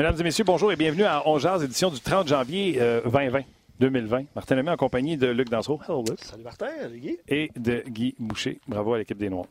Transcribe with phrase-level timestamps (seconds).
[0.00, 2.72] Mesdames et messieurs, bonjour et bienvenue à On édition du 30 janvier
[3.04, 3.38] 2020.
[3.38, 3.42] Euh,
[3.80, 4.24] 2020.
[4.34, 5.78] Martin Lemay en compagnie de Luc Dansereau.
[5.86, 6.18] Hello, Luc.
[6.22, 6.68] Salut, Martin.
[6.94, 7.18] Guy.
[7.28, 8.60] Et de Guy Boucher.
[8.66, 9.44] Bravo à l'équipe des Noirs.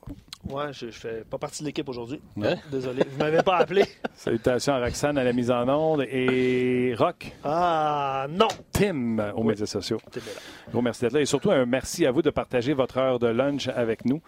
[0.49, 2.20] Ouais, je, ne fais pas partie de l'équipe aujourd'hui.
[2.41, 2.55] Hein?
[2.72, 3.03] Désolé.
[3.12, 3.85] Vous m'avez pas appelé.
[4.16, 7.31] Salutations à Roxane à la mise en onde et Rock.
[7.44, 8.47] Ah, non.
[8.72, 10.00] Tim aux médias sociaux.
[10.72, 11.22] Gros merci d'être là.
[11.22, 14.20] Et surtout, un merci à vous de partager votre heure de lunch avec nous.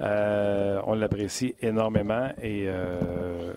[0.00, 2.30] Euh, on l'apprécie énormément.
[2.40, 3.52] Et euh,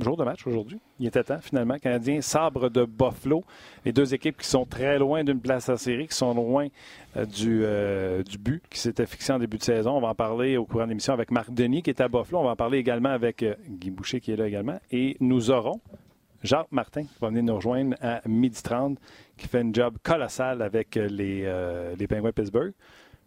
[0.00, 0.78] jour de match aujourd'hui.
[0.98, 1.78] Il était temps, finalement.
[1.78, 3.44] Canadien, sabre de Buffalo.
[3.84, 6.68] Les deux équipes qui sont très loin d'une place en série, qui sont loin
[7.16, 9.96] euh, du, euh, du but qui s'était fixé en début de saison.
[9.96, 12.38] On va en parler au courant de l'émission avec Marc Denis, qui est à Buffalo.
[12.38, 14.78] On va en parler également avec euh, Guy Boucher, qui est là également.
[14.90, 15.80] Et nous aurons
[16.42, 18.96] Jacques Martin, qui va venir nous rejoindre à 12h30,
[19.36, 21.44] qui fait un job colossal avec les,
[21.98, 22.72] les Penguins Pittsburgh.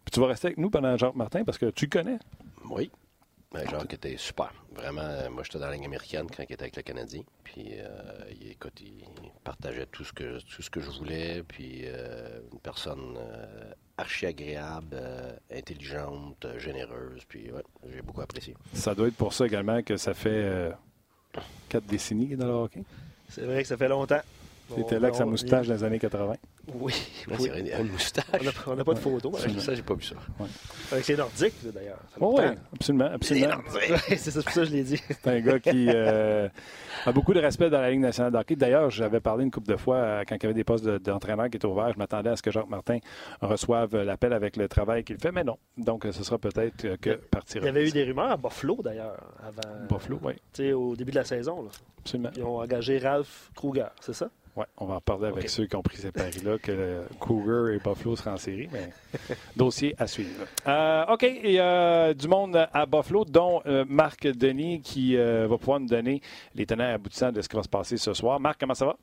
[0.04, 2.18] Puis tu vas rester avec nous pendant Jacques Martin parce que tu connais.
[2.70, 2.90] Oui.
[3.54, 4.52] Ben, Jacques était super.
[4.74, 7.22] Vraiment, euh, moi, j'étais dans la ligne américaine quand il était avec le Canadien.
[7.44, 7.88] Puis, euh,
[8.40, 9.04] il, écoute, il
[9.44, 11.44] partageait tout ce que, tout ce que je voulais.
[11.46, 13.16] Puis, euh, une personne
[13.96, 15.00] archi agréable,
[15.52, 17.24] intelligente, généreuse.
[17.28, 18.56] Puis, ouais, j'ai beaucoup apprécié.
[18.72, 20.72] Ça doit être pour ça également que ça fait
[21.68, 22.82] quatre décennies dans le hockey.
[23.28, 24.20] C'est vrai que ça fait longtemps.
[24.72, 26.34] Tu étais là avec sa moustache dans les années 80.
[26.74, 26.94] Oui.
[27.28, 27.36] oui.
[27.38, 28.24] C'est une moustache.
[28.66, 29.32] On n'a pas de photo.
[29.36, 30.14] Avec ça, j'ai pas vu ça.
[30.40, 30.46] Ouais.
[30.90, 32.00] Avec ses nordiques, d'ailleurs.
[32.18, 33.10] Oh, oui, absolument.
[33.12, 33.48] absolument.
[34.16, 35.00] c'est pour ça que je l'ai dit.
[35.08, 36.48] C'est un gars qui euh,
[37.04, 38.56] a beaucoup de respect dans la Ligue nationale de hockey.
[38.56, 41.50] D'ailleurs, j'avais parlé une couple de fois euh, quand il y avait des postes d'entraîneur
[41.50, 41.92] qui étaient ouverts.
[41.92, 42.98] Je m'attendais à ce que Jacques Martin
[43.42, 45.58] reçoive l'appel avec le travail qu'il fait, mais non.
[45.76, 47.62] Donc, ce sera peut-être que partir.
[47.62, 49.86] Il y avait eu des rumeurs à Buffalo, d'ailleurs, avant.
[49.88, 50.32] Buffalo, oui.
[50.54, 51.62] Tu sais, au début de la saison.
[51.62, 51.70] Là.
[52.00, 52.30] Absolument.
[52.36, 54.30] Ils ont engagé Ralph Kruger, c'est ça?
[54.56, 57.78] Oui, on va en parler avec ceux qui ont pris ces paris-là, que Cougar et
[57.78, 58.90] Buffalo seront en série, mais
[59.56, 60.46] dossier à suivre.
[60.68, 65.48] Euh, OK, il y a du monde à Buffalo, dont euh, Marc Denis qui euh,
[65.48, 66.22] va pouvoir nous donner
[66.54, 68.38] les tenants aboutissants de ce qui va se passer ce soir.
[68.38, 68.96] Marc, comment ça va?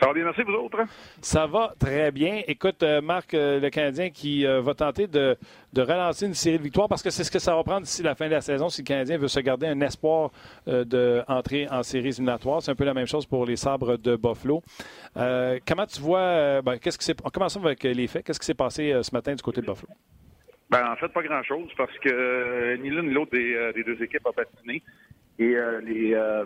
[0.00, 0.78] Ça va bien, merci, vous autres?
[1.20, 2.42] Ça va très bien.
[2.46, 5.36] Écoute, euh, Marc, euh, le Canadien qui euh, va tenter de,
[5.76, 8.14] relancer une série de victoires parce que c'est ce que ça va prendre d'ici la
[8.14, 10.30] fin de la saison si le Canadien veut se garder un espoir
[10.66, 12.62] d'entrer en séries éliminatoires.
[12.62, 14.62] C'est un peu la même chose pour les sabres de Buffalo.
[15.14, 19.10] comment tu vois, ben, qu'est-ce qui commençons avec les faits, qu'est-ce qui s'est passé ce
[19.12, 19.88] matin du côté de Buffalo?
[20.70, 24.26] Ben, en fait, pas grand-chose parce que ni l'une ni l'autre des, des, deux équipes
[24.26, 24.82] a patiné.
[25.38, 26.44] Et euh, les, euh,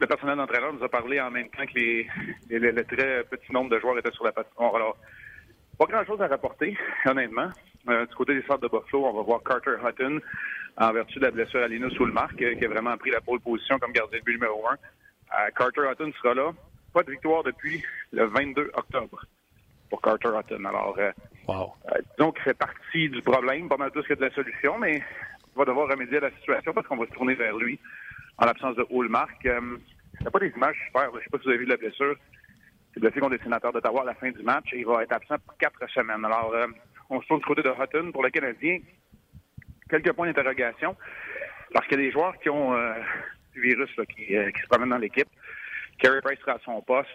[0.00, 2.08] le personnel d'entraîneur nous a parlé en même temps que les,
[2.48, 4.74] le très petit nombre de joueurs étaient sur la patinoire.
[4.74, 4.96] Alors,
[5.78, 7.50] pas grand-chose à rapporter, honnêtement.
[7.88, 10.20] Euh, du côté des sortes de Buffalo, on va voir Carter Hutton,
[10.78, 13.78] en vertu de la blessure à Linus Soulmark, qui a vraiment pris la pole position
[13.78, 14.76] comme gardien de but numéro un.
[15.56, 16.50] Carter Hutton sera là.
[16.94, 19.22] Pas de victoire depuis le 22 octobre
[19.90, 20.64] pour Carter Hutton.
[20.64, 20.98] Alors,
[21.46, 21.72] wow.
[22.16, 25.02] disons qu'il fait partie du problème, pas mal plus que de la solution, mais
[25.54, 27.78] on va devoir remédier à la situation parce qu'on va se tourner vers lui
[28.40, 29.46] en l'absence de Hallmark.
[29.46, 29.78] Euh,
[30.14, 31.10] il n'y a pas des images super.
[31.12, 32.16] Je ne sais pas si vous avez vu la blessure.
[32.92, 35.12] C'est blessé contre les sénateurs d'Ottawa à la fin du match et il va être
[35.12, 36.24] absent pour quatre semaines.
[36.24, 36.66] Alors, euh,
[37.10, 38.78] on se tourne du côté de Hutton pour le Canadien.
[39.88, 40.96] Quelques points d'interrogation.
[41.72, 42.94] Parce qu'il y a des joueurs qui ont euh,
[43.52, 45.28] du virus qui, se promènent dans l'équipe.
[45.98, 47.10] Carey Price sera à son poste.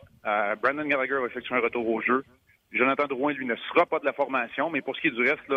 [0.62, 2.24] Brandon Gallagher va effectuer un retour au jeu.
[2.72, 4.70] Jonathan Drouin, lui, ne sera pas de la formation.
[4.70, 5.52] Mais pour ce qui est du reste,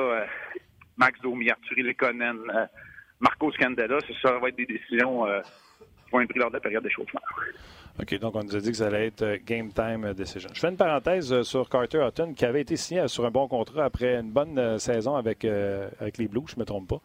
[0.96, 2.68] Max Domi, Arthur Lekonen,
[3.20, 6.60] Marco Scandella, ça va être des décisions euh, qui vont être prises lors de la
[6.60, 7.20] période d'échauffement.
[8.00, 10.48] OK, donc on nous a dit que ça allait être euh, game time decision.
[10.54, 13.48] Je fais une parenthèse euh, sur Carter Hutton, qui avait été signé sur un bon
[13.48, 17.00] contrat après une bonne saison avec, avec les Blues, je ne me trompe pas.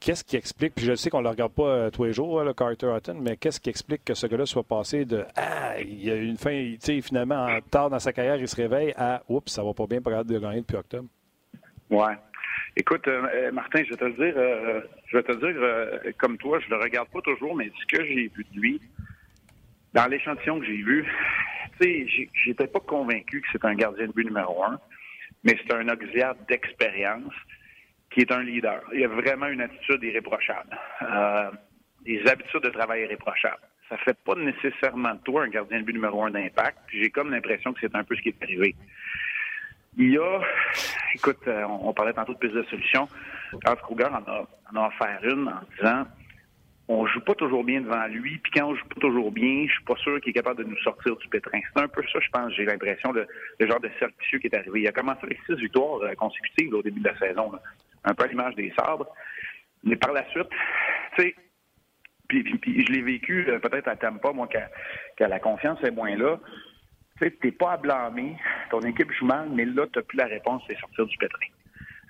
[0.00, 2.54] qu'est-ce qui explique, puis je sais qu'on ne le regarde pas tous les jours, le
[2.54, 6.10] Carter Hutton, mais qu'est-ce qui explique que ce gars-là soit passé de Ah, il y
[6.10, 9.52] a une fin, tu sais, finalement, tard dans sa carrière, il se réveille à Oups,
[9.52, 11.08] ça va pas bien, pas grave de gagner depuis octobre?
[11.90, 12.16] Ouais.
[12.76, 16.36] Écoute, euh, euh, Martin, je vais te le dire, euh, je vais te dire comme
[16.38, 18.80] toi, je le regarde pas toujours, mais ce que j'ai vu de lui,
[19.94, 21.04] dans l'échantillon que j'ai vu,
[21.80, 24.78] tu sais, j'étais pas convaincu que c'est un gardien de but numéro un,
[25.44, 27.32] mais c'est un auxiliaire d'expérience
[28.10, 28.82] qui est un leader.
[28.92, 30.76] Il a vraiment une attitude irréprochable,
[32.04, 33.62] des habitudes de travail irréprochables.
[33.88, 36.78] Ça fait pas nécessairement de toi un gardien de but numéro un d'impact.
[36.92, 38.74] J'ai comme l'impression que c'est un peu ce qui est arrivé.
[39.96, 40.40] Il y a,
[41.14, 43.08] écoute, euh, on, parlait tantôt de piste de solution.
[43.64, 46.04] Carl Kruger en a, en a offert une en disant
[46.88, 49.72] on joue pas toujours bien devant lui, puis quand on joue pas toujours bien, je
[49.72, 51.60] suis pas sûr qu'il est capable de nous sortir du pétrin.
[51.74, 53.26] C'est un peu ça, je pense, j'ai l'impression, le,
[53.60, 54.80] genre de cercle qui est arrivé.
[54.80, 57.52] Il a commencé avec six victoires euh, consécutives au début de la saison,
[58.04, 59.06] un peu à l'image des sabres.
[59.84, 60.48] Mais par la suite,
[61.16, 61.34] tu sais,
[62.26, 66.38] puis, je l'ai vécu euh, peut-être à Tampa, moi, quand la confiance est moins là
[67.18, 68.36] tu n'es pas à blâmer,
[68.70, 71.46] ton équipe joue mal, mais là, tu n'as plus la réponse, c'est sortir du pétrin.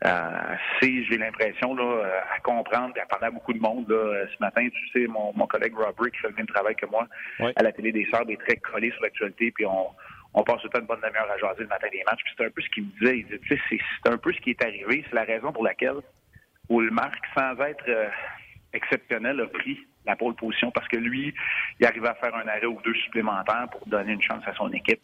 [0.05, 4.69] Euh, j'ai l'impression là, à comprendre, à parler à beaucoup de monde là, ce matin.
[4.69, 7.09] Tu sais, mon, mon collègue Rob qui fait le même travail que moi
[7.41, 9.89] à la télé des Sables, est très collé sur l'actualité, puis on,
[10.35, 12.23] on passe tout le temps une bonne demi-heure à jaser le matin des matchs.
[12.25, 13.19] Puis c'est un peu ce qu'il me disait.
[13.19, 15.05] Il dit, tu sais, c'est un peu ce qui est arrivé.
[15.09, 16.01] C'est la raison pour laquelle
[16.71, 18.09] Marc, sans être euh,
[18.73, 19.79] exceptionnel, a pris
[20.09, 21.35] la pole position parce que lui,
[21.79, 24.71] il arrivait à faire un arrêt ou deux supplémentaires pour donner une chance à son
[24.73, 25.01] équipe.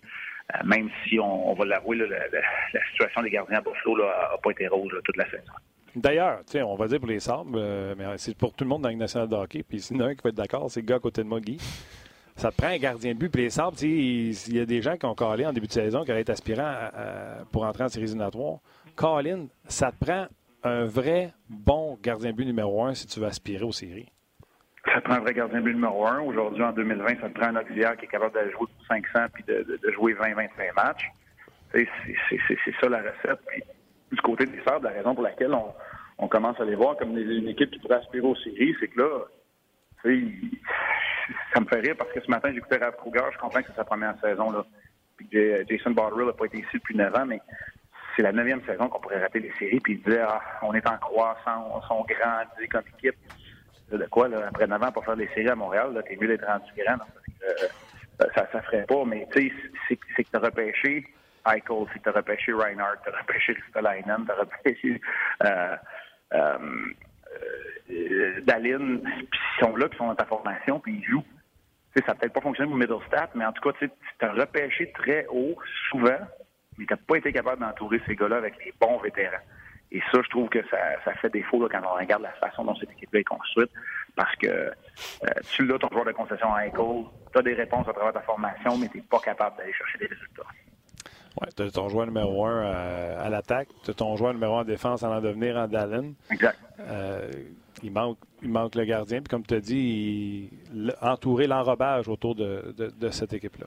[0.55, 4.67] Euh, même si on, va l'avouer, la, situation des gardiens à Buffalo n'a pas été
[4.69, 5.53] rose toute la saison.
[5.97, 8.89] D'ailleurs, on va dire pour les Sabres, euh, mais c'est pour tout le monde dans
[8.89, 9.63] la nationale de hockey.
[9.63, 11.23] Puis s'il y en a un qui va être d'accord, c'est le gars à côté
[11.23, 11.57] de moi, Guy.
[12.37, 13.31] Ça te prend un gardien de but.
[13.31, 16.05] Puis les Sabres, il y a des gens qui ont calé en début de saison,
[16.05, 16.91] qui allaient être aspirants
[17.53, 18.59] pour entrer en séries éliminatoires.
[18.97, 20.27] Colin, ça te prend
[20.65, 24.09] un vrai bon gardien de but numéro un si tu veux aspirer aux séries.
[24.93, 26.21] Ça prend un vrai gardien de but numéro un.
[26.21, 29.27] Aujourd'hui, en 2020, ça te prend un auxiliaire qui est capable de jouer pour 500
[29.33, 31.11] puis de, jouer 20-25 matchs.
[31.73, 31.89] C'est
[32.81, 33.41] ça la recette.
[33.47, 33.63] Puis,
[34.13, 35.55] du côté des Sabres, la raison pour laquelle
[36.19, 39.01] on, commence à les voir comme une équipe qui pourrait aspirer aux séries, c'est que
[39.01, 39.25] là,
[41.55, 43.77] ça me fait rire parce que ce matin, j'écoutais Rav Kruger, je comprends que c'est
[43.77, 44.51] sa première saison.
[44.51, 44.65] Là.
[45.17, 47.41] Puis Jason Botterill n'a pas été ici depuis 9 ans, mais
[48.15, 49.81] c'est la neuvième saison qu'on pourrait rater les séries.
[49.81, 53.17] Puis il disait, ah, on est en croissance, on sont grandis comme équipe.
[53.99, 56.47] De quoi, là, après 9 ans pour faire des séries à Montréal, t'es mieux d'être
[56.47, 56.99] rendu grand.
[57.43, 57.69] Euh,
[58.35, 59.55] ça ne ferait pas, mais tu sais,
[59.89, 61.05] c'est que tu as repêché
[61.47, 65.01] Eichel, c'est que tu as repêché Reinhardt, tu as repêché Stalainen, tu as repêché
[65.45, 65.77] euh,
[66.33, 66.59] euh,
[67.91, 71.25] euh, Daline, puis ils sont là, puis ils sont dans ta formation, puis ils jouent.
[71.95, 74.91] sais, ça n'a peut-être pas fonctionné pour Middlestat, mais en tout cas, tu as repêché
[74.93, 75.57] très haut,
[75.91, 76.19] souvent,
[76.79, 79.37] mais tu n'as pas été capable d'entourer ces gars-là avec les bons vétérans.
[79.95, 82.65] Et ça, je trouve que ça, ça fait défaut là, quand on regarde la façon
[82.65, 83.71] dont cette équipe-là est construite,
[84.17, 84.73] parce que euh,
[85.53, 88.23] tu l'as, ton joueur de concession à Eichel, tu as des réponses à travers ta
[88.23, 90.43] formation, mais tu n'es pas capable d'aller chercher des résultats.
[91.41, 94.63] Oui, tu as ton joueur numéro un à, l'attaque, tu as ton joueur numéro un
[94.63, 96.13] en défense en devenir en Dallin.
[96.29, 96.59] Exact.
[96.81, 97.31] Euh,
[97.85, 99.21] il, manque, il manque le gardien.
[99.21, 100.51] Puis comme tu as dit,
[101.03, 103.67] entourer l'enrobage autour de, de, cette équipe-là.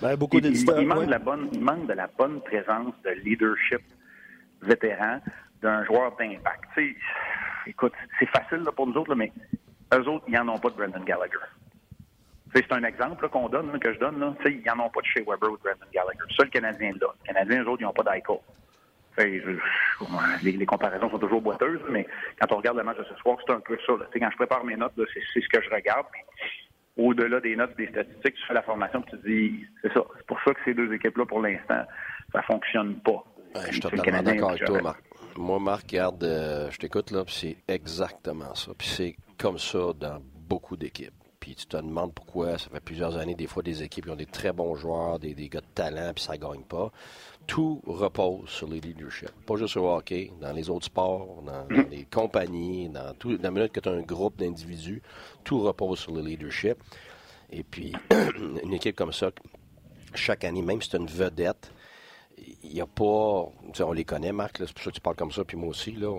[0.00, 3.10] Ben, beaucoup il, il, manque de la bonne, il manque de la bonne présence de
[3.10, 3.82] leadership
[4.62, 5.20] vétéran
[5.64, 6.68] d'un joueur d'impact.
[7.66, 9.32] Écoute, c'est facile pour nous autres, mais
[9.94, 11.38] eux autres, ils n'en ont pas de Brendan Gallagher.
[12.54, 14.20] C'est un exemple qu'on donne, que je donne.
[14.20, 14.34] Là.
[14.44, 16.20] Ils n'en ont pas de chez Weber ou de Brendan Gallagher.
[16.36, 17.08] Seul Canadien là.
[17.22, 18.42] Les Canadiens, eux autres, ils n'ont pas d'Ico.
[19.16, 19.42] Les,
[20.42, 22.06] les, comparaisons sont toujours boiteuses, mais
[22.40, 23.92] quand on regarde le match de ce soir, c'est un peu ça.
[24.12, 26.06] Quand je prépare mes notes, c'est ce que je regarde.
[26.96, 30.02] Au-delà des notes, des statistiques, tu fais la formation et tu te dis, c'est ça.
[30.16, 31.84] C'est pour ça que ces deux équipes-là, pour l'instant,
[32.32, 33.24] ça fonctionne pas.
[33.66, 35.02] je suis totalement d'accord avec toi, Marc.
[35.36, 38.72] Moi, Marc, regarde, euh, je t'écoute là, puis c'est exactement ça.
[38.76, 41.14] Puis c'est comme ça dans beaucoup d'équipes
[41.44, 42.56] puis tu te demandes pourquoi.
[42.56, 45.34] Ça fait plusieurs années, des fois, des équipes qui ont des très bons joueurs, des,
[45.34, 46.90] gars de talent, puis ça ne gagne pas.
[47.46, 49.30] Tout repose sur les leaderships.
[49.44, 53.50] Pas juste au hockey, dans les autres sports, dans, les compagnies, dans, tout, dans la
[53.50, 55.02] minute que tu as un groupe d'individus,
[55.44, 56.78] tout repose sur le leadership.
[57.50, 57.92] Et puis,
[58.64, 59.30] une équipe comme ça,
[60.14, 61.70] chaque année, même si c'est une vedette,
[62.62, 63.48] il n'y a pas.
[63.80, 65.92] On les connaît, Marc, c'est pour ça que tu parles comme ça, puis moi aussi,
[65.92, 66.12] là,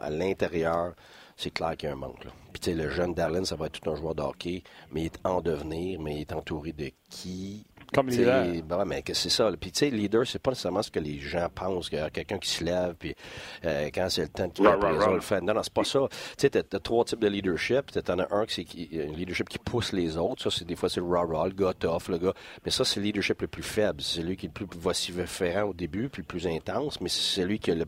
[0.00, 0.94] à l'intérieur,
[1.36, 2.26] c'est clair qu'il y a un manque.
[2.52, 5.02] Puis tu sais, le jeune Darlin, ça va être tout un joueur de hockey, mais
[5.02, 7.64] il est en devenir, mais il est entouré de qui?
[7.92, 8.44] Comme leader.
[8.64, 9.50] Ben, mais c'est ça.
[9.58, 12.10] Puis, tu sais, leader, c'est pas nécessairement ce que les gens pensent, qu'il y a
[12.10, 13.14] quelqu'un qui se lève, puis
[13.64, 15.40] euh, quand c'est le temps de quitter le fait.
[15.40, 16.00] Non, non, c'est pas ça.
[16.10, 17.90] Tu sais, tu as, trois types de leadership.
[17.92, 18.58] Tu en as un qui
[18.90, 20.42] c'est un leadership qui pousse les autres.
[20.42, 22.34] Ça, c'est des fois, c'est le rah-rah, le gars tough, le gars.
[22.64, 24.00] Mais ça, c'est le leadership le plus faible.
[24.02, 27.40] C'est lui qui est le plus vociférant au début, puis le plus intense, mais c'est
[27.40, 27.84] celui qui a la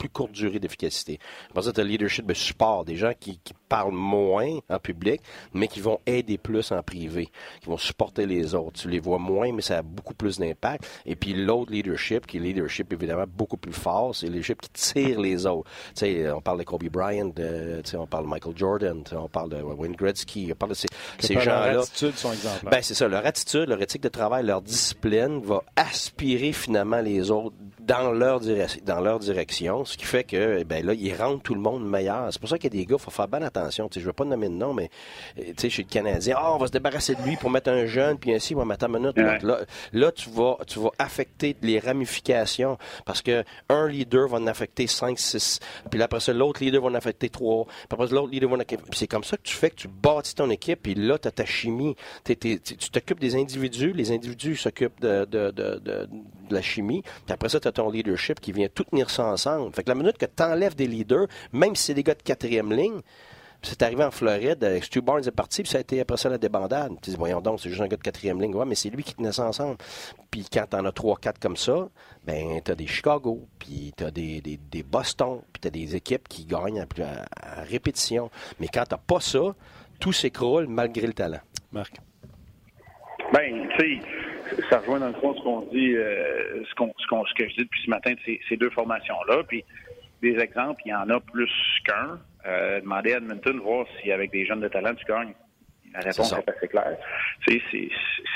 [0.00, 1.18] plus courte durée d'efficacité.
[1.50, 3.38] Après ça, tu as le leadership de support, des gens qui,
[3.68, 5.20] parlent moins en public,
[5.54, 7.28] mais qui vont aider plus en privé,
[7.60, 8.80] qui vont supporter les autres.
[8.80, 10.84] Tu les vois moins, mais ça a beaucoup plus d'impact.
[11.06, 14.70] Et puis l'autre leadership, qui est leadership évidemment beaucoup plus fort, c'est le leadership qui
[14.70, 15.70] tire les autres.
[15.94, 19.50] Tu sais, on parle de Kobe Bryant, de, on parle de Michael Jordan, on parle
[19.50, 20.88] de Wayne Gretzky, on parle de ces,
[21.20, 21.74] ces gens-là.
[21.74, 22.14] Leur attitude.
[22.64, 23.06] Ben, c'est ça.
[23.06, 27.54] Leur attitude, leur éthique de travail, leur discipline va aspirer finalement les autres
[27.90, 28.40] dans leur,
[28.84, 31.84] dans leur direction, ce qui fait que, eh ben là, ils rendent tout le monde
[31.84, 32.28] meilleur.
[32.30, 33.90] C'est pour ça qu'il y a des gars, il faut faire bonne attention.
[33.92, 34.90] Je veux pas nommer de nom, mais
[35.56, 38.16] sais, chez le Canadien, oh, on va se débarrasser de lui pour mettre un jeune,
[38.16, 39.16] puis ainsi, on va mettre un minute.
[39.16, 39.60] Là,
[39.92, 44.86] là, tu vas, tu vas affecter les ramifications parce que un leader va en affecter
[44.86, 45.58] 5, 6,
[45.90, 48.56] puis après ça, l'autre leader va en affecter 3, puis après ça, l'autre leader va
[48.56, 48.84] en affecter...
[48.92, 51.32] c'est comme ça que tu fais que tu bâtis ton équipe, puis là, tu as
[51.32, 51.96] ta chimie.
[52.24, 52.60] tu
[52.92, 56.08] t'occupes des individus, les individus s'occupent de, de, de, de,
[56.50, 59.74] la chimie, puis après ça, tu as ton leadership qui vient tout tenir ça ensemble.
[59.74, 62.22] Fait que la minute que tu enlèves des leaders, même si c'est des gars de
[62.22, 63.00] quatrième ligne,
[63.62, 66.30] C'est arrivé en Floride, euh, Stu Barnes est parti, puis ça a été après ça
[66.30, 66.92] la débandade.
[67.02, 68.54] Tu dis, voyons donc, c'est juste un gars de quatrième ligne.
[68.54, 69.76] Ouais, mais c'est lui qui tenait ça ensemble.
[70.30, 71.90] Puis quand t'en as trois, quatre comme ça,
[72.24, 76.46] ben t'as des Chicago, puis t'as des, des, des Boston, puis t'as des équipes qui
[76.46, 78.30] gagnent à, répétition.
[78.60, 79.54] Mais quand t'as pas ça,
[79.98, 81.40] tout s'écroule malgré le talent.
[81.70, 82.00] Marc.
[83.34, 84.19] Ben, tu sais,
[84.70, 87.64] ça rejoint dans le fond ce qu'on dit, euh, ce, qu'on, ce, que je dis
[87.64, 89.42] depuis ce matin de ces, deux formations-là.
[89.46, 89.64] Puis
[90.22, 91.50] des exemples, il y en a plus
[91.84, 92.18] qu'un.
[92.46, 95.34] Euh, demandez à Edmonton voir si avec des jeunes de talent tu gagnes.
[95.92, 96.96] La réponse est, assez claire.
[97.46, 97.60] C'est,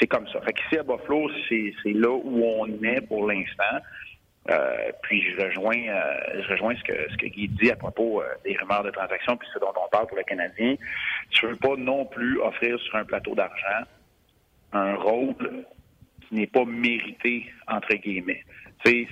[0.00, 0.40] c'est, comme ça.
[0.40, 3.78] Fait qu'ici à Buffalo, c'est, c'est là où on est pour l'instant.
[4.50, 8.20] Euh, puis je rejoins, euh, je rejoins ce que ce que Guy dit à propos
[8.20, 10.74] euh, des rumeurs de transactions, puis ce dont on parle pour le Canadien.
[11.30, 13.86] Tu veux pas non plus offrir sur un plateau d'argent
[14.74, 15.64] un rôle
[16.28, 18.42] qui n'est pas mérité entre guillemets.
[18.84, 19.06] C'est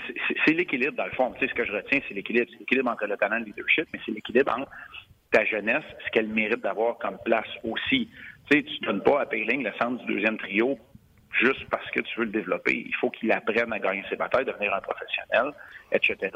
[0.49, 1.33] l'équilibre, dans le fond.
[1.41, 2.47] ce que je retiens, c'est l'équilibre.
[2.53, 4.71] C'est l'équilibre entre le talent et le leadership, mais c'est l'équilibre entre
[5.31, 8.11] ta jeunesse, ce qu'elle mérite d'avoir comme place aussi.
[8.51, 10.79] Tu sais, tu donnes pas à Payling le centre du deuxième trio
[11.41, 12.85] juste parce que tu veux le développer.
[12.87, 15.53] Il faut qu'il apprenne à gagner ses batailles, devenir un professionnel,
[15.91, 16.31] etc.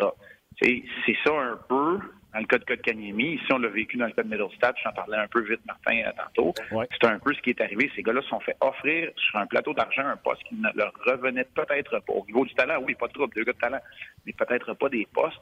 [0.62, 2.00] C'est ça un peu
[2.32, 3.34] dans le cas de Kotkaniemi.
[3.34, 4.74] Ici, on l'a vécu dans le cas de Middlestad.
[4.82, 6.54] J'en parlais un peu vite, Martin, euh, tantôt.
[6.90, 7.90] C'est un peu ce qui est arrivé.
[7.96, 10.92] Ces gars-là se sont fait offrir sur un plateau d'argent un poste qui ne leur
[11.06, 12.12] revenait peut-être pas.
[12.12, 13.80] Au niveau du talent, oui, pas de trouble, deux gars de talent,
[14.24, 15.40] mais peut-être pas des postes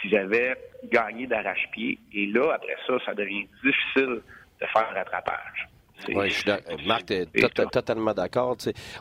[0.00, 1.98] qu'ils avaient gagnés d'arrache-pied.
[2.12, 4.20] Et là, après ça, ça devient difficile
[4.60, 5.68] de faire un rattrapage.
[6.08, 8.56] Oui, je suis Marc, tu es totalement d'accord.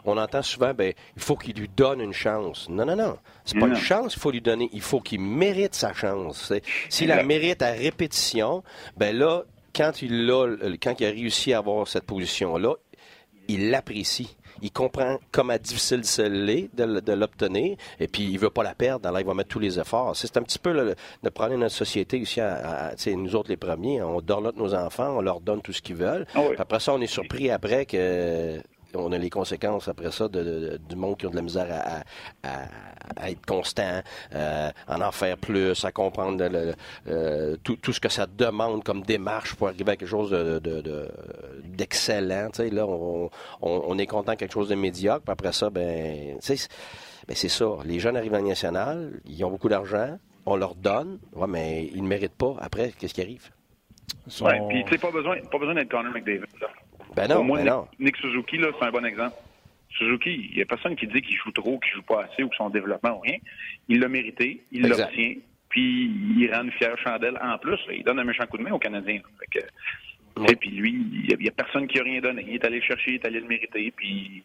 [0.05, 2.67] On entend souvent, ben, il faut qu'il lui donne une chance.
[2.69, 3.17] Non, non, non.
[3.43, 4.69] C'est pas une chance qu'il faut lui donner.
[4.73, 6.51] Il faut qu'il mérite sa chance.
[6.89, 8.63] S'il la mérite à répétition,
[8.97, 9.43] ben là,
[9.75, 12.75] quand il, a, quand il a réussi à avoir cette position-là,
[13.47, 18.75] il l'apprécie il comprend comment difficile c'est de, l'obtenir, et puis il veut pas la
[18.75, 20.15] perdre, alors il va mettre tous les efforts.
[20.15, 24.01] C'est un petit peu le, problème de notre société ici, à, nous autres les premiers,
[24.01, 26.25] on donne nos enfants, on leur donne tout ce qu'ils veulent.
[26.35, 28.59] Ah après ça, on est surpris après que
[28.95, 31.67] on a les conséquences après ça de, du monde qui a de la misère
[32.43, 34.01] à, être constant,
[34.33, 36.43] euh, à en faire plus, à comprendre
[37.07, 40.31] euh, tout, ce que ça demande comme démarche pour arriver à quelque chose
[41.63, 42.49] d'excellent.
[42.57, 42.85] De, là,
[43.61, 45.21] on, est content de quelque chose de médiocre.
[45.21, 47.65] Puis après ça, ben, ben, c'est ça.
[47.85, 52.03] Les jeunes arrivent en national, ils ont beaucoup d'argent, on leur donne, ouais, mais ils
[52.03, 52.55] ne méritent pas.
[52.59, 53.49] Après, qu'est-ce qui arrive?
[54.41, 56.45] Oui, puis tu sais, pas besoin, pas besoin d'être Connor McDavid.
[57.15, 59.35] Ben non, moi, ben Nick, Suzuki, là, c'est un bon exemple.
[59.89, 62.49] Suzuki, il n'y a personne qui dit qu'il joue trop, qu'il joue pas assez ou
[62.49, 63.37] que son développement ou rien.
[63.87, 65.35] Il l'a mérité, il l'obtient,
[65.69, 67.79] puis il rend une fière chandelle en plus.
[67.91, 69.21] il donne un méchant coup de main aux Canadiens.
[70.49, 72.43] Et puis lui, il n'y a, personne qui a rien donné.
[72.47, 73.93] Il est allé le chercher, il est allé le mériter.
[73.95, 74.43] Puis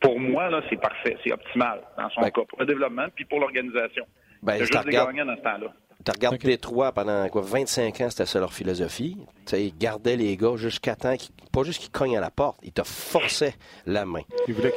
[0.00, 3.24] pour moi, là, c'est parfait, c'est optimal dans son ben cas, pour le développement puis
[3.24, 4.06] pour l'organisation.
[4.42, 5.72] Ben, juste des gagnants dans ce temps-là.
[6.04, 6.48] Tu regardes okay.
[6.48, 9.16] Détroit pendant quoi, 25 ans, c'était ça leur philosophie.
[9.52, 11.14] ils gardaient les gars jusqu'à temps,
[11.50, 13.54] pas juste qu'ils cognent à la porte, ils te forçaient
[13.86, 14.22] la main.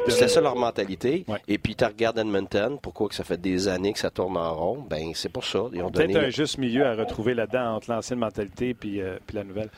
[0.07, 1.25] C'était ça leur mentalité.
[1.47, 4.53] Et puis tu regardes Edmonton, pourquoi que ça fait des années que ça tourne en
[4.53, 4.85] rond?
[4.89, 5.65] Ben c'est pour ça.
[5.73, 9.35] Ils ont Peut-être un juste milieu à retrouver là-dedans entre l'ancienne mentalité et euh, puis
[9.35, 9.69] la nouvelle.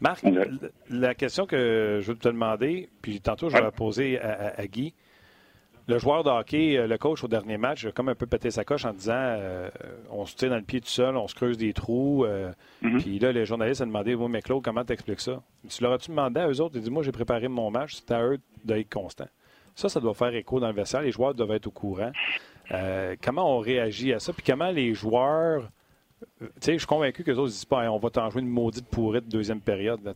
[0.00, 0.24] Marc,
[0.90, 4.94] la question que je veux te demander, puis tantôt je vais la poser à Guy
[5.88, 8.50] le joueur de hockey, euh, le coach au dernier match, a comme un peu pété
[8.50, 9.70] sa coche en disant euh,
[10.10, 12.24] on se tire dans le pied tout seul, on se creuse des trous.
[12.24, 12.52] Euh,
[12.82, 13.00] mm-hmm.
[13.00, 15.42] Puis là, les journalistes ont demandé Oui, mais Claude, comment t'expliques ça?
[15.66, 18.12] Tu leur as-tu demandé à eux autres Il dit Moi, j'ai préparé mon match, c'est
[18.12, 19.28] à eux d'être constant.
[19.74, 21.02] Ça, ça doit faire écho dans le vestiaire.
[21.02, 22.12] Les joueurs doivent être au courant.
[23.22, 25.70] comment on réagit à ça Puis comment les joueurs.
[26.38, 28.48] Tu sais, je suis convaincu que les autres disent pas on va t'en jouer une
[28.48, 30.04] maudite pourrite deuxième période.
[30.04, 30.12] Là,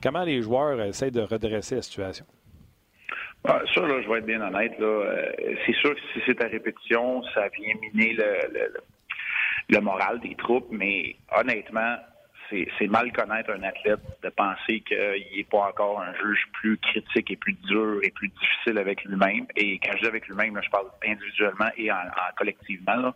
[0.00, 2.24] comment les joueurs essayent de redresser la situation?
[3.44, 4.78] Ah, ça, là, je vais être bien honnête.
[4.78, 5.32] Là, euh,
[5.64, 8.72] c'est sûr que si c'est à répétition, ça vient miner le,
[9.68, 11.96] le, moral des troupes, mais honnêtement,
[12.50, 17.30] c'est mal connaître un athlète de penser qu'il n'est pas encore un juge plus critique
[17.30, 19.46] et plus dur et plus difficile avec lui-même.
[19.56, 21.96] Et quand je dis avec lui-même, je parle individuellement et en,
[22.36, 22.96] collectivement.
[22.96, 23.14] Là.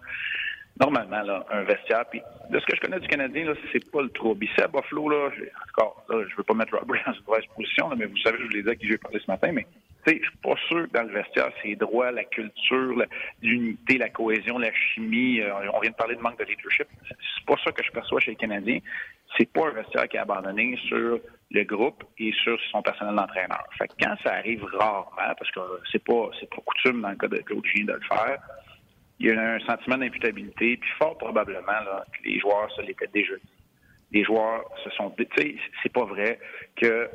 [0.81, 4.03] Normalement, là, un vestiaire, puis de ce que je connais du Canadien, là, c'est pas
[4.03, 4.45] le trouble.
[4.45, 5.31] Ici à Buffalo, là,
[5.69, 8.39] encore, là, je veux pas mettre Robert dans une mauvaise position, là, mais vous savez,
[8.39, 9.67] je vous l'ai dit à qui j'ai parlé ce matin, mais
[10.07, 13.03] je suis pas sûr que dans le vestiaire, c'est droit, la culture,
[13.43, 15.41] l'unité, la cohésion, la chimie.
[15.41, 16.87] Euh, on vient de parler de manque de leadership.
[17.09, 18.79] C'est pas ça que je perçois chez les Canadiens.
[19.37, 21.19] C'est pas un vestiaire qui est abandonné sur
[21.51, 23.65] le groupe et sur son personnel d'entraîneur.
[23.79, 27.17] Fait que quand ça arrive rarement, parce que c'est pas c'est pas coutume dans le
[27.17, 28.39] cas de Claude de le faire,
[29.21, 33.35] il y a un sentiment d'imputabilité, puis fort probablement là, les joueurs se l'étaient déjà
[33.37, 33.51] dit.
[34.13, 35.13] Les joueurs se sont...
[35.37, 36.39] Sais, c'est pas vrai
[36.77, 37.09] que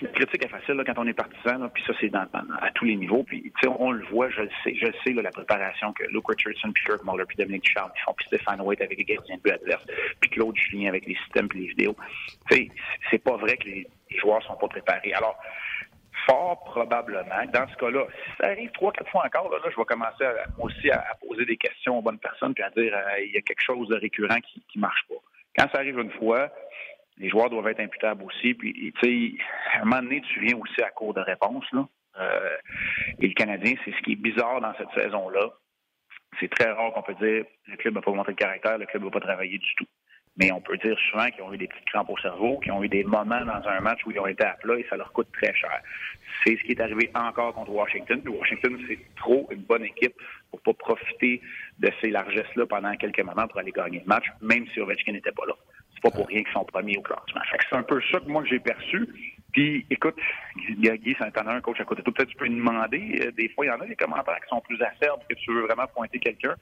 [0.00, 3.22] la critique est facile quand on est partisan, puis ça, c'est à tous les niveaux.
[3.22, 6.72] Puis, on le voit, je le sais, je le sais, la préparation que Luke Richardson,
[6.72, 9.42] puis Kirk Muller, puis Dominique Charles, puis font, puis Stéphane White avec les gardiens de
[9.42, 9.86] but adverses,
[10.20, 11.96] puis Claude Julien avec les systèmes puis les vidéos.
[12.50, 13.86] C'est pas vrai que les,
[14.18, 15.12] joueurs sont pas préparés.
[15.14, 15.38] Alors,
[16.26, 19.84] fort probablement, dans ce cas-là, si ça arrive trois, quatre fois encore, là, je vais
[19.84, 20.24] commencer
[20.58, 23.40] aussi à, poser des questions aux bonnes personnes puis à dire euh, il y a
[23.40, 25.14] quelque chose de récurrent qui ne marche pas.
[25.56, 26.50] Quand ça arrive une fois,
[27.22, 28.52] les joueurs doivent être imputables aussi.
[28.54, 31.64] Puis, tu sais, à un moment donné, tu viens aussi à court de réponse.
[32.18, 32.56] Euh,
[33.20, 35.50] et le Canadien, c'est ce qui est bizarre dans cette saison-là.
[36.40, 39.04] C'est très rare qu'on peut dire le club n'a pas montré de caractère, le club
[39.04, 39.86] n'a pas travaillé du tout.
[40.36, 42.82] Mais on peut dire souvent qu'ils ont eu des petites crampes au cerveau, qu'ils ont
[42.82, 45.12] eu des moments dans un match où ils ont été à plat et ça leur
[45.12, 45.80] coûte très cher.
[46.42, 48.20] C'est ce qui est arrivé encore contre Washington.
[48.26, 50.14] Washington, c'est trop une bonne équipe
[50.50, 51.42] pour pas profiter
[51.78, 55.32] de ces largesses-là pendant quelques moments pour aller gagner le match, même si Ovechkin n'était
[55.32, 55.54] pas là.
[56.02, 57.40] Pas pour rien qu'ils sont premiers au classement.
[57.70, 59.08] C'est un peu ça que moi j'ai perçu.
[59.52, 60.16] Puis, écoute,
[60.78, 62.14] Guy, un coach à côté de toi.
[62.14, 63.20] Peut-être tu peux lui demander.
[63.20, 65.52] Euh, des fois, il y en a des commentaires qui sont plus acerbes que tu
[65.52, 66.54] veux vraiment pointer quelqu'un.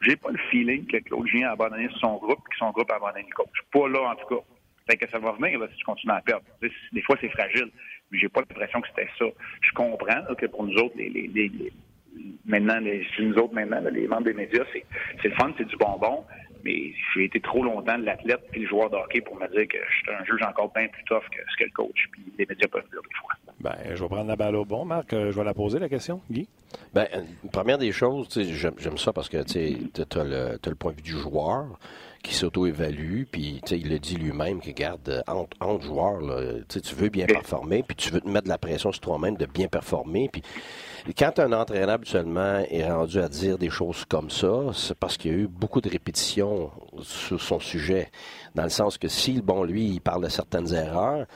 [0.00, 2.96] J'ai pas le feeling que Claude Gien a abandonné son groupe que son groupe a
[2.96, 3.60] abandonné le coach.
[3.70, 4.42] Pas là, en tout cas.
[4.90, 6.44] Fait que ça va venir si tu continues à perdre.
[6.60, 7.70] Des fois, c'est fragile.
[8.10, 9.26] Mais j'ai pas l'impression que c'était ça.
[9.60, 11.72] Je comprends que pour nous autres, les, les,
[12.46, 16.24] maintenant, nous autres, maintenant, les membres des médias, c'est le fun, c'est du bonbon
[16.64, 19.78] mais j'ai été trop longtemps l'athlète et le joueur de hockey pour me dire que
[19.78, 22.08] je suis un juge encore bien plus tough que ce que le coach.
[22.12, 23.32] Puis les médias peuvent dire des fois.
[23.60, 25.12] Ben, je vais prendre la balle au bon, Marc.
[25.12, 26.48] Euh, je vais la poser, la question, Guy?
[26.94, 27.06] Ben,
[27.52, 31.02] première des choses, j'aime ça parce que tu as le, as le point de vue
[31.02, 31.78] du joueur
[32.22, 37.08] qui s'auto-évalue, puis il le dit lui-même que garde entre, entre joueurs, là, tu veux
[37.08, 40.28] bien performer, puis tu veux te mettre de la pression sur toi-même de bien performer,
[40.30, 40.42] puis
[41.16, 45.30] quand un entraîneur habituellement est rendu à dire des choses comme ça, c'est parce qu'il
[45.30, 48.10] y a eu beaucoup de répétitions sur son sujet.
[48.54, 51.26] Dans le sens que si, bon, lui, il parle de certaines erreurs,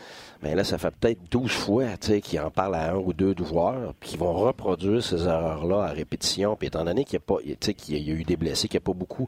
[0.45, 3.95] mais là, ça fait peut-être 12 fois qu'il en parle à un ou deux joueurs,
[3.99, 6.55] puis qu'ils vont reproduire ces erreurs-là à répétition.
[6.55, 7.37] Puis étant donné qu'il y a, pas,
[7.73, 9.27] qu'il y a eu des blessés, qu'il n'y a pas beaucoup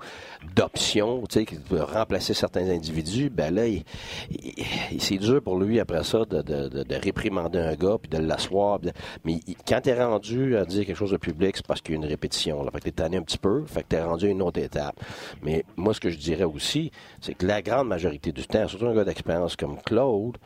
[0.54, 3.62] d'options qui peuvent remplacer certains individus, ben là,
[4.98, 8.78] c'est dur pour lui après ça de, de, de, réprimander un gars puis de l'asseoir.
[9.24, 11.98] Mais quand tu es rendu à dire quelque chose de public, c'est parce qu'il y
[11.98, 12.62] a une répétition.
[12.62, 12.70] Là.
[12.72, 14.42] Fait que tu es tanné un petit peu, fait que tu es rendu à une
[14.42, 15.00] autre étape.
[15.42, 18.86] Mais moi, ce que je dirais aussi, c'est que la grande majorité du temps, surtout
[18.86, 20.36] un gars d'expérience comme Claude,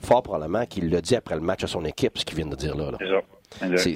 [0.00, 2.56] fort probablement qu'il l'a dit après le match à son équipe, ce qu'il vient de
[2.56, 2.90] dire là.
[2.92, 2.98] là.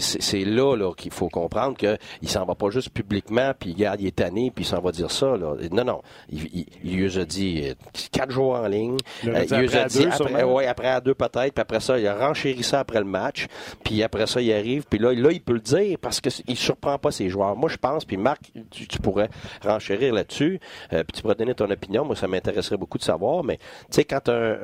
[0.00, 4.16] C'est là, là qu'il faut comprendre qu'il s'en va pas juste publiquement, puis il est
[4.16, 5.36] tanné, puis il s'en va dire ça.
[5.36, 5.54] Là.
[5.70, 6.02] Non, non.
[6.30, 7.74] Il, il, lui a dit euh,
[8.10, 8.96] quatre jours en ligne.
[9.26, 12.06] Euh, il lui a dit après, ouais, après à deux peut-être, puis après ça, il
[12.06, 13.46] a renchéri ça après le match,
[13.84, 16.98] puis après ça, il arrive, puis là, là, il peut le dire parce qu'il surprend
[16.98, 17.54] pas ses joueurs.
[17.56, 19.28] Moi, je pense, puis Marc, tu, pourrais
[19.64, 20.60] renchérir là-dessus,
[20.92, 22.04] euh, puis tu pourrais donner ton opinion.
[22.04, 24.56] Moi, ça m'intéresserait beaucoup de savoir, mais tu sais, quand un,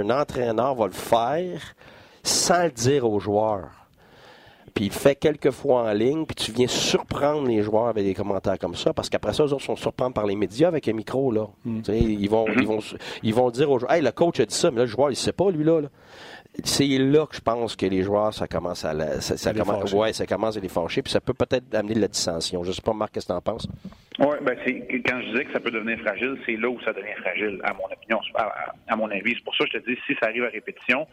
[0.00, 1.74] un entraîneur va le faire
[2.22, 3.87] sans le dire aux joueurs,
[4.78, 8.14] puis il fait quelques fois en ligne, puis tu viens surprendre les joueurs avec des
[8.14, 10.92] commentaires comme ça, parce qu'après ça, eux autres sont surprendre par les médias avec un
[10.92, 11.48] micro, là.
[11.64, 11.80] Mm.
[11.88, 12.78] Ils, vont, ils, vont,
[13.24, 15.10] ils vont dire aux joueurs, hey, le coach a dit ça, mais là, le joueur,
[15.10, 15.80] il sait pas, lui, là.
[16.62, 20.26] c'est là que je pense que les joueurs, ça commence à ça, commence, ouais, ça
[20.26, 22.62] commence à les fâcher, puis ça peut peut-être amener de la dissension.
[22.62, 23.66] Je sais pas, Marc, qu'est-ce que tu en penses?
[24.20, 26.92] Oui, ben c'est quand je disais que ça peut devenir fragile, c'est là où ça
[26.92, 28.52] devient fragile, à mon opinion, à,
[28.86, 29.34] à mon avis.
[29.34, 31.04] C'est pour ça que je te dis, si ça arrive à répétition,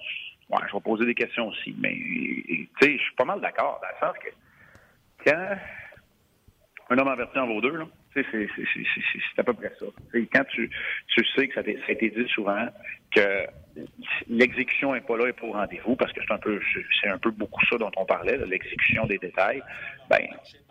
[0.50, 1.76] Ouais, je vais poser des questions aussi.
[1.80, 4.30] Mais, tu sais, je suis pas mal d'accord, dans le sens que
[5.26, 5.58] quand
[6.90, 9.86] un homme averti en vaut deux, là, c'est à peu près ça.
[10.14, 10.70] quand tu,
[11.08, 12.68] tu sais que ça, a été dit souvent
[13.14, 13.46] que
[14.30, 16.62] l'exécution n'est pas là et pour rendez-vous, parce que c'est un peu
[17.02, 19.62] c'est un peu beaucoup ça dont on parlait, l'exécution des détails,
[20.10, 20.28] ben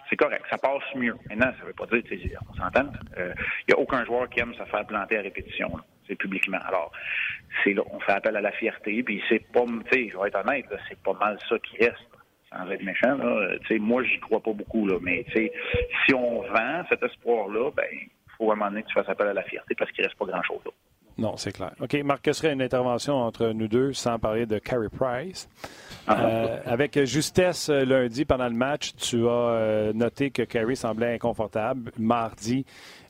[0.08, 1.16] c'est correct, ça passe mieux.
[1.28, 3.34] Maintenant, ça veut pas dire, on s'entend, il euh,
[3.68, 5.70] n'y a aucun joueur qui aime se faire planter à répétition.
[6.06, 6.58] C'est publiquement.
[6.66, 6.92] Alors,
[7.62, 10.44] c'est on fait appel à la fierté, puis c'est pas, tu sais, je vais être
[10.44, 12.08] honnête, c'est pas mal ça qui reste
[12.50, 16.84] sans être méchant, là, sais, moi, j'y crois pas beaucoup, là, mais si on vend
[16.88, 19.42] cet espoir-là, ben, il faut à un moment donné que tu fasses appel à la
[19.42, 20.70] fierté parce qu'il reste pas grand-chose là.
[21.16, 21.72] Non, c'est clair.
[21.80, 25.48] OK, Marc, ce serait une intervention entre nous deux sans parler de Carey Price?
[26.08, 26.26] Ah.
[26.26, 31.14] Euh, avec justesse, euh, lundi, pendant le match, tu as euh, noté que Carey semblait
[31.14, 31.92] inconfortable.
[31.98, 32.66] Mardi,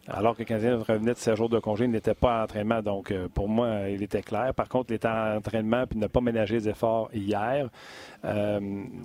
[0.09, 2.83] alors que le revenait de ses jours de congé, il n'était pas en entraînement.
[2.83, 4.53] Donc, euh, pour moi, il était clair.
[4.55, 7.69] Par contre, il était en entraînement et n'a pas ménagé les efforts hier.
[8.25, 8.61] Euh,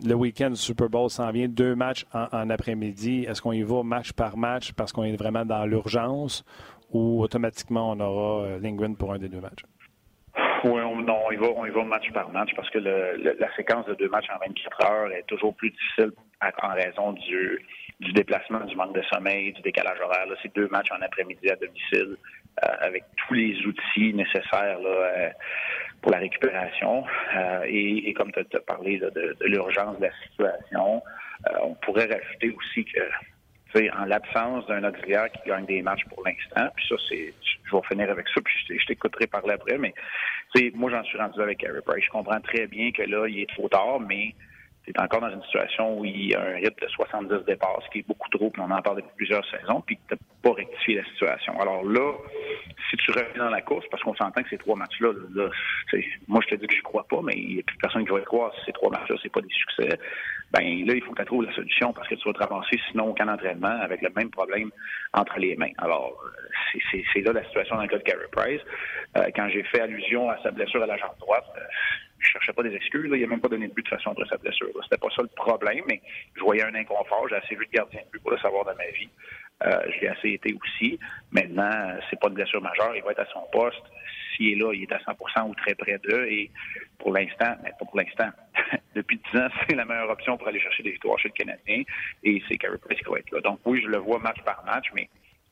[0.06, 1.48] le week-end du Super Bowl s'en vient.
[1.48, 3.26] Deux matchs en, après-midi.
[3.30, 6.44] Est-ce qu'on y va match par match parce qu'on est vraiment dans l'urgence
[6.92, 9.64] ou automatiquement on aura euh, Lingwin pour un des deux matchs?
[10.66, 13.56] Oui, on, non, on y, va, on y va match par match parce que la
[13.56, 17.66] séquence de deux matchs en 24 heures est toujours plus difficile en raison du,
[18.00, 20.26] du déplacement, du manque de sommeil, du décalage horaire.
[20.42, 22.18] C'est deux matchs en après-midi à domicile
[22.64, 24.80] euh, avec tous les outils nécessaires.
[24.80, 25.30] Là, euh,
[26.02, 27.04] pour la récupération.
[27.36, 31.02] Euh, et, comme tu as, parlé de, l'urgence de la situation,
[31.48, 33.00] euh, on pourrait rajouter aussi que
[33.96, 37.84] en l'absence d'un auxiliaire qui gagne des matchs pour l'instant, puis ça, c'est, je vais
[37.88, 39.94] finir avec ça, puis je t'écouterai parler après, mais
[40.74, 42.04] moi, j'en suis rendu avec Harry Price.
[42.04, 44.34] Je comprends très bien que là, il est trop tard, mais
[44.94, 47.90] tu encore dans une situation où il y a un rythme de 70 départs, ce
[47.92, 50.56] qui est beaucoup trop, puis on en parle depuis plusieurs saisons, puis tu n'as pas
[50.56, 51.60] rectifié la situation.
[51.60, 52.14] Alors là,
[52.90, 55.14] si tu reviens dans la course, parce qu'on s'entend que ces trois matchs-là,
[56.28, 58.12] moi je te dis que je crois pas, mais il n'y a plus personne qui
[58.12, 60.00] va y croire si ces trois matchs-là, c'est pas des succès.
[60.52, 62.80] Ben là, il faut que tu trouves la solution parce que tu vas te ramasser
[62.90, 64.72] sinon aucun entraînement avec le même problème
[65.14, 65.72] entre les mains.
[65.78, 66.24] Alors,
[66.92, 68.62] c'est là la situation dans le cas de Carey Price.
[69.18, 71.62] Euh, quand j'ai fait allusion à sa blessure à la jambe droite, euh,
[72.20, 73.10] je cherchais pas des excuses.
[73.12, 74.68] Il n'a même pas donné de but de façon après sa blessure.
[74.84, 76.02] C'était pas ça le problème, mais
[76.36, 77.28] je voyais un inconfort.
[77.30, 79.10] J'ai assez vu de gardien de but pour le savoir dans ma vie.
[79.66, 81.00] Euh, je l'ai assez été aussi.
[81.32, 82.96] Maintenant, c'est pas une blessure majeure.
[82.96, 83.84] Il va être à son poste.
[84.36, 86.26] S'il est là, il est à 100% ou très près d'eux.
[86.30, 86.50] Et
[86.98, 88.30] pour l'instant, mais pas pour l'instant,
[88.96, 91.84] depuis 10 ans, c'est la meilleure option pour aller chercher des victoires chez le Canadien.
[92.24, 93.42] Et c'est Carey Price qui va être là.
[93.42, 95.10] Donc oui, je le vois match par match, mais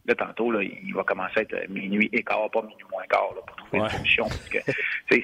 [0.08, 3.34] Là, tantôt, là, il va commencer à être minuit et quart, pas minuit moins quart,
[3.36, 4.24] là, pour trouver une solution.
[4.24, 4.60] Parce que,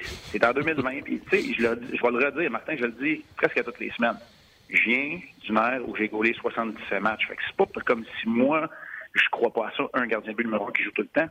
[0.04, 1.00] c'est en 2020.
[1.02, 3.80] Puis, tu sais, je, je vais le redire, Martin, je le dis presque à toutes
[3.80, 4.18] les semaines.
[4.68, 7.26] Je viens d'une ère où j'ai gaulé 77 matchs.
[7.26, 8.68] Fait que c'est pas comme si moi,
[9.14, 11.08] je crois pas à ça, un gardien de but numéro un qui joue tout le
[11.08, 11.28] temps.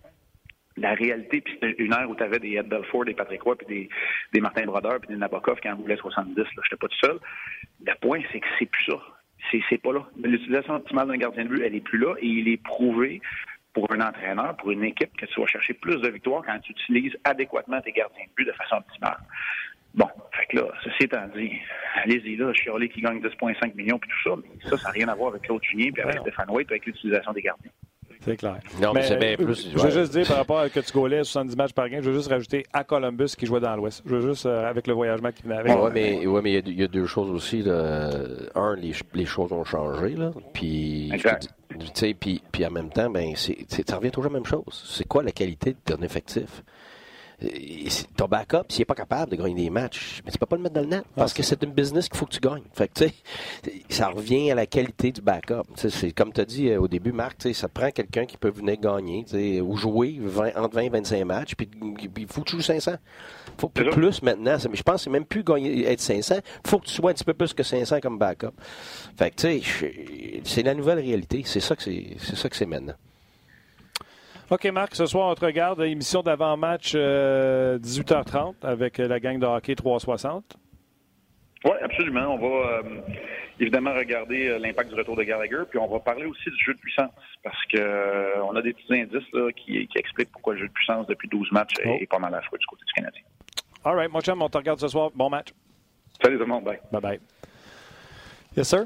[0.76, 3.56] La réalité, puis c'était une ère où tu avais des Ed Belfort, des Patrick Roy,
[3.56, 3.90] puis des,
[4.34, 6.36] des Martin Brodeur, puis des Nabokov qui en voulaient 70.
[6.36, 7.20] Là, j'étais pas tout seul.
[7.86, 9.00] Le point, c'est que c'est plus ça
[9.70, 10.06] c'est pas là.
[10.24, 13.22] L'utilisation optimale d'un gardien de but, elle est plus là et il est prouvé
[13.74, 16.72] pour un entraîneur, pour une équipe, que tu vas chercher plus de victoires quand tu
[16.72, 19.18] utilises adéquatement tes gardiens de but de façon optimale.
[19.96, 21.52] Bon, fait que là, ceci étant dit,
[22.04, 25.08] allez-y là, Chiolé qui gagne 2,5 millions puis tout ça, mais ça, ça n'a rien
[25.08, 27.72] à voir avec Claude Junier puis avec Stéphane White puis avec l'utilisation des gardiens.
[28.26, 28.60] C'est clair.
[28.82, 29.70] Non, mais, c'est bien plus.
[29.76, 32.10] Je veux juste dire par rapport à que tu gaulais 70 matchs par game, je
[32.10, 34.02] veux juste rajouter à Columbus qui jouait dans l'Ouest.
[34.06, 35.74] Je veux juste, euh, avec le voyagement qui venait avec.
[35.78, 37.62] Oui, mais ouais, mais il y, a deux choses aussi.
[37.62, 38.12] Là.
[38.56, 40.16] Un, les, les, choses ont changé.
[40.16, 40.32] Là.
[40.54, 41.12] Puis,
[42.20, 44.84] puis, puis en même temps, ben, ça revient toujours à la même chose.
[44.86, 46.64] C'est quoi la qualité de ton effectif?
[48.16, 50.62] Ton backup, s'il n'est pas capable de gagner des matchs, mais tu peux pas le
[50.62, 52.64] mettre dans le net parce que c'est une business qu'il faut que tu gagnes.
[52.74, 53.06] Fait que,
[53.90, 55.64] ça revient à la qualité du backup.
[55.76, 58.78] C'est comme tu as dit euh, au début, Marc, ça prend quelqu'un qui peut venir
[58.78, 59.26] gagner
[59.62, 60.20] ou jouer
[60.56, 61.70] entre 20 et 25 matchs, puis
[62.20, 62.94] il faut que tu joues 500.
[62.94, 64.58] Il faut plus, plus maintenant.
[64.70, 66.36] Mais je pense que c'est même plus gagner, être 500.
[66.66, 68.54] Il faut que tu sois un petit peu plus que 500 comme backup.
[69.18, 71.44] Fait que, tu sais, c'est la nouvelle réalité.
[71.46, 72.96] C'est ça que c'est maintenant.
[74.54, 79.48] OK, Marc, ce soir, on te regarde émission d'avant-match 18h30 euh, avec la gang de
[79.48, 80.44] hockey 360.
[81.66, 82.36] Oui, absolument.
[82.36, 82.84] On va euh,
[83.60, 86.76] évidemment regarder euh, l'impact du retour de Gallagher, puis on va parler aussi du jeu
[86.76, 87.10] de puissance,
[87.42, 91.28] parce que on a des petits indices qui, expliquent pourquoi le jeu de puissance depuis
[91.30, 92.06] 12 matchs est, oh.
[92.08, 93.24] pas mal à la fois du côté du Canadien.
[93.84, 95.10] All right, mon chum, on te regarde ce soir.
[95.16, 95.48] Bon match.
[96.22, 96.64] Salut tout le monde.
[96.64, 96.80] Bye.
[96.92, 97.20] Bye-bye.
[98.56, 98.86] Yes, sir?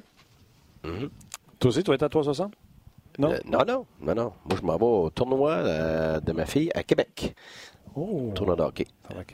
[0.82, 2.54] Toi aussi, tu vas être à 360?
[3.18, 3.32] Non?
[3.32, 4.34] Euh, non, non, non, non.
[4.46, 7.34] Moi, je m'en vais au tournoi euh, de ma fille à Québec.
[7.96, 8.32] Oh.
[8.36, 8.86] Tournoi de hockey.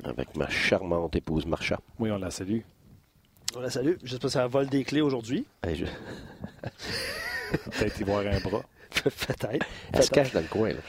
[0.05, 1.79] Avec ma charmante épouse Marcha.
[1.99, 2.61] Oui, on la salue.
[3.55, 3.95] On la salue.
[4.03, 5.45] J'espère que ça vole des clés aujourd'hui.
[5.63, 5.85] Peut-être
[7.99, 8.63] y voir un bras.
[9.03, 9.65] Peut-être.
[9.91, 10.69] Elle se cache dans le coin.
[10.69, 10.79] Là.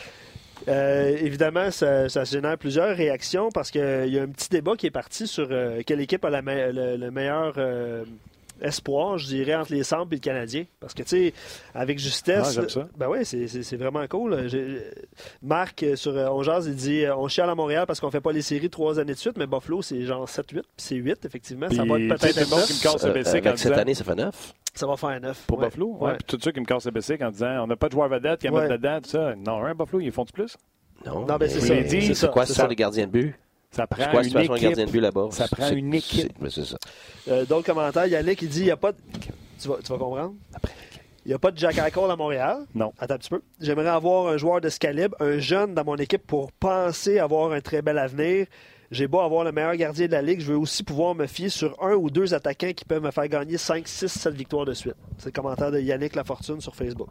[0.68, 4.86] Euh, évidemment, ça, ça, génère plusieurs réactions parce qu'il y a un petit débat qui
[4.86, 5.48] est parti sur
[5.84, 7.58] quelle équipe a la le, meilleur
[8.60, 10.64] espoir, je dirais, entre les Sables et le Canadien.
[10.80, 11.34] Parce que, tu sais,
[11.74, 12.58] avec justesse.
[12.58, 12.88] Ah, ça.
[12.96, 14.48] Ben oui, c'est vraiment cool.
[15.42, 18.20] Marc, euh, sur euh, On il dit euh, on chiale à Montréal parce qu'on fait
[18.20, 21.68] pas les séries trois années de suite, mais Buffalo, c'est genre 7-8, c'est 8, effectivement.
[21.70, 24.54] ça va être peut-être un qui me casse le BC Cette année, ça fait 9.
[24.74, 25.44] Ça va faire 9.
[25.46, 25.96] Pour Buffalo?
[26.00, 26.16] Ouais.
[26.16, 28.08] Puis tout ça qui me casse le BC en disant on n'a pas de joueur
[28.08, 28.68] vedette qui a ouais.
[28.68, 29.34] dedans, tout ça.
[29.36, 30.56] Non, un Buffalo, ils font du plus?
[31.06, 31.26] Non.
[31.26, 32.14] Non, ben c'est ça.
[32.14, 33.34] C'est quoi, ça, les gardiens de but?
[33.74, 34.76] Ça prend quoi, une équipe.
[34.76, 35.28] de but là-bas?
[35.30, 36.32] Ça prend une équipe.
[36.48, 36.76] C'est ça.
[37.28, 38.06] Euh, D'autres commentaires.
[38.06, 38.98] Yannick, il dit il n'y a pas de...
[39.60, 40.34] Tu vas, tu vas comprendre?
[41.24, 42.66] Il n'y a pas de Jack Eichel à Montréal?
[42.74, 42.92] Non.
[42.98, 43.40] Attends un petit peu.
[43.60, 47.52] J'aimerais avoir un joueur de ce calibre, un jeune dans mon équipe pour penser avoir
[47.52, 48.46] un très bel avenir.
[48.90, 51.48] J'ai beau avoir le meilleur gardien de la Ligue, je veux aussi pouvoir me fier
[51.48, 54.74] sur un ou deux attaquants qui peuvent me faire gagner 5, 6, 7 victoires de
[54.74, 54.94] suite.
[55.18, 57.08] C'est le commentaire de Yannick Lafortune sur Facebook.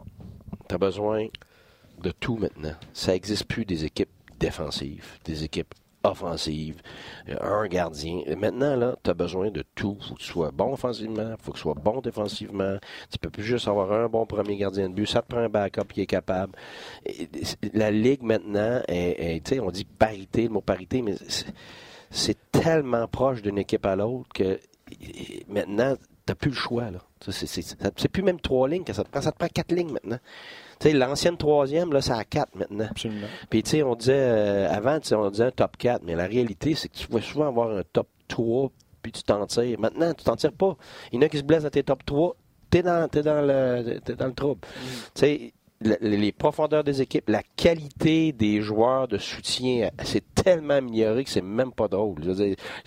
[0.68, 1.26] Tu as besoin
[2.00, 2.74] de tout maintenant.
[2.94, 5.74] Ça n'existe plus des équipes défensives, des équipes
[6.04, 6.80] offensive,
[7.40, 8.22] un gardien.
[8.38, 9.96] Maintenant, là, tu besoin de tout.
[10.00, 12.76] faut que tu sois bon offensivement, faut que tu sois bon défensivement.
[13.10, 15.06] Tu peux plus juste avoir un bon premier gardien de but.
[15.06, 16.52] Ça te prend un backup qui est capable.
[17.72, 21.14] la Ligue, maintenant, on dit parité, le mot parité, mais
[22.10, 24.60] c'est tellement proche d'une équipe à l'autre que
[25.48, 27.00] maintenant, T'as plus le choix, là.
[27.20, 29.20] C'est plus même trois lignes que ça te prend.
[29.20, 30.18] Ça te prend quatre lignes maintenant.
[30.80, 32.86] Tu sais, l'ancienne troisième, là, c'est à quatre maintenant.
[32.90, 33.26] Absolument.
[33.50, 36.74] Puis, tu sais, on disait, euh, avant, on disait un top 4, mais la réalité,
[36.74, 38.70] c'est que tu vas souvent avoir un top 3,
[39.02, 39.78] puis tu t'en tires.
[39.78, 40.76] Maintenant, tu t'en tires pas.
[41.12, 42.36] Il y en a qui se blessent dans tes top 3,
[42.70, 44.60] t'es dans, es dans, le, es dans le trouble.
[44.62, 44.88] Mm.
[45.14, 45.52] Tu sais,
[46.00, 51.42] les profondeurs des équipes, la qualité des joueurs de soutien, c'est tellement amélioré que c'est
[51.42, 52.20] même pas drôle.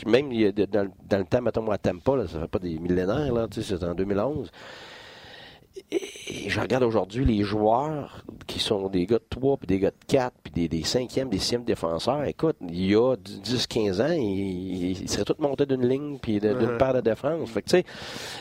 [0.05, 3.47] même dans, le temps, mettons, moi, à Tampa, là, ça fait pas des millénaires, là,
[3.51, 4.51] c'est en 2011
[5.91, 9.91] et je regarde aujourd'hui les joueurs qui sont des gars de 3, puis des gars
[9.91, 12.23] de 4, puis des, des 5e, des 6e défenseurs.
[12.25, 16.93] Écoute, il y a 10-15 ans, ils, seraient tous montés d'une ligne puis d'une paire
[16.93, 17.49] de défense.
[17.49, 17.85] Fait que, tu sais,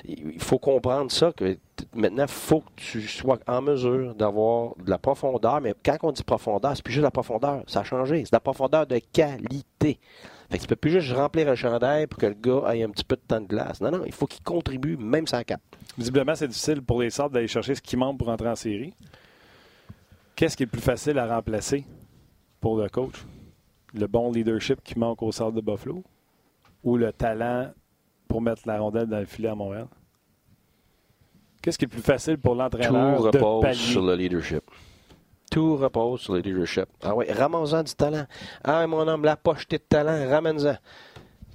[0.06, 1.58] il faut comprendre ça, que
[1.94, 5.60] maintenant, il faut que tu sois en mesure d'avoir de la profondeur.
[5.60, 7.62] Mais quand on dit profondeur, c'est plus juste la profondeur.
[7.66, 8.24] Ça a changé.
[8.24, 9.98] C'est la profondeur de qualité.
[10.50, 12.90] Fait que tu peux plus juste remplir un chandail pour que le gars ait un
[12.90, 13.80] petit peu de temps de glace.
[13.80, 15.60] Non, non, il faut qu'il contribue, même sans cap.
[15.98, 18.94] Visiblement, c'est difficile pour les Sabres d'aller chercher ce qui manque pour entrer en série.
[20.36, 21.84] Qu'est-ce qui est le plus facile à remplacer
[22.60, 23.24] pour le coach?
[23.94, 26.04] Le bon leadership qui manque au Sabres de Buffalo?
[26.84, 27.72] Ou le talent
[28.28, 29.88] pour mettre la rondelle dans le filet à Montréal?
[31.62, 34.62] Qu'est-ce qui est le plus facile pour l'entraîneur de repose sur le leadership.
[35.56, 36.84] Tout repose sur le leadership.
[37.02, 38.26] Ah oui, ramène-en du talent.
[38.62, 40.76] Ah, mon homme, la pocheté de talent, ramène-en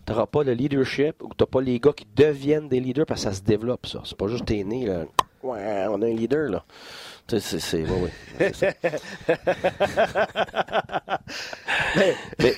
[0.07, 3.05] tu n'auras pas le leadership ou tu n'as pas les gars qui deviennent des leaders
[3.05, 4.01] parce que ça se développe, ça.
[4.03, 5.05] C'est pas juste t'es né, là.
[5.43, 6.65] Ouais, on a un leader, là.
[7.39, 7.83] C'est,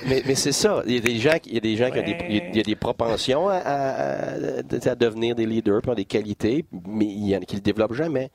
[0.06, 0.82] mais, c'est ça.
[0.86, 2.60] Il y a des gens, il y a des gens qui ont des, il y
[2.60, 4.62] a des propensions à,
[4.96, 7.94] devenir des leaders, qui ont des qualités, mais il y en a qui le développent
[7.94, 8.30] jamais.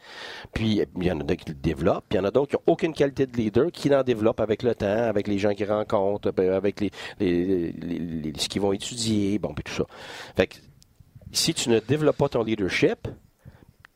[0.54, 2.56] Puis il y en a qui le développent, puis il y en a d'autres qui
[2.56, 5.72] n'ont aucune qualité de leader, qui en développent avec le temps, avec les gens qu'ils
[5.72, 9.86] rencontrent, ben, avec les, ce qu'ils vont étudier, bon, puis tout ça.
[10.36, 10.56] Fait que
[11.32, 13.08] si tu ne développes pas ton leadership,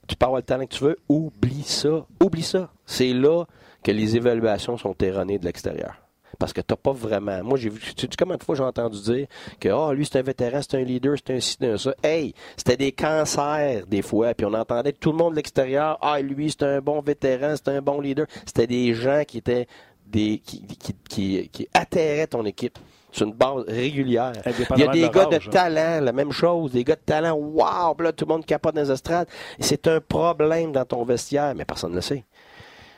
[0.07, 2.05] tu peux avoir le talent que tu veux, oublie ça.
[2.21, 2.69] Oublie ça.
[2.85, 3.45] C'est là
[3.83, 5.95] que les évaluations sont erronées de l'extérieur.
[6.39, 7.43] Parce que tu n'as pas vraiment.
[7.43, 7.79] Moi, j'ai vu.
[7.79, 9.27] Tu sais combien de fois j'ai entendu dire
[9.59, 11.93] que oh, lui, c'est un vétéran, c'est un leader, c'est un ci, c'est un ça.
[12.03, 14.33] Hey, c'était des cancers des fois.
[14.33, 15.97] Puis on entendait tout le monde de l'extérieur.
[16.01, 18.25] Ah, lui, c'est un bon vétéran, c'est un bon leader.
[18.45, 19.67] C'était des gens qui étaient
[20.07, 20.39] des.
[20.43, 22.79] qui, qui, qui, qui atterraient ton équipe
[23.13, 24.33] sur une base régulière.
[24.75, 25.49] Il y a des gars de hein.
[25.51, 28.81] talent, la même chose, des gars de talent, wow, là, tout le monde capote dans
[28.81, 29.27] les estrades.
[29.59, 32.25] C'est un problème dans ton vestiaire, mais personne ne le sait.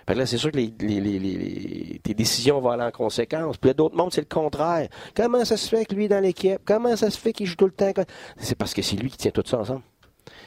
[0.07, 3.57] là, c'est sûr que les, tes décisions vont aller en conséquence.
[3.57, 4.87] Puis d'autres mondes, c'est le contraire.
[5.15, 6.59] Comment ça se fait que lui dans l'équipe?
[6.63, 7.91] Comment ça se fait qu'il joue tout le temps?
[8.37, 9.81] C'est parce que c'est lui qui tient tout ça ensemble.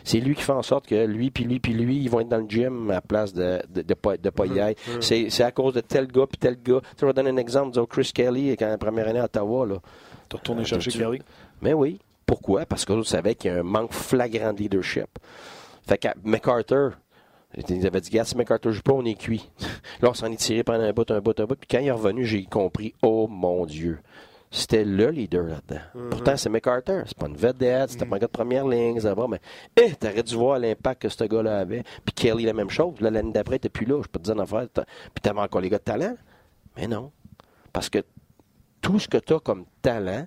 [0.08, 2.30] C'est lui qui fait en sorte que lui, puis lui, puis lui, ils vont être
[2.30, 4.74] dans le gym à place de de, de, pas, de pas y aller.
[5.00, 6.80] C'est à cause de tel gars, puis tel gars.
[6.80, 7.76] Tu je vais donner un exemple.
[7.76, 9.76] de Chris Kelly, quand la première année à Ottawa, là.
[10.30, 11.20] Tu as retourné chercher Kelly?
[11.60, 12.00] Mais oui.
[12.24, 12.64] Pourquoi?
[12.64, 15.18] Parce que savait savaient qu'il y a un manque flagrant de leadership.
[15.86, 16.92] Fait que MacArthur,
[17.68, 19.50] ils avaient dit, gars, si MacArthur joue pas, on est cuit.
[20.00, 21.56] Là, on s'en est tiré pendant un bout, un bout, un bout.
[21.56, 23.98] Puis quand il est revenu, j'ai compris, oh mon Dieu
[24.50, 25.80] c'était le leader là-dedans.
[25.94, 26.08] Mm-hmm.
[26.10, 27.02] Pourtant, c'est McCarter.
[27.06, 28.08] C'est pas une vedette, c'était mm-hmm.
[28.08, 29.40] pas un gars de première ligne, ça va, mais
[29.76, 31.82] eh, t'aurais dû voir l'impact que ce gars-là avait.
[32.04, 32.94] Puis Kelly, la même chose.
[33.00, 34.66] L'année d'après, t'es plus là, je peux te dire en affaire.
[34.68, 36.16] Puis t'avais encore les gars de talent.
[36.76, 37.12] Mais non.
[37.72, 37.98] Parce que
[38.80, 40.26] tout ce que tu as comme talent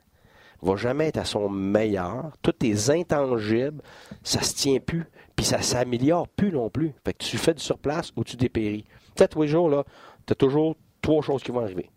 [0.61, 2.31] va jamais être à son meilleur.
[2.41, 3.81] Tous tes intangibles,
[4.23, 5.05] ça se tient plus.
[5.35, 6.93] Puis ça s'améliore plus non plus.
[7.03, 8.83] Fait que tu fais du surplace ou tu dépéris.
[8.83, 9.83] Tu sais, tous les jours, là,
[10.25, 11.89] tu as toujours trois choses qui vont arriver.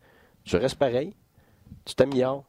[0.45, 1.15] Tu restes pareil,
[1.85, 2.45] tu t'améliores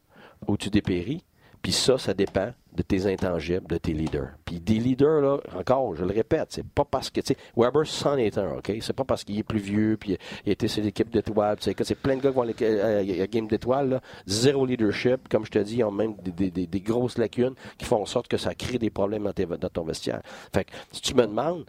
[0.47, 1.23] ou tu dépéris.
[1.65, 4.30] Puis ça, ça dépend de tes intangibles, de tes leaders.
[4.45, 7.88] Puis des leaders, là, encore, je le répète, c'est pas parce que, tu sais, Weber,
[7.88, 8.71] c'en est un, OK?
[8.82, 11.75] C'est pas parce qu'il est plus vieux, puis il était sur l'équipe d'étoiles, tu sais,
[11.84, 13.99] c'est plein de gars qui vont à la game d'étoiles.
[14.28, 18.06] Zéro leadership, comme je te dis, ils ont même des, grosses lacunes qui font en
[18.06, 20.21] sorte que ça crée des problèmes dans, dans ton vestiaire.
[20.54, 21.65] Fait que, si tu me demandes,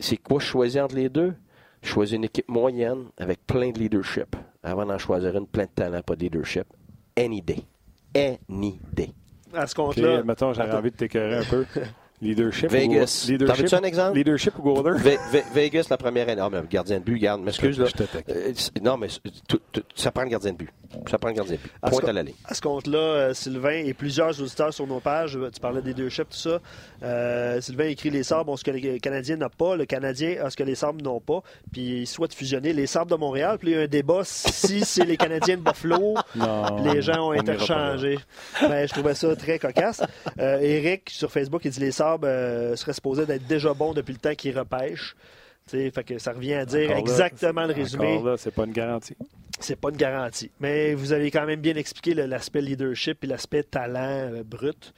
[0.00, 1.34] c'est quoi choisir entre les deux?
[1.82, 6.02] Choisis une équipe moyenne avec plein de leadership avant d'en choisir une plein de talent,
[6.02, 6.66] pas de leadership.
[7.16, 7.64] Any day.
[8.14, 9.12] Any day.
[9.54, 10.22] À ce compte-là.
[10.22, 11.64] mettons, j'aurais envie de t'écœurer un peu.
[12.20, 13.26] Leadership Vegas.
[13.26, 14.16] Ou, leadership, un exemple?
[14.16, 15.18] Leadership ou Golder?
[15.54, 16.40] Vegas, la première année.
[16.40, 17.80] Non, mais gardien de but, garde, m'excuse.
[17.80, 19.06] Euh, non, mais
[19.94, 20.70] ça prend le gardien de but.
[21.06, 21.90] Ça prend le gardien de.
[21.90, 22.34] Point à, l'aller.
[22.44, 25.92] À ce compte-là, euh, Sylvain et plusieurs auditeurs sur nos pages, euh, tu parlais des
[25.92, 26.60] leadership, tout ça.
[27.02, 30.50] Euh, Sylvain écrit les sabres ont ce que les Canadiens n'ont pas, le Canadien a
[30.50, 33.58] ce que les sabres n'ont pas, puis il souhaite fusionner les sabres de Montréal.
[33.58, 36.14] Puis il y a un débat si c'est les Canadiens de Buffalo.
[36.34, 38.18] Non, les gens ont interchangé.
[38.60, 40.02] Ben, je trouvais ça très cocasse.
[40.38, 44.12] Euh, Eric, sur Facebook, il dit les sabres euh, seraient supposés d'être déjà bons depuis
[44.12, 45.16] le temps qu'ils repêchent.
[45.68, 48.20] Fait que ça revient à dire exactement le résumé.
[48.36, 49.16] C'est pas une garantie.
[49.60, 50.50] C'est pas une garantie.
[50.60, 54.94] Mais vous avez quand même bien expliqué l'aspect leadership et l'aspect talent brut.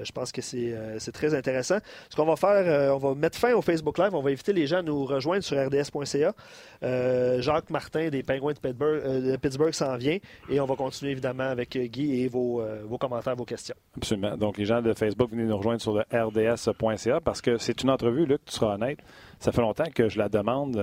[0.00, 1.78] Je pense que c'est très intéressant.
[2.08, 4.14] Ce qu'on va faire, on va mettre fin au Facebook Live.
[4.14, 6.34] On va inviter les gens à nous rejoindre sur rds.ca.
[7.40, 10.18] Jacques Martin des Penguins de Pittsburgh, s'en vient
[10.50, 13.76] et on va continuer évidemment avec Guy et vos, vos commentaires, vos questions.
[13.96, 14.36] Absolument.
[14.36, 17.90] Donc, les gens de Facebook, venez nous rejoindre sur le rds.ca parce que c'est une
[17.90, 18.98] entrevue, Luc, tu seras honnête.
[19.38, 20.76] Ça fait longtemps que je la demande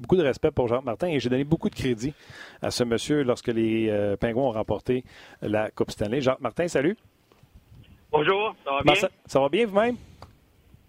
[0.00, 2.14] beaucoup de respect pour Jacques Martin et j'ai donné beaucoup de crédit
[2.62, 5.04] à ce monsieur lorsque les euh, Pingouins ont remporté
[5.42, 6.20] la Coupe Stanley.
[6.20, 6.96] Jacques Martin, salut.
[8.12, 8.94] Bonjour, ça va bien?
[9.26, 9.96] Ça, va bien vous-même?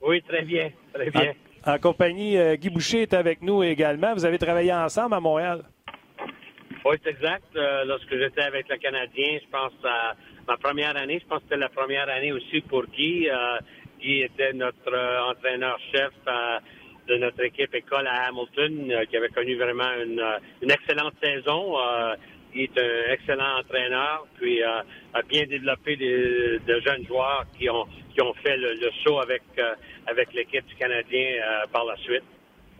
[0.02, 1.34] Oui, très bien, très bien.
[1.66, 4.14] En, compagnie, euh, Guy Boucher est avec nous également.
[4.14, 5.64] Vous avez travaillé ensemble à Montréal?
[6.84, 7.46] Oui, c'est exact.
[7.56, 10.16] Euh, lorsque j'étais avec le Canadien, je pense à
[10.48, 13.28] ma première année, je pense que c'était la première année aussi pour Guy.
[14.00, 16.14] Guy était notre entraîneur-chef
[17.08, 21.14] de notre équipe école à Hamilton, euh, qui avait connu vraiment une, euh, une excellente
[21.22, 21.76] saison.
[22.56, 24.84] Euh, il est un excellent entraîneur, puis a
[25.28, 29.44] bien développé des, de jeunes joueurs qui ont qui ont fait le, saut avec
[30.08, 32.24] avec l'équipe du Canadien par la suite.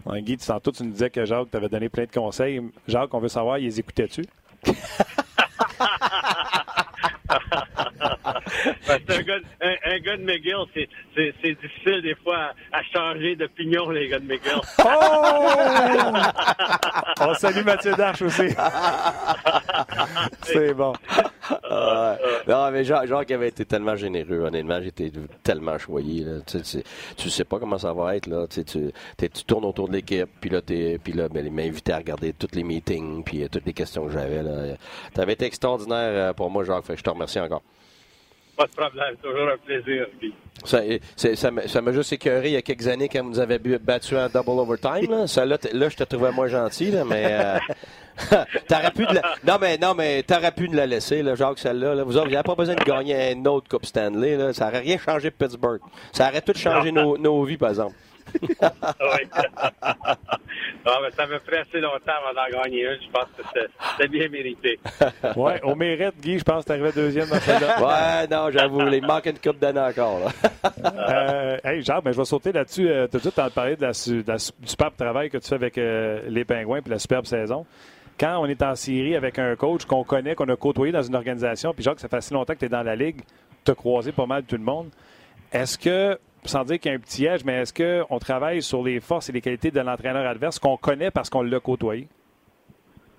[0.06, 2.60] Ouais, Guy, tantôt, tu nous disais que Jacques t'avait donné plein de conseils.
[2.88, 4.24] Jacques, on veut savoir, ils écoutaient-tu?
[8.82, 10.66] c'est un, gars, un, gars de McGill,
[11.16, 14.60] c'est difficile des fois à, changer d'opinion, les gars de McGill.
[14.84, 16.14] Oh!
[17.22, 18.50] On salue Mathieu Darche aussi.
[20.44, 20.94] c'est bon.
[22.48, 24.82] non, mais Jacques, avait été tellement généreux, honnêtement.
[24.82, 25.12] J'étais
[25.44, 26.26] tellement choyé.
[26.48, 26.62] Tu,
[27.18, 28.28] tu, sais pas comment ça va être.
[28.28, 28.48] Là.
[28.48, 31.94] Tu, tu, tu tournes autour de l'équipe, puis là, puis là ben, il m'a invité
[31.94, 34.42] à regarder tous les meetings, puis euh, toutes les questions que j'avais.
[35.14, 36.86] Tu avais été extraordinaire euh, pour moi, Jacques.
[36.90, 37.62] je te remercie encore.
[38.58, 40.08] Pas de problème, toujours un plaisir.
[40.66, 44.28] Ça, m'a juste écœuré il y a quelques années quand vous nous avez battu en
[44.28, 45.10] double overtime.
[45.10, 47.58] Là, ça, là, je te trouvais moins gentil, là, mais euh,
[48.68, 49.22] t'aurais pu de la...
[49.48, 51.96] non mais non mais t'aurais pu de la laisser, là, Jacques, celle-là.
[51.96, 52.04] Là.
[52.04, 54.36] Vous n'avez pas besoin de gagner un autre Coupe Stanley.
[54.36, 54.54] Là.
[54.54, 55.80] Ça n'aurait rien changé Pittsburgh.
[56.12, 57.96] Ça aurait tout changé nos, nos vies, par exemple.
[58.62, 59.30] Oui.
[60.86, 62.96] non, mais ça me ferait assez longtemps avant d'en gagner un.
[62.96, 63.60] Je pense que
[64.00, 64.80] c'est bien mérité.
[65.36, 67.82] oui, au mérite, Guy, je pense que tu arrivé deuxième dans celle-là.
[68.22, 70.32] ouais, non, j'avoue, il manque une coupe d'année encore.
[70.86, 72.88] euh, hey, Jacques, ben, je vais sauter là-dessus.
[72.88, 75.56] Euh, tu as tout parlé de la, de la, du superbe travail que tu fais
[75.56, 77.66] avec euh, les Pingouins et la superbe saison
[78.20, 81.16] quand on est en série avec un coach qu'on connaît, qu'on a côtoyé dans une
[81.16, 83.22] organisation, puis Jacques, ça fait assez longtemps que tu es dans la ligue,
[83.66, 84.90] tu as croisé pas mal tout le monde.
[85.52, 88.84] Est-ce que sans dire qu'il y a un petit âge, mais est-ce qu'on travaille sur
[88.84, 92.08] les forces et les qualités de l'entraîneur adverse qu'on connaît parce qu'on l'a côtoyé?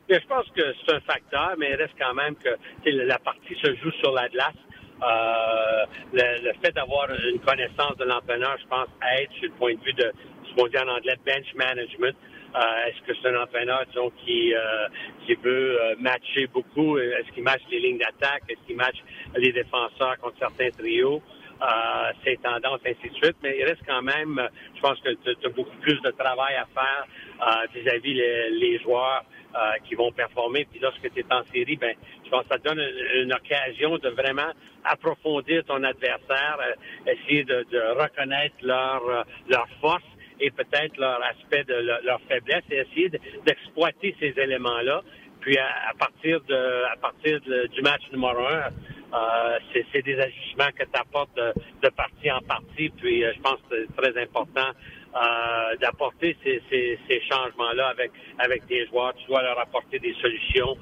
[0.08, 2.50] je pense que c'est un facteur, mais il reste quand même que
[2.84, 4.54] la partie se joue sur la glace.
[5.02, 9.80] Euh, le, fait d'avoir une connaissance de l'entraîneur, je pense, aide sur le point de
[9.80, 10.12] vue de
[10.44, 12.14] ce qu'on dit en anglais bench management.
[12.54, 14.88] Euh, est-ce que c'est un entraîneur, disons, qui, euh,
[15.26, 16.98] qui veut matcher beaucoup?
[16.98, 18.42] Est-ce qu'il matche les lignes d'attaque?
[18.48, 19.02] Est-ce qu'il matche
[19.36, 21.22] les défenseurs contre certains trios?
[21.62, 23.36] Euh, ses tendances, ainsi de suite.
[23.42, 24.40] Mais il reste quand même,
[24.74, 27.06] je pense que tu as beaucoup plus de travail à faire
[27.40, 30.66] euh, vis-à-vis les, joueurs euh, qui vont performer.
[30.70, 31.94] Puis lorsque tu es en série, ben,
[32.24, 32.82] je pense que ça te donne
[33.14, 34.50] une, occasion de vraiment
[34.84, 37.64] approfondir ton adversaire, euh, essayer de,
[38.00, 40.02] reconnaître leur, leur force
[40.40, 43.08] et peut-être leur aspect de leur, faiblesse et essayer
[43.46, 45.02] d'exploiter ces éléments-là.
[45.40, 48.68] Puis à, partir de à partir du match numéro un,
[49.12, 49.58] euh,
[49.92, 52.88] c'est des ajustements que tu apportes de, partie en partie.
[52.90, 54.70] Puis euh, je pense que c'est très important
[55.14, 59.12] euh, d'apporter ces, changements-là avec, avec des joueurs.
[59.14, 60.76] Tu dois leur apporter des solutions,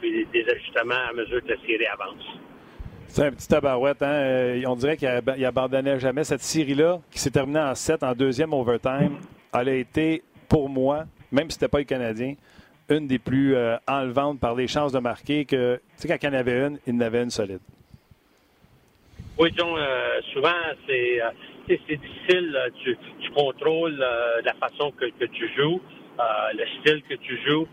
[0.00, 2.24] puis des ajustements à mesure que la série avance.
[3.06, 4.02] C'est un petit tabarouette.
[4.02, 4.62] Hein?
[4.66, 9.18] On dirait qu'il abandonnait jamais cette série-là, qui s'est terminée en 7 en deuxième overtime.
[9.54, 12.34] Elle a été, pour moi, même si ce n'était pas le Canadien,
[12.92, 16.34] une des plus euh, enlevantes par les chances de marquer que, tu sais, quand il
[16.34, 17.60] en avait une, il en avait une solide.
[19.38, 20.50] Oui, John, euh, souvent,
[20.86, 21.30] c'est euh,
[21.68, 22.58] difficile.
[22.84, 22.96] Tu,
[23.34, 25.80] contrôles la façon que, tu joues,
[26.18, 27.66] le style que tu joues,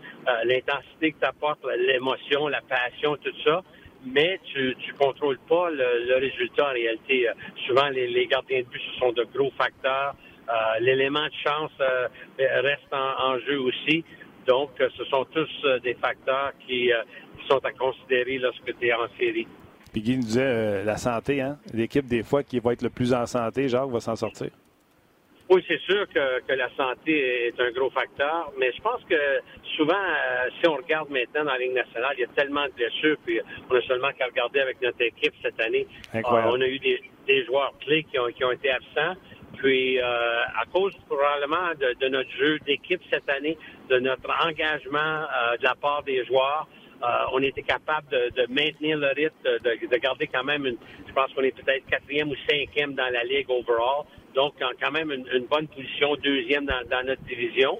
[0.44, 3.62] l'intensité que tu apportes, l'émotion, la passion, tout ça.
[4.06, 7.28] Mais tu ne contrôles pas le, résultat en réalité.
[7.66, 10.14] souvent, les, gardiens de but, ce sont de gros facteurs.
[10.80, 11.72] L'élément de chance
[12.38, 14.02] reste en, jeu aussi.
[14.46, 16.90] Donc, euh, ce sont tous euh, des facteurs euh, qui,
[17.48, 19.46] sont à considérer lorsque tu es en série.
[19.92, 21.58] Puis Guy nous disait la santé, hein?
[21.74, 24.50] L'équipe, des fois, qui va être le plus en santé, Jacques, va s'en sortir.
[25.48, 29.16] Oui, c'est sûr que, la santé est un gros facteur, mais je pense que
[29.76, 29.94] souvent,
[30.60, 33.40] si on regarde maintenant dans la Ligue nationale, il y a tellement de blessures, puis
[33.68, 35.88] on a seulement qu'à regarder avec notre équipe cette année.
[36.14, 39.16] on a eu des, joueurs clés qui ont, qui ont été absents.
[39.60, 43.58] Puis, euh, à cause probablement de, notre jeu d'équipe cette année,
[43.90, 46.66] de notre engagement euh, de la part des joueurs,
[47.32, 50.76] on était capable de, maintenir le rythme, de, garder quand même une,
[51.08, 54.04] je pense qu'on est peut-être quatrième ou cinquième dans la ligue overall.
[54.34, 57.78] Donc, quand même une, bonne position, deuxième dans, notre division.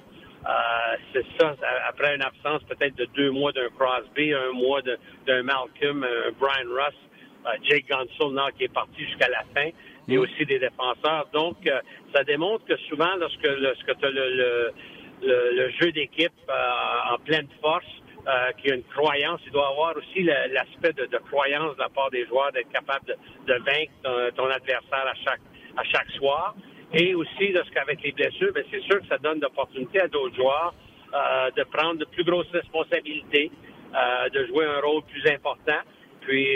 [1.12, 1.54] c'est ça,
[1.86, 4.80] après une absence peut-être de deux mois d'un Crosby, un mois
[5.26, 6.96] d'un Malcolm, un Brian Russ,
[7.68, 9.68] Jake Gonsall, qui est parti jusqu'à la fin
[10.11, 11.28] et aussi des défenseurs.
[11.32, 11.80] Donc, euh,
[12.14, 14.72] ça démontre que souvent, lorsque, lorsque tu as le, le,
[15.22, 17.84] jeu d'équipe euh, en pleine force,
[18.26, 22.10] euh, qu'il a une croyance, il doit avoir aussi l'aspect de, croyance de la part
[22.10, 23.16] des joueurs d'être capable
[23.46, 25.40] de, vaincre ton, adversaire à chaque,
[25.76, 26.54] à chaque soir.
[26.92, 30.74] Et aussi, lorsqu'avec les blessures, ben, c'est sûr que ça donne l'opportunité à d'autres joueurs
[31.56, 33.50] de prendre de plus grosses responsabilités,
[34.32, 35.80] de jouer un rôle plus important.
[36.20, 36.46] Puis,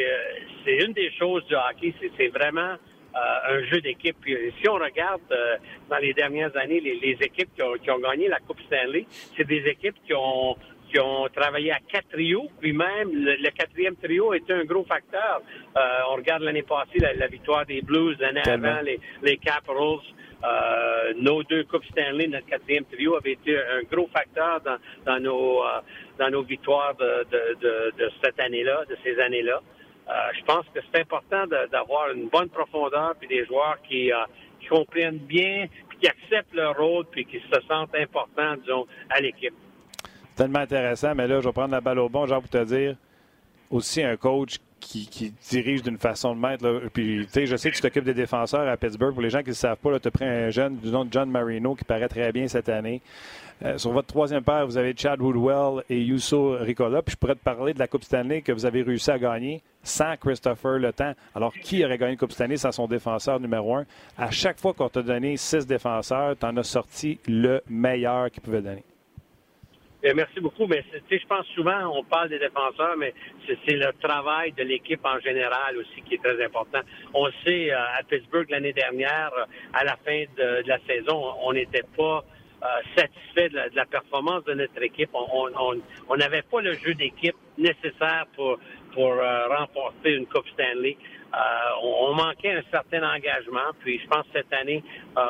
[0.64, 2.76] c'est une des choses du hockey, c'est vraiment euh,
[3.14, 4.16] un jeu d'équipe.
[4.24, 5.56] Si on regarde euh,
[5.88, 9.06] dans les dernières années les, équipes qui ont, gagné la Coupe Stanley,
[9.36, 10.56] c'est des équipes qui ont
[10.90, 15.42] qui ont travaillé à quatre trios, puis même le, quatrième trio était un gros facteur.
[15.76, 19.98] Euh, on regarde l'année passée la, victoire des Blues, l'année avant les, les Capitals.
[21.16, 25.62] nos deux Coupes Stanley, notre quatrième trio avait été un gros facteur dans, dans nos
[26.18, 29.62] dans nos victoires de, de, de cette année-là, de ces années-là.
[30.08, 34.16] Euh, je pense que c'est important d'avoir une bonne profondeur puis des joueurs qui, euh,
[34.60, 39.20] qui comprennent bien, puis qui acceptent leur rôle, puis qui se sentent importants, disons, à
[39.20, 39.54] l'équipe.
[40.36, 42.96] Tellement intéressant, mais là, je vais prendre la balle au bon, genre pour te dire,
[43.70, 46.88] aussi un coach qui, dirige d'une façon de mettre.
[46.92, 49.14] Puis, je sais que tu t'occupes des défenseurs à Pittsburgh.
[49.14, 51.12] Pour les gens qui ne savent pas, tu as pris un jeune du nom de
[51.12, 53.00] John Marino qui paraît très bien cette année.
[53.62, 57.02] Euh, sur votre troisième paire, vous avez Chad Woodwell et Yusso Ricola.
[57.02, 59.62] Puis je pourrais te parler de la Coupe Stanley que vous avez réussi à gagner
[59.82, 61.12] sans Christopher Le Temps.
[61.34, 63.84] Alors, qui aurait gagné la Coupe Stanley sans son défenseur numéro un?
[64.18, 68.42] À chaque fois qu'on t'a donné six défenseurs, tu en as sorti le meilleur qu'il
[68.42, 68.84] pouvait donner.
[70.06, 70.66] Eh, merci beaucoup.
[70.66, 73.14] Mais je pense souvent, on parle des défenseurs, mais
[73.46, 76.80] c'est le travail de l'équipe en général aussi qui est très important.
[77.14, 79.30] On sait, euh, à Pittsburgh l'année dernière,
[79.72, 82.20] à la fin de la saison, on n'était pas euh,
[82.96, 85.10] satisfait de la, performance de notre équipe.
[85.14, 88.58] On n'avait pas le jeu d'équipe nécessaire pour,
[88.92, 90.96] pour euh, remporter une Coupe Stanley.
[91.34, 91.38] Euh,
[91.82, 94.82] on, manquait un certain engagement, puis je pense que cette année,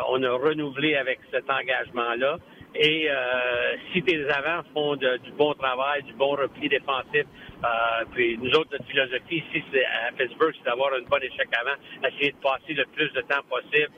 [0.09, 2.39] on a renouvelé avec cet engagement-là.
[2.77, 3.09] Et
[3.93, 7.25] si tes avants font du bon travail, du bon repli défensif,
[8.13, 9.63] puis nous autres, notre philosophie ici
[10.09, 13.43] à Pittsburgh, c'est d'avoir une bonne échec avant, essayer de passer le plus de temps
[13.49, 13.93] possible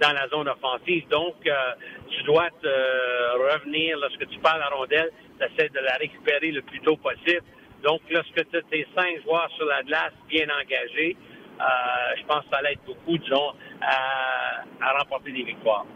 [0.00, 1.06] dans la zone offensive.
[1.08, 1.72] Donc, euh,
[2.10, 6.50] tu dois te euh, revenir lorsque tu à la rondelle, tu essaies de la récupérer
[6.50, 7.42] le plus tôt possible.
[7.82, 11.16] Donc, lorsque tu as tes cinq joueurs sur la glace bien engagés,
[11.60, 11.64] euh,
[12.18, 15.86] je pense que ça être beaucoup, disons, à remporter des victoires.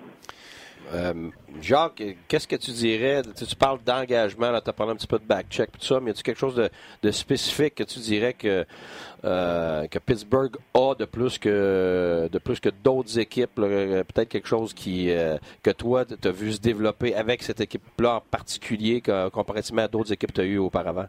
[0.95, 1.31] Euh,
[1.61, 3.23] Jacques, qu'est-ce que tu dirais?
[3.37, 6.11] Tu, parles d'engagement, tu as parlé un petit peu de back-check, tout ça, mais y
[6.11, 6.71] a-tu quelque chose
[7.03, 8.65] de, spécifique que tu dirais que,
[9.25, 13.59] euh, que Pittsburgh a de plus que de plus que d'autres équipes?
[13.59, 15.11] Euh, peut-être quelque chose qui
[15.63, 19.03] que toi, tu as vu se développer avec cette équipe-là en particulier,
[19.33, 21.07] comparativement à d'autres équipes que tu as eues auparavant?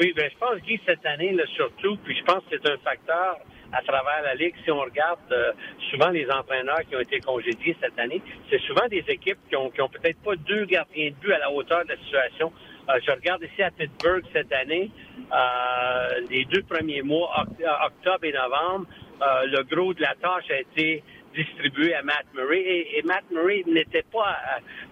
[0.00, 3.36] Oui, bien, je pense, Guy, cette année, surtout, puis je pense que c'est un facteur
[3.72, 4.54] à travers la Ligue.
[4.64, 5.52] Si on regarde euh,
[5.90, 9.70] souvent les entraîneurs qui ont été congédiés cette année, c'est souvent des équipes qui ont,
[9.70, 12.52] qui ont peut-être pas deux gardiens de but à la hauteur de la situation.
[12.88, 14.90] Euh, je regarde ici à Pittsburgh cette année,
[15.32, 17.44] euh, les deux premiers mois,
[17.86, 18.86] octobre et novembre,
[19.22, 21.04] le gros de la tâche a été
[21.34, 22.86] distribué à Matt Murray.
[22.94, 24.34] Et, Matt Murray n'était pas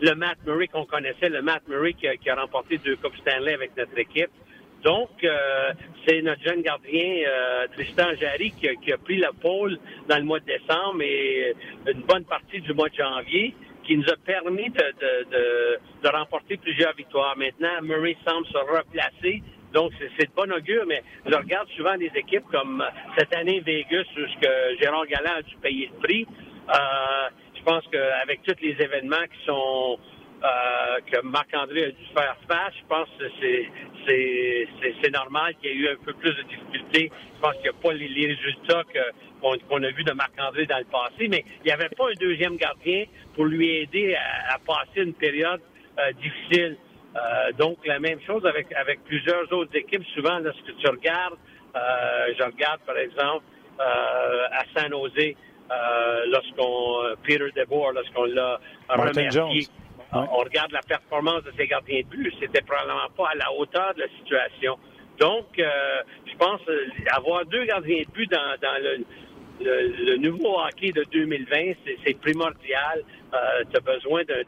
[0.00, 3.16] le Matt Murray qu'on connaissait, le Matt Murray qui a, qui a remporté deux Coupes
[3.16, 4.30] Stanley avec notre équipe.
[4.84, 5.72] Donc, euh,
[6.06, 10.40] c'est notre jeune gardien, euh, Tristan Jarry, qui a, pris la pôle dans le mois
[10.40, 11.54] de décembre et
[11.86, 13.54] une bonne partie du mois de janvier,
[13.84, 17.36] qui nous a permis de, remporter plusieurs victoires.
[17.36, 19.42] Maintenant, Murray semble se replacer.
[19.72, 22.84] Donc, c'est de bon augure, mais je regarde souvent des équipes comme
[23.16, 26.26] cette année Vegas, où que Gérard Galland a dû payer le prix.
[26.68, 29.98] Euh, je pense qu'avec tous les événements qui sont
[30.44, 32.72] euh, que Marc-André a dû faire face.
[32.80, 33.24] Je pense que
[35.02, 37.10] c'est normal qu'il y ait eu un peu plus de difficultés.
[37.34, 38.82] Je pense qu'il n'y a pas les, résultats
[39.42, 42.56] qu'on a vus de Marc-André dans le passé, mais il n'y avait pas un deuxième
[42.56, 45.60] gardien pour lui aider à, passer une période
[45.98, 46.76] euh, difficile.
[47.16, 50.04] Euh, donc, la même chose avec, avec plusieurs autres équipes.
[50.14, 51.38] Souvent, lorsque tu regardes,
[51.74, 53.44] je regarde, par exemple,
[53.80, 55.34] à San Jose,
[56.26, 59.66] lorsqu'on Peter DeBoer, lorsqu'on l'a remercié.
[60.12, 63.94] On regarde la performance de ces gardiens de but, c'était probablement pas à la hauteur
[63.94, 64.78] de la situation.
[65.18, 69.04] Donc, euh, je pense euh, avoir deux gardiens de but dans, le
[69.60, 71.72] le, nouveau hockey de 2020,
[72.04, 73.02] c'est primordial.
[73.34, 74.42] Euh, tu as besoin d'un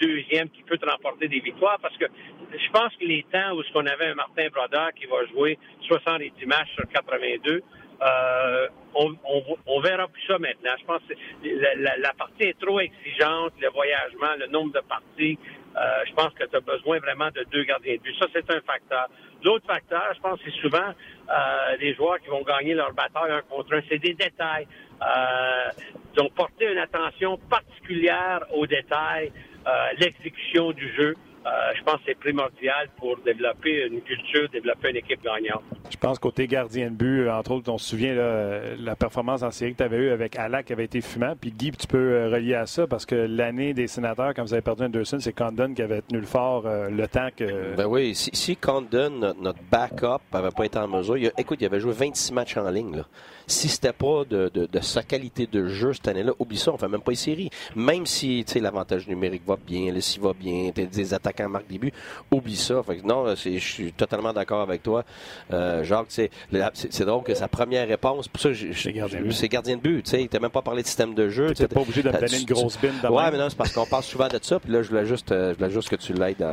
[0.00, 2.04] deuxième qui peut te remporter des victoires parce que
[2.52, 5.58] je pense que les temps où ce qu'on avait un Martin Brodeur qui va jouer
[5.88, 7.62] 70 matchs sur 82,
[8.02, 9.14] euh, on,
[9.66, 10.72] on, verra plus ça maintenant.
[10.78, 11.14] Je pense que
[11.78, 15.38] la, la, partie est trop exigeante, le voyagement, le nombre de parties.
[15.76, 18.14] Euh, je pense que tu as besoin vraiment de deux gardiens de but.
[18.18, 19.08] Ça, c'est un facteur.
[19.44, 23.42] L'autre facteur, je pense, c'est souvent euh, les joueurs qui vont gagner leur bataille un
[23.42, 23.80] contre un.
[23.88, 24.66] C'est des détails.
[26.14, 29.32] Ils ont porté une attention particulière aux détails,
[29.98, 31.14] l'exécution du jeu.
[31.44, 35.62] Euh, je pense que c'est primordial pour développer une culture, développer une équipe gagnante.
[35.90, 39.72] Je pense côté gardien de but, entre autres, on se souvient la performance en série
[39.72, 41.34] que tu avais eue avec Alak qui avait été fumant.
[41.38, 44.52] Puis Guy, tu peux euh, relier à ça parce que l'année des sénateurs, quand vous
[44.52, 47.74] avez perdu Anderson, c'est Condon qui avait tenu le fort euh, le temps que.
[47.76, 51.80] Ben oui, si, si Condon, notre, backup, n'avait pas été en mesure, écoute, il avait
[51.80, 52.96] joué 26 matchs en ligne.
[52.96, 53.04] Là
[53.46, 57.02] si c'était pas de, sa qualité de jeu cette année-là, oublie ça, on fait même
[57.02, 57.50] pas les séries.
[57.76, 61.92] Même si l'avantage numérique va bien, le si va bien, des attaquants marquent des buts,
[62.30, 62.82] oublie ça.
[62.82, 65.04] Fait non, je suis totalement d'accord avec toi.
[65.52, 70.02] Euh, Jacques, c'est drôle que sa première réponse, pour ça, c'est gardien de but.
[70.04, 71.54] Tu n'as même pas parlé de système de jeu.
[71.54, 73.86] Tu pas obligé de me donner une grosse bine Ouais, mais non, c'est parce qu'on
[73.86, 74.58] parle souvent de ça.
[74.60, 76.44] Puis là, je voulais juste, euh, je voulais juste que tu l'aides.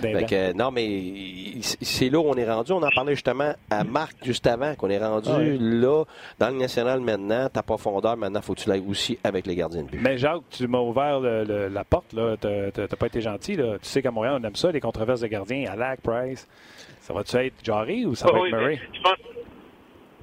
[0.00, 0.56] Ben, ben.
[0.56, 2.72] non, mais c'est là où on est rendu.
[2.72, 6.04] On en parlait justement à Marc juste avant, qu'on est rendu ah là
[6.38, 9.82] dans le national maintenant, ta profondeur, maintenant, faut que tu l'ailles aussi avec les gardiens
[9.82, 10.00] de but.
[10.02, 12.06] Mais Jacques, tu m'as ouvert la porte.
[12.10, 13.56] Tu n'as pas été gentil.
[13.56, 13.78] Là.
[13.82, 15.66] Tu sais qu'à Montréal, on aime ça, les controverses de gardiens.
[15.68, 16.48] à Alak, Price.
[17.00, 18.80] Ça va-tu être Jarry ou ça va être Murray?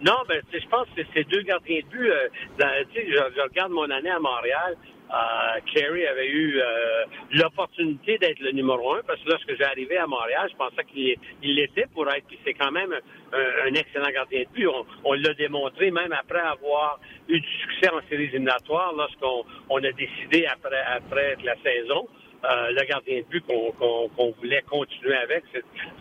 [0.01, 3.01] Non, ben, je pense que ces deux gardiens de but, euh, je,
[3.35, 4.77] je, regarde mon année à Montréal,
[5.11, 9.97] euh, Kerry avait eu euh, l'opportunité d'être le numéro un parce que lorsque j'ai arrivé
[9.97, 12.25] à Montréal, je pensais qu'il l'était pour être.
[12.27, 12.93] Puis c'est quand même
[13.33, 14.69] un, excellent gardien de but.
[15.03, 19.91] On, l'a démontré même après avoir eu du succès en séries éliminatoires lorsqu'on on a
[19.91, 22.07] décidé après, après la saison.
[22.45, 25.43] Euh, le gardien de but qu'on voulait continuer avec,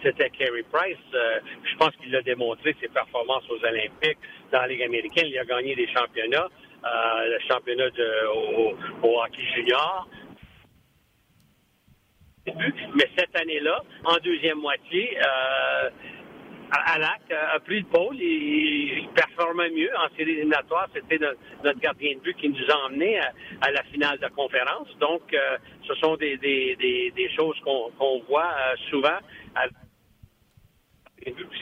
[0.03, 0.97] c'était Kerry Price.
[1.14, 4.18] Euh, je pense qu'il a démontré ses performances aux Olympiques
[4.53, 5.26] dans la Ligue américaine.
[5.26, 6.49] Il a gagné des championnats.
[6.84, 8.26] Euh, le championnat de,
[9.03, 10.09] au, hockey junior.
[12.47, 15.91] Mais cette année-là, en deuxième moitié, euh,
[16.71, 20.89] Alak a pris le pôle, il, il performait mieux en série éliminatoire.
[20.95, 24.89] C'était notre, gardien de but qui nous a emmenés à, la finale de conférence.
[25.01, 25.57] Donc, euh,
[25.87, 28.55] ce sont des, des, des, choses qu'on voit
[28.91, 29.19] souvent.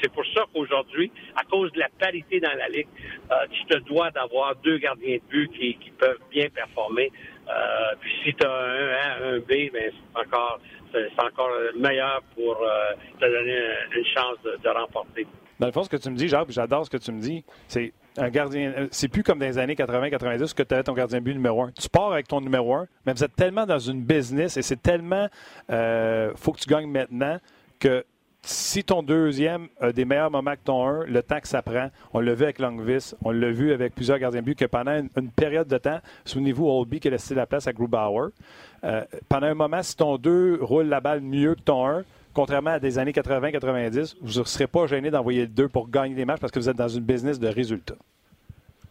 [0.02, 2.88] C'est pour ça qu'aujourd'hui, à cause de la parité dans la Ligue,
[3.30, 7.10] euh, tu te dois d'avoir deux gardiens de but qui, peuvent bien performer.
[7.48, 10.60] Euh, puis si tu as un A, un B, ben, c'est encore,
[10.92, 13.58] c'est encore meilleur pour euh, te donner
[13.96, 15.26] une chance de, remporter.
[15.58, 17.44] Dans le fond, ce que tu me dis, Jacques, j'adore ce que tu me dis,
[17.68, 18.88] c'est un gardien.
[18.90, 21.70] C'est plus comme dans les années 80-90 que tu avais ton gardien but numéro un.
[21.72, 24.82] Tu pars avec ton numéro un, mais vous êtes tellement dans une business et c'est
[24.82, 25.28] tellement.
[25.70, 27.38] Euh, faut que tu gagnes maintenant
[27.78, 28.04] que
[28.46, 31.90] si ton deuxième a des meilleurs moments que ton un, le temps que ça prend,
[32.12, 35.02] on l'a vu avec Longvis, on l'a vu avec plusieurs gardiens de but, que pendant
[35.16, 38.30] une, période de temps, souvenez-vous, Oldby qui a laissé la place à Grubauer,
[38.84, 42.70] euh, pendant un moment, si ton 2 roule la balle mieux que ton 1, contrairement
[42.70, 46.24] à des années 80-90, vous ne serez pas gêné d'envoyer le 2 pour gagner des
[46.24, 47.96] matchs parce que vous êtes dans une business de résultats.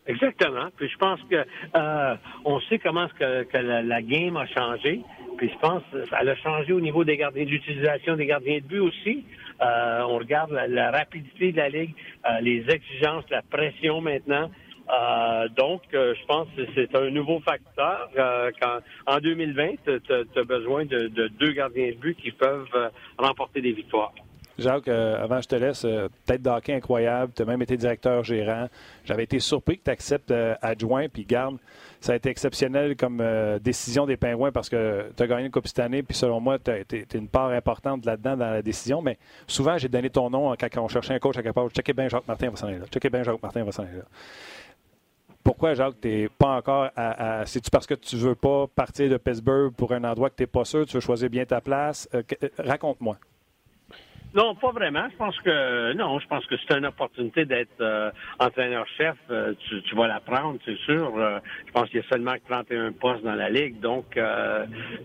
[0.08, 0.68] Exactement.
[0.78, 1.46] Puis je pense que
[1.76, 5.02] euh, on sait comment que, la, game a changé.
[5.38, 8.80] Puis je pense qu'elle a changé au niveau des gardiens d'utilisation des gardiens de but
[8.80, 9.26] aussi.
[9.62, 11.96] Euh, on regarde la, rapidité de la ligue,
[12.26, 14.52] euh, les exigences, la pression maintenant.
[14.88, 18.10] Euh, donc, je pense que c'est un nouveau facteur.
[18.62, 21.08] quand, en 2020, tu as, besoin de,
[21.40, 24.14] deux gardiens de but qui peuvent remporter des victoires.
[24.58, 25.86] Jacques, avant je te laisse,
[26.26, 28.68] tête d'hockey incroyable, tu as même été directeur gérant.
[29.04, 31.58] J'avais été surpris que tu acceptes adjoint, puis garde
[32.06, 35.52] ça a été exceptionnel comme euh, décision des Pingouins parce que tu as gagné une
[35.52, 39.02] Coupe cette année, puis selon moi, tu es, une part importante là-dedans dans la décision.
[39.02, 41.70] Mais souvent, j'ai donné ton nom quand on cherchait un coach à part.
[41.70, 44.04] Checkez bien Jacques Martin va s'en bien Jacques Martin va s'en aller là.
[45.44, 47.44] Pourquoi, Jacques, tu n'es pas encore à.
[47.48, 50.48] C'est-tu parce que tu veux pas partir de Pittsburgh pour un endroit que tu n'es
[50.48, 52.08] pas sûr, tu veux choisir bien ta place?
[52.14, 53.18] Euh, euh, raconte-moi.
[54.36, 55.08] Non, pas vraiment.
[55.10, 59.16] Je pense que non, je pense que c'est une opportunité d'être euh, entraîneur-chef.
[59.32, 59.54] Euh,
[59.86, 61.14] tu, vas la prendre, c'est sûr.
[61.18, 64.20] Euh, je pense qu'il y a seulement 31 postes dans la ligue, donc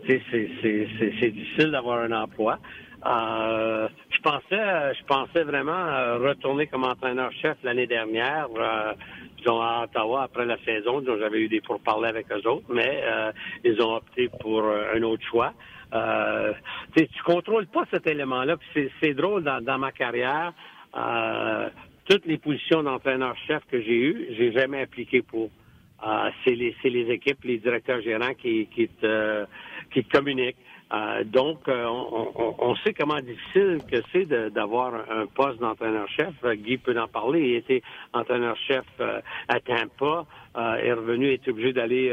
[0.08, 2.58] c'est difficile d'avoir un emploi.
[3.04, 8.48] je pensais, je pensais vraiment retourner comme entraîneur-chef l'année dernière.
[8.58, 13.04] à Ottawa après la saison, dont j'avais eu des pourparlers avec eux autres, mais
[13.64, 15.54] ils ont opté pour un autre choix.
[15.93, 16.53] Euh,
[16.97, 18.57] tu contrôles pas cet élément-là.
[19.03, 20.53] C'est drôle dans, ma carrière.
[20.97, 21.68] Euh,
[22.09, 25.51] toutes les positions d'entraîneur-chef que j'ai eues, j'ai jamais appliqué pour.
[26.45, 29.45] c'est les, les équipes, les directeurs gérants qui, qui, te,
[29.93, 30.57] qui te communiquent.
[30.93, 36.34] Euh, donc, euh, on, on, sait comment difficile que c'est d'avoir un poste d'entraîneur-chef.
[36.45, 37.41] Euh, Guy peut en parler.
[37.41, 37.82] Il était
[38.12, 38.84] entraîneur-chef
[39.49, 40.26] à Tampa.
[40.82, 42.09] est revenu, est obligé d'aller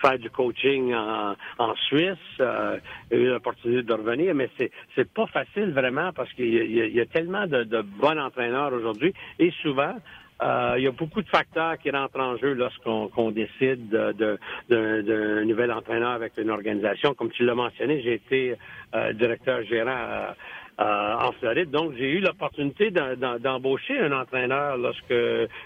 [0.00, 2.16] faire du coaching en, en Suisse.
[2.38, 2.78] il a
[3.10, 7.06] eu l'opportunité de revenir, mais c'est c'est pas facile vraiment parce qu'il y, y, a
[7.06, 9.98] tellement de, de bons entraîneurs aujourd'hui et souvent euh,
[10.42, 16.10] il y a beaucoup de facteurs qui rentrent en jeu lorsqu'on décide d'un nouvel entraîneur
[16.10, 17.14] avec une organisation.
[17.14, 18.56] Comme tu l'as mentionné, j'ai été
[18.94, 20.34] euh, directeur gérant
[20.80, 21.70] euh, en Floride.
[21.70, 25.14] Donc, j'ai eu l'opportunité d'embaucher un entraîneur lorsque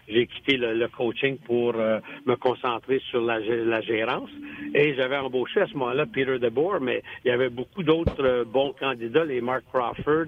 [0.08, 3.40] j'ai quitté le, coaching pour me concentrer sur la,
[3.80, 4.30] gérance.
[4.74, 8.74] Et j'avais embauché à ce moment-là Peter DeBoer, mais il y avait beaucoup d'autres bons
[8.78, 10.26] candidats, les Mark Crawford,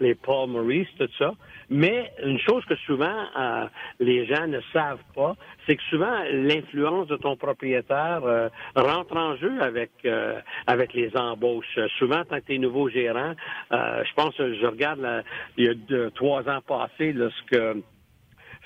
[0.00, 1.32] les Paul Maurice, tout ça.
[1.70, 3.66] Mais une chose que souvent euh,
[3.98, 5.34] les gens ne savent pas,
[5.66, 11.16] c'est que souvent l'influence de ton propriétaire euh, rentre en jeu avec euh, avec les
[11.16, 11.78] embauches.
[11.98, 13.34] Souvent, tant que tu es nouveau gérant,
[13.70, 15.24] je pense, je regarde
[15.56, 17.56] il y a deux, trois ans passés, lorsque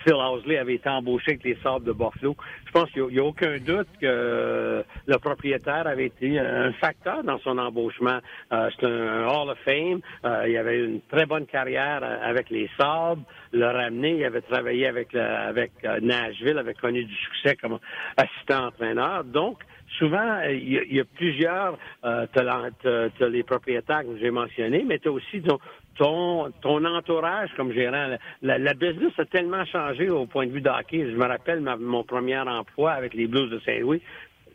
[0.04, 2.36] Phil Housley avait été embauché avec les Sables de Buffalo.
[2.66, 7.38] Je pense qu'il n'y a, aucun doute que le propriétaire avait été un facteur dans
[7.38, 8.18] son embauchement.
[8.52, 10.00] Euh, c'est un Hall of Fame.
[10.24, 13.22] Euh, il avait une très bonne carrière avec les Sables.
[13.52, 17.78] Le ramené, il avait travaillé avec, avec euh, Nashville, avait connu du succès comme
[18.16, 19.24] assistant entraîneur.
[19.24, 19.58] Donc,
[19.98, 25.08] souvent, il y, a, plusieurs, euh, tu as, les propriétaires que j'ai mentionnés, mais tu
[25.08, 25.42] as aussi
[25.96, 28.16] ton, entourage comme gérant.
[28.42, 31.10] La, la, business a tellement changé au point de vue d'hockey.
[31.10, 34.00] Je me rappelle mon premier emploi avec les Blues de Saint-Louis.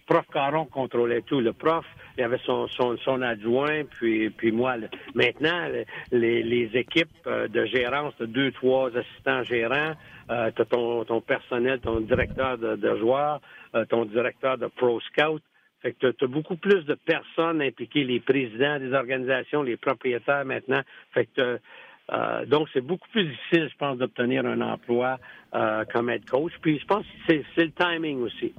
[0.08, 1.40] Prof Caron contrôlait tout.
[1.40, 1.86] Le prof,
[2.18, 4.76] il y avait son, adjoint, puis, puis moi.
[5.16, 5.68] Maintenant,
[6.12, 9.94] les, équipes euh, de gérance, de deux, trois assistants gérants,
[10.30, 13.42] euh, as ton, personnel, ton directeur de, joueurs,
[13.76, 15.42] euh, ton directeur de Pro Scout.
[15.82, 20.46] Fait que tu as beaucoup plus de personnes impliquées, les présidents des organisations, les propriétaires
[20.46, 20.82] maintenant.
[21.14, 25.18] Fait euh, donc, c'est beaucoup plus difficile, je pense, d'obtenir un emploi
[25.92, 26.54] comme head coach.
[26.62, 28.54] Puis, je pense que c'est le timing aussi.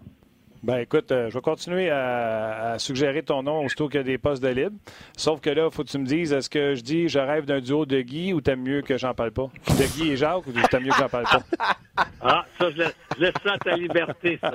[0.65, 4.17] Ben écoute, euh, je vais continuer à, suggérer ton nom aussitôt qu'il y a des
[4.17, 4.77] postes de libre.
[5.15, 7.45] Sauf que là, il faut que tu me dises, est-ce que je dis je rêve
[7.45, 9.51] d'un duo de Guy ou t'aimes mieux que j'en parle pas?
[9.69, 11.43] De Guy et Jacques ou t'aimes mieux que j'en parle pas?
[12.27, 12.83] Ah, ça, je
[13.21, 14.51] laisse, ça à ta liberté, ça.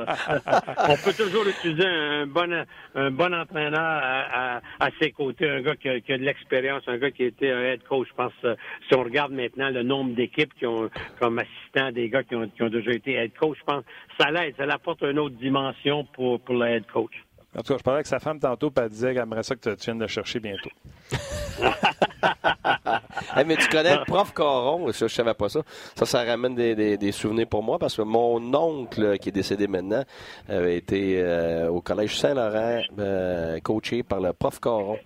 [0.90, 5.88] On peut toujours utiliser un bon, un bon entraîneur à, ses côtés, un gars qui
[5.88, 8.08] a, de l'expérience, un gars qui a été un head coach.
[8.10, 8.56] Je pense, euh,
[8.88, 10.90] si on regarde maintenant le nombre d'équipes qui ont
[11.20, 13.86] comme assistant des gars qui ont, qui ont déjà été head coach, je pense
[14.20, 17.26] ça l'aide, ça apporte une autre dimension pour, pour le head coach.
[17.58, 19.56] En tout cas, je parlais avec sa femme tantôt, puis elle disait qu'elle aimerait ça
[19.56, 20.70] que tu viennes le chercher bientôt.
[23.46, 25.62] mais tu connais le prof Caron, ça, je savais pas ça.
[25.96, 29.68] Ça, ça ramène des, des, souvenirs pour moi parce que mon oncle, qui est décédé
[29.68, 30.04] maintenant,
[30.48, 35.00] avait été euh, au Collège Saint-Laurent, euh, coaché par le prof Caron.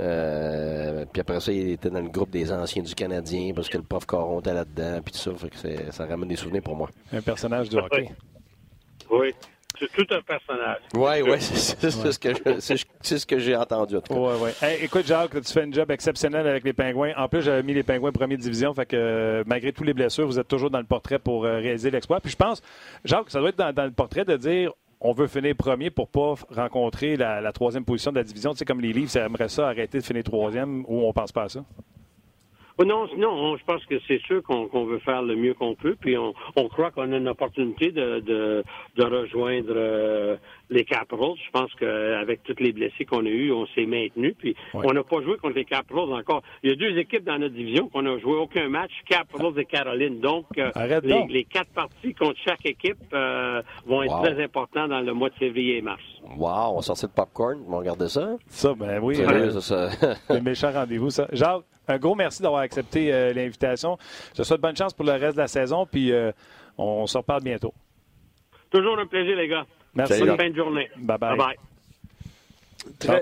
[0.00, 3.78] Euh, puis après ça, il était dans le groupe des anciens du Canadien parce que
[3.78, 5.32] le prof Caron était là-dedans, puis tout ça.
[5.34, 6.88] Fait que ça ramène des souvenirs pour moi.
[7.12, 8.10] Un personnage de hockey.
[9.10, 9.34] Oui.
[9.84, 10.78] C'est tout un personnage.
[10.94, 13.96] Oui, oui, c'est ce que j'ai entendu.
[14.10, 14.50] Oui, oui.
[14.80, 17.12] écoute, Jacques, tu fais un job exceptionnel avec les Pingouins.
[17.16, 18.72] En plus, j'avais mis les Pingouins première division.
[18.74, 21.58] Fait que euh, malgré tous les blessures, vous êtes toujours dans le portrait pour euh,
[21.58, 22.20] réaliser l'exploit.
[22.20, 22.62] Puis je pense,
[23.04, 26.34] Jacques, ça doit être dans, le portrait de dire on veut finir premier pour pas
[26.50, 28.52] rencontrer la, troisième position de la division.
[28.52, 31.32] Tu sais, comme les livres, ça aimerait ça arrêter de finir troisième ou on pense
[31.32, 31.64] pas à ça?
[32.76, 35.96] Oh, non, non, je pense que c'est sûr qu'on veut faire le mieux qu'on peut,
[35.98, 36.34] puis on,
[36.68, 40.36] croit qu'on a une opportunité de, de, rejoindre euh,
[40.70, 41.36] les Capitals.
[41.46, 44.34] Je pense qu'avec toutes les blessés qu'on a eus, on s'est maintenu.
[44.34, 46.42] Puis on n'a pas joué contre les Capitals encore.
[46.64, 49.66] Il y a deux équipes dans notre division qu'on n'a joué aucun match, Capitals et
[49.66, 50.18] Caroline.
[50.18, 50.72] Donc, euh,
[51.28, 55.34] les, quatre parties contre chaque équipe euh, vont être très importantes dans le mois de
[55.34, 56.02] février et mars.
[56.36, 58.36] Wow, on sortit de popcorn, on regardait ça.
[58.48, 59.14] Ça, ben oui.
[59.14, 60.40] C'est ça, ça.
[60.40, 61.28] méchant rendez-vous, ça.
[61.32, 63.98] Jacques, un gros merci d'avoir accepté euh, l'invitation.
[64.32, 66.32] Je te souhaite bonne chance pour le reste de la saison, puis euh,
[66.78, 67.74] on, se reparle bientôt.
[68.70, 69.66] Toujours un plaisir, les gars.
[69.94, 70.20] Merci.
[70.20, 70.90] Bonne fin de journée.
[70.96, 71.36] Bye-bye.
[71.36, 71.56] Bye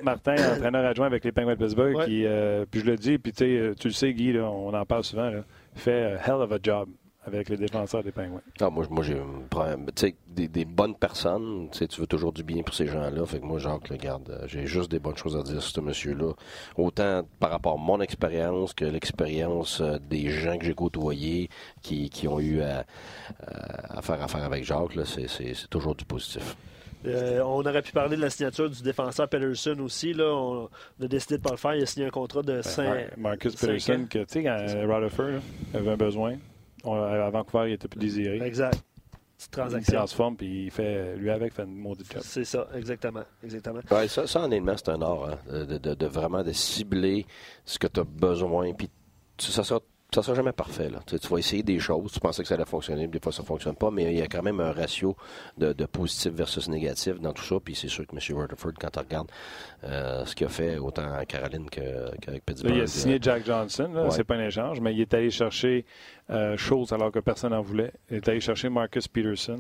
[0.03, 3.33] Martin, entraîneur adjoint avec les Penguins de Pittsburgh, qui, euh, puis je le dis, puis
[3.33, 5.31] tu le sais, Guy, on en parle souvent,
[5.77, 6.89] fait a hell of a job
[7.25, 8.43] avec les défenseurs des Pingouins.
[8.61, 9.23] Ah, moi, moi j'ai
[10.27, 11.69] des, des bonnes personnes.
[11.71, 13.25] Tu veux toujours du bien pour ces gens-là.
[13.27, 15.77] Fait que moi, Jacques, le garde, euh, j'ai juste des bonnes choses à dire sur
[15.77, 16.33] ce monsieur-là.
[16.77, 21.49] Autant par rapport à mon expérience que l'expérience euh, des gens que j'ai côtoyés
[21.81, 22.85] qui, qui ont eu à,
[24.03, 24.99] faire affaire avec Jacques.
[25.05, 26.57] C'est toujours du positif.
[27.05, 30.13] Euh, on aurait pu parler de la signature du défenseur Pedersen aussi.
[30.13, 30.33] Là.
[30.33, 30.69] On
[31.03, 31.75] a décidé de ne pas le faire.
[31.75, 35.41] Il a signé un contrat de 5 Marcus Pedersen, que, tu sais, quand Rutherford
[35.75, 36.37] avait un besoin,
[36.85, 38.41] à Vancouver, il était plus désiré.
[38.43, 38.83] Exact.
[39.51, 39.79] transaction.
[39.79, 42.23] Il se transforme, puis il fait, lui avec, fait une maudite job.
[42.25, 43.25] C'est ça, exactement.
[43.43, 43.81] exactement.
[43.91, 47.27] Ouais, ça, ça, honnêtement, c'est un art, hein, de, de, de, vraiment de cibler
[47.65, 48.89] ce que tu as besoin, puis
[49.39, 49.83] ça sort
[50.15, 50.91] ça sera jamais parfait.
[50.91, 51.01] Là.
[51.07, 53.47] Tu, vas essayer des choses, tu pensais que ça allait fonctionner, des fois ça ne
[53.47, 55.17] fonctionne pas, mais il y a quand même un ratio
[55.57, 57.57] de, positif versus négatif dans tout ça.
[57.65, 58.39] Puis c'est sûr que M.
[58.39, 59.31] Rutherford, quand tu regardes
[59.85, 62.75] euh, ce qu'il a fait autant à Caroline qu'avec Pittsburgh.
[62.77, 65.87] il a signé euh, Jack Johnson, c'est pas un échange, mais il est allé chercher
[66.31, 66.57] euh,
[66.91, 67.93] alors que personne n'en voulait.
[68.11, 69.59] Il est allé chercher Marcus Peterson.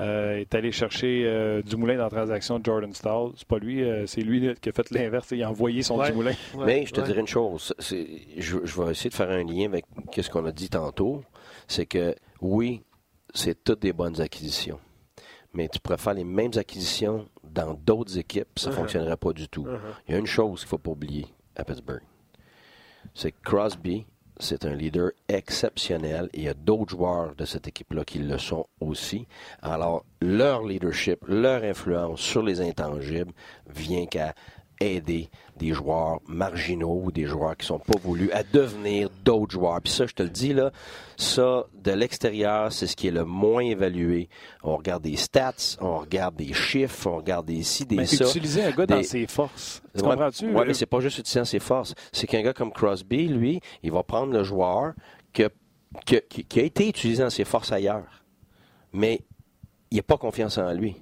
[0.00, 3.30] Euh, il est allé chercher euh, Dumoulin dans la transaction de Jordan Stall.
[3.36, 5.28] C'est pas lui, euh, c'est lui qui a fait l'inverse.
[5.30, 6.34] Il a envoyé son Dumoulin.
[6.58, 7.74] Mais je te dirais une chose.
[7.78, 9.86] Je, vais essayer de faire un lien avec
[10.16, 11.22] ce qu'on a dit tantôt.
[11.68, 12.82] C'est que oui,
[13.32, 14.80] c'est toutes des bonnes acquisitions.
[15.54, 18.78] Mais tu pourrais faire les mêmes acquisitions dans d'autres équipes, ça ne uh-huh.
[18.78, 19.66] fonctionnerait pas du tout.
[19.66, 19.78] Uh-huh.
[20.08, 21.26] Il y a une chose qu'il ne faut pas oublier
[21.56, 22.02] à Pittsburgh.
[23.14, 24.06] C'est que Crosby
[24.42, 28.38] c'est un leader exceptionnel et il y a d'autres joueurs de cette équipe-là qui le
[28.38, 29.26] sont aussi.
[29.62, 33.32] Alors, leur leadership, leur influence sur les intangibles
[33.68, 34.34] vient qu'à
[34.82, 39.80] aider des joueurs marginaux ou des joueurs qui sont pas voulus à devenir d'autres joueurs.
[39.80, 40.72] Puis ça, je te le dis, là,
[41.16, 44.28] ça, de l'extérieur, c'est ce qui est le moins évalué.
[44.62, 48.24] On regarde des stats, on regarde des chiffres, on regarde des ci, des mais ça.
[48.24, 49.82] utiliser un gars dans ses forces.
[49.96, 50.46] Tu comprends-tu?
[50.46, 51.94] Oui, mais c'est pas juste utiliser ses forces.
[52.12, 54.94] C'est qu'un gars comme Crosby, lui, il va prendre le joueur
[55.32, 55.44] qui,
[56.04, 58.24] qui a été utilisé dans ses forces ailleurs.
[58.92, 59.20] Mais
[59.90, 60.96] il n'a pas confiance en lui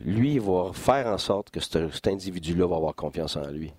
[0.00, 3.72] lui, il va faire en sorte que cet, individu-là va avoir confiance en lui.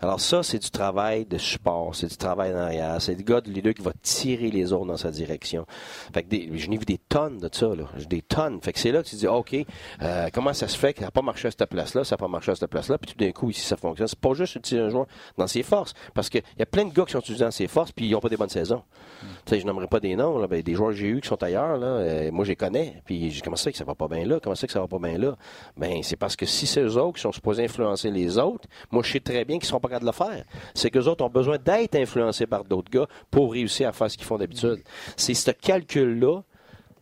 [0.00, 3.40] Alors ça, c'est du travail de support, c'est du travail en arrière, c'est le gars
[3.40, 5.64] de leader qui va tirer les autres dans sa direction.
[6.12, 7.70] Fait que je n'ai vu des tonnes de ça,
[8.08, 8.60] des tonnes.
[8.60, 9.56] Fait que c'est là que tu dis, OK,
[10.02, 12.18] euh, comment ça se fait que ça n'a pas marché à cette place-là, ça n'a
[12.18, 14.06] pas marché à cette place-là, puis tout d'un coup, ici, ça fonctionne.
[14.06, 15.06] C'est pas juste utiliser un joueur
[15.38, 17.66] dans ses forces, parce qu'il y a plein de gars qui sont utilisés dans ses
[17.66, 18.82] forces, puis ils n'ont pas des bonnes saisons.
[19.22, 19.26] Mm.
[19.48, 21.40] Sais, je n'aimerais pas des noms, là, ben, des joueurs que j'ai eu qui sont
[21.40, 24.08] ailleurs, là, euh, moi, je les connais, puis je comment ça que ça va pas
[24.08, 25.36] bien là, comment ça que ça va pas bien là?
[25.76, 29.04] Ben, c'est parce que si c'est eux autres qui sont supposés influencer les autres, moi,
[29.04, 30.44] je sais très bien qu'ils sont pas capables de le faire.
[30.74, 34.16] C'est que autres ont besoin d'être influencés par d'autres gars pour réussir à faire ce
[34.16, 34.82] qu'ils font d'habitude.
[35.16, 36.42] C'est ce calcul-là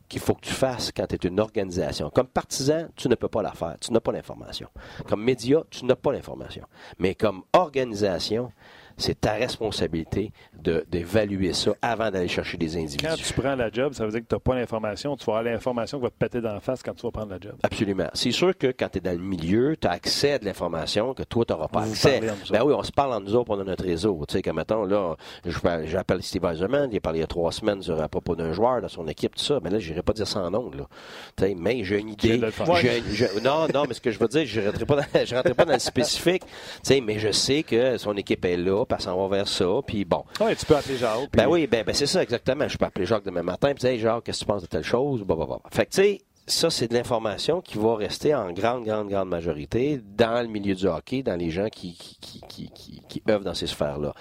[0.09, 2.11] qu'il faut que tu fasses quand tu es une organisation.
[2.11, 3.77] Comme partisan, tu ne peux pas la faire.
[3.81, 4.69] Tu n'as pas l'information.
[5.09, 6.65] Comme média, tu n'as pas l'information.
[6.99, 8.53] Mais comme organisation,
[8.97, 10.33] c'est ta responsabilité
[10.91, 13.05] d'évaluer ça avant d'aller chercher des individus.
[13.05, 15.17] Quand tu prends la job, ça veut dire que tu n'as pas l'information.
[15.17, 17.31] Tu vas avoir l'information qui va te péter dans la face quand tu vas prendre
[17.31, 17.55] la job.
[17.63, 18.09] Absolument.
[18.15, 21.15] C'est sûr que quand tu es dans le milieu, tu as accès à de l'information
[21.15, 22.21] que toi, tu n'auras pas accès.
[22.51, 24.23] Ben oui, on se parle en nous autres pendant notre réseau.
[24.29, 25.17] Tu sais, comme mettons, là,
[25.85, 28.53] j'appelle Steve Eisenman, il a parlé il y a trois semaines sur, à propos d'un
[28.53, 29.61] joueur dans son équipe, tout ça.
[29.63, 30.75] Mais là, je n'irai pas dire ondes.
[30.75, 30.87] Là.
[31.37, 32.39] Tu sais, mais j'ai une idée.
[33.43, 35.73] non, non, mais ce que je veux dire, je ne rentrerai pas, dans, pas dans
[35.73, 36.43] le spécifique.
[36.45, 36.51] Tu
[36.83, 39.67] sais, mais je sais que son équipe est là, parce qu'on va vers ça.
[39.87, 40.25] Puis bon.
[40.41, 41.31] Oui, tu peux appeler Jacques.
[41.33, 42.69] Ben oui, ben, ben, c'est ça, exactement.
[42.69, 44.67] Je peux appeler Jacques demain matin et dire, hey, Jacques, qu'est-ce que tu penses de
[44.67, 45.23] telle chose?
[45.23, 45.61] Bah, bah, bah.
[45.71, 49.29] Fait que, tu sais, ça, c'est de l'information qui va rester en grande, grande, grande
[49.29, 53.45] majorité dans le milieu du hockey, dans les gens qui, qui, qui, qui, qui œuvrent
[53.45, 54.13] dans ces sphères-là.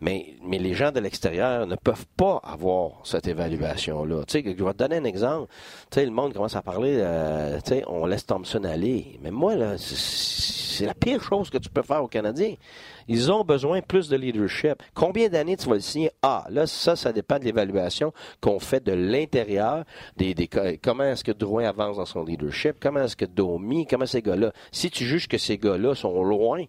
[0.00, 4.24] Mais, mais les gens de l'extérieur ne peuvent pas avoir cette évaluation-là.
[4.28, 5.48] Tu sais, je vais te donner un exemple.
[5.90, 9.18] Tu sais, le monde commence à parler, euh, tu sais, on laisse Thompson aller.
[9.20, 12.54] Mais moi, là, c'est la pire chose que tu peux faire aux Canadiens.
[13.08, 14.82] Ils ont besoin plus de leadership.
[14.94, 16.10] Combien d'années tu vas le signer?
[16.22, 19.84] Ah, là, ça, ça dépend de l'évaluation qu'on fait de l'intérieur.
[20.16, 20.34] Des,
[20.82, 22.76] comment est-ce que Drouin avance dans son leadership?
[22.80, 24.52] Comment est-ce que Domi, comment ces gars-là?
[24.70, 26.64] Si tu juges que ces gars-là sont loin,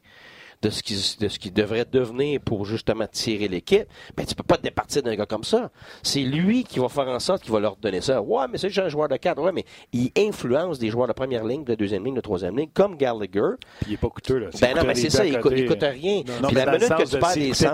[0.64, 3.86] de ce qui, de ce qui devrait devenir pour justement tirer l'équipe,
[4.16, 5.70] ben, tu peux pas te départir d'un gars comme ça.
[6.02, 8.22] C'est lui qui va faire en sorte qu'il va leur donner ça.
[8.22, 9.44] Ouais, mais c'est juste un joueur de cadre.
[9.44, 12.70] Ouais, mais il influence des joueurs de première ligne, de deuxième ligne, de troisième ligne,
[12.74, 13.56] comme Gallagher.
[13.82, 14.48] Puis il est pas coûteux, là.
[14.62, 16.24] Ben non, mais c'est ça, il coûte, coûte rien.
[16.24, 17.74] Puis la minute que tu perds des centres.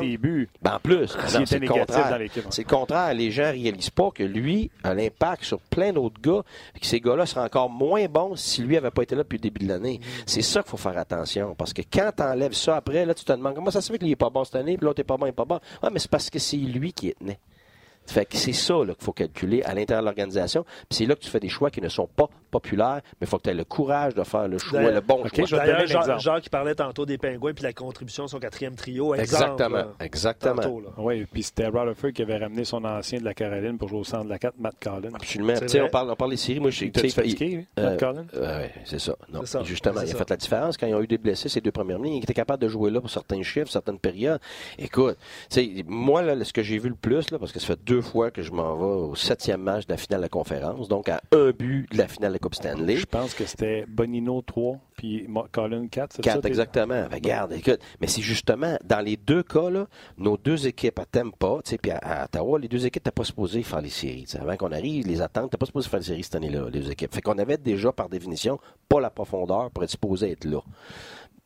[0.62, 1.08] Ben en plus,
[1.46, 2.20] c'est le contraire.
[2.50, 3.14] C'est le contraire.
[3.14, 6.42] Les gens réalisent pas que lui a l'impact sur plein d'autres gars,
[6.76, 9.38] et que ces gars-là seraient encore moins bons si lui avait pas été là depuis
[9.38, 10.00] le début de l'année.
[10.00, 10.24] Mm-hmm.
[10.26, 11.54] C'est ça qu'il faut faire attention.
[11.56, 14.00] Parce que quand tu enlèves ça après, là, tu te demandes comment ça se fait
[14.00, 15.60] qu'il n'est pas bon cette année, puis l'autre n'est pas bon, il n'est pas bon?
[15.82, 17.38] Ah, mais c'est parce que c'est lui qui est né.
[18.10, 20.64] Fait que c'est ça qu'il faut calculer à l'intérieur de l'organisation.
[20.64, 23.28] Puis c'est là que tu fais des choix qui ne sont pas populaire, mais il
[23.28, 25.60] faut que tu aies le courage de faire le choix, le bon choix.
[25.60, 29.16] D'ailleurs, Jean, Jean, qui parlait tantôt des Pingouins puis la contribution de son quatrième trio.
[29.16, 29.86] exactement.
[30.00, 30.62] exactement.
[30.98, 34.04] oui, puis c'était Rutherford qui avait ramené son ancien de la Caroline pour jouer au
[34.04, 35.10] centre de la 4, Matt Collin.
[35.14, 35.54] Absolument.
[35.82, 36.60] On parle, on parle des séries.
[36.60, 38.26] Moi, je suis fatigué, euh, Matt Collin?
[38.34, 39.16] oui, c'est ça.
[39.32, 40.78] Non, justement, il a fait la différence.
[40.78, 42.92] Quand ils ont eu des blessés, ces deux premières lignes, il était capable de jouer
[42.92, 44.40] là pour certains chiffres, certaines périodes.
[44.78, 45.18] Écoute,
[45.88, 48.06] moi, là, ce que j'ai vu le plus, là, parce que ça fait deux deux
[48.06, 51.10] fois que je m'en vais au septième match de la finale de la conférence, donc
[51.10, 52.96] à un but de la finale de la Coupe Stanley.
[52.96, 57.06] Je pense que c'était Bonino 3 puis Colin 4, c'est 4, exactement.
[57.12, 59.88] Regarde, écoute, mais c'est justement, dans les deux cas, là,
[60.18, 63.64] nos deux équipes à Tampa, puis à, à, Ottawa, les deux équipes n'étaient pas supposées
[63.64, 64.24] faire les séries.
[64.24, 64.40] T'sais.
[64.40, 66.92] Avant qu'on arrive, les attentes, n'étaient pas supposées faire les séries cette année-là, les deux
[66.92, 67.14] équipes.
[67.14, 70.62] Fait qu'on avait déjà, par définition, pas la profondeur pour être supposé être là.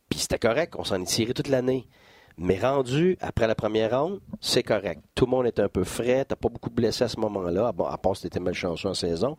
[0.08, 1.88] Puis c'était correct, on s'en est tiré toute l'année.
[2.36, 5.02] Mais rendu après la première ronde, c'est correct.
[5.14, 6.24] Tout le monde est un peu frais.
[6.24, 8.94] T'as pas beaucoup de blessés à ce moment-là, bon, à part si t'étais malchanceux en
[8.94, 9.36] saison.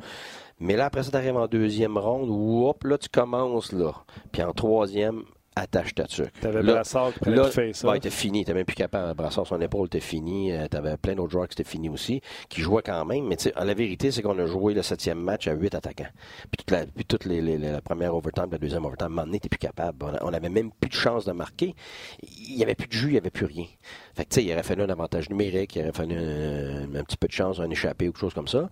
[0.59, 3.91] Mais là, après ça, t'arrives en deuxième ronde, hop, là, tu commences, là.
[4.31, 5.23] Puis en troisième,
[5.55, 6.39] attache ta tuque.
[6.41, 7.89] T'avais Brassard qui là, fait ça.
[7.89, 8.43] Ouais, t'es fini.
[8.43, 9.13] T'es même plus capable.
[9.13, 10.51] Brassard, son épaule, t'es fini.
[10.51, 13.27] Euh, t'avais plein d'autres joueurs qui étaient finis aussi, qui jouaient quand même.
[13.27, 16.09] Mais la vérité, c'est qu'on a joué le septième match à huit attaquants.
[16.51, 19.09] Puis toute la, puis toute les, les, la première overtime, la deuxième overtime, à un
[19.09, 20.05] moment donné, t'es plus capable.
[20.21, 21.73] On, avait même plus de chance de marquer.
[22.21, 23.65] Il y avait plus de jus, il y avait plus rien.
[24.13, 27.03] Fait que, tu sais, il aurait fallu un avantage numérique, il aurait fallu un, un,
[27.03, 28.69] petit peu de chance, un échappé ou quelque chose comme ça.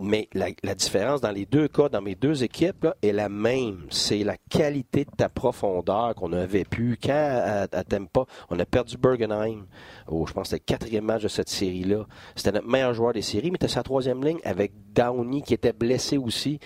[0.00, 3.86] Mais la, différence dans les deux cas, dans mes deux équipes, est la même.
[3.90, 6.96] C'est la qualité de ta profondeur qu'on avait pu.
[7.02, 9.66] Quand à, à Tempa, on a perdu Bergenheim,
[10.06, 12.06] oh, je pense que c'était le quatrième match de cette série-là.
[12.36, 15.72] C'était notre meilleur joueur des séries, mais c'était sa troisième ligne avec Downey qui était
[15.72, 16.60] blessé aussi.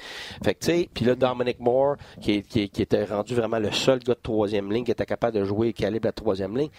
[0.44, 3.98] Fait que tu sais, puis là Dominic Moore qui, qui, était rendu vraiment le seul
[4.00, 6.70] gars de troisième ligne qui était capable de jouer calibre la troisième ligne.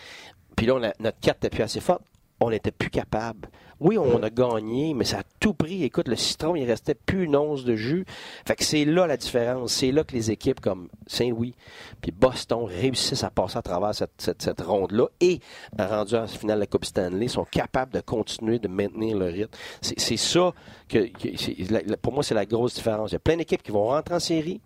[0.55, 2.03] Puis là, notre carte était plus assez forte
[2.43, 3.49] on n'était plus capable.
[3.83, 5.83] Oui, on a gagné, mais ça a tout pris.
[5.83, 8.05] Écoute, le citron, il restait plus une once de jus.
[8.45, 9.73] Fait que c'est là la différence.
[9.73, 11.53] C'est là que les équipes comme Saint-Louis
[12.01, 15.41] puis Boston réussissent à passer à travers cette, cette, ronde-là et,
[15.77, 19.51] rendu en finale de la Coupe Stanley, sont capables de continuer de maintenir le rythme.
[19.81, 20.53] C'est ça
[20.87, 21.09] que
[21.97, 23.11] pour moi, c'est la grosse différence.
[23.11, 24.61] Il y a plein d'équipes qui vont rentrer en série,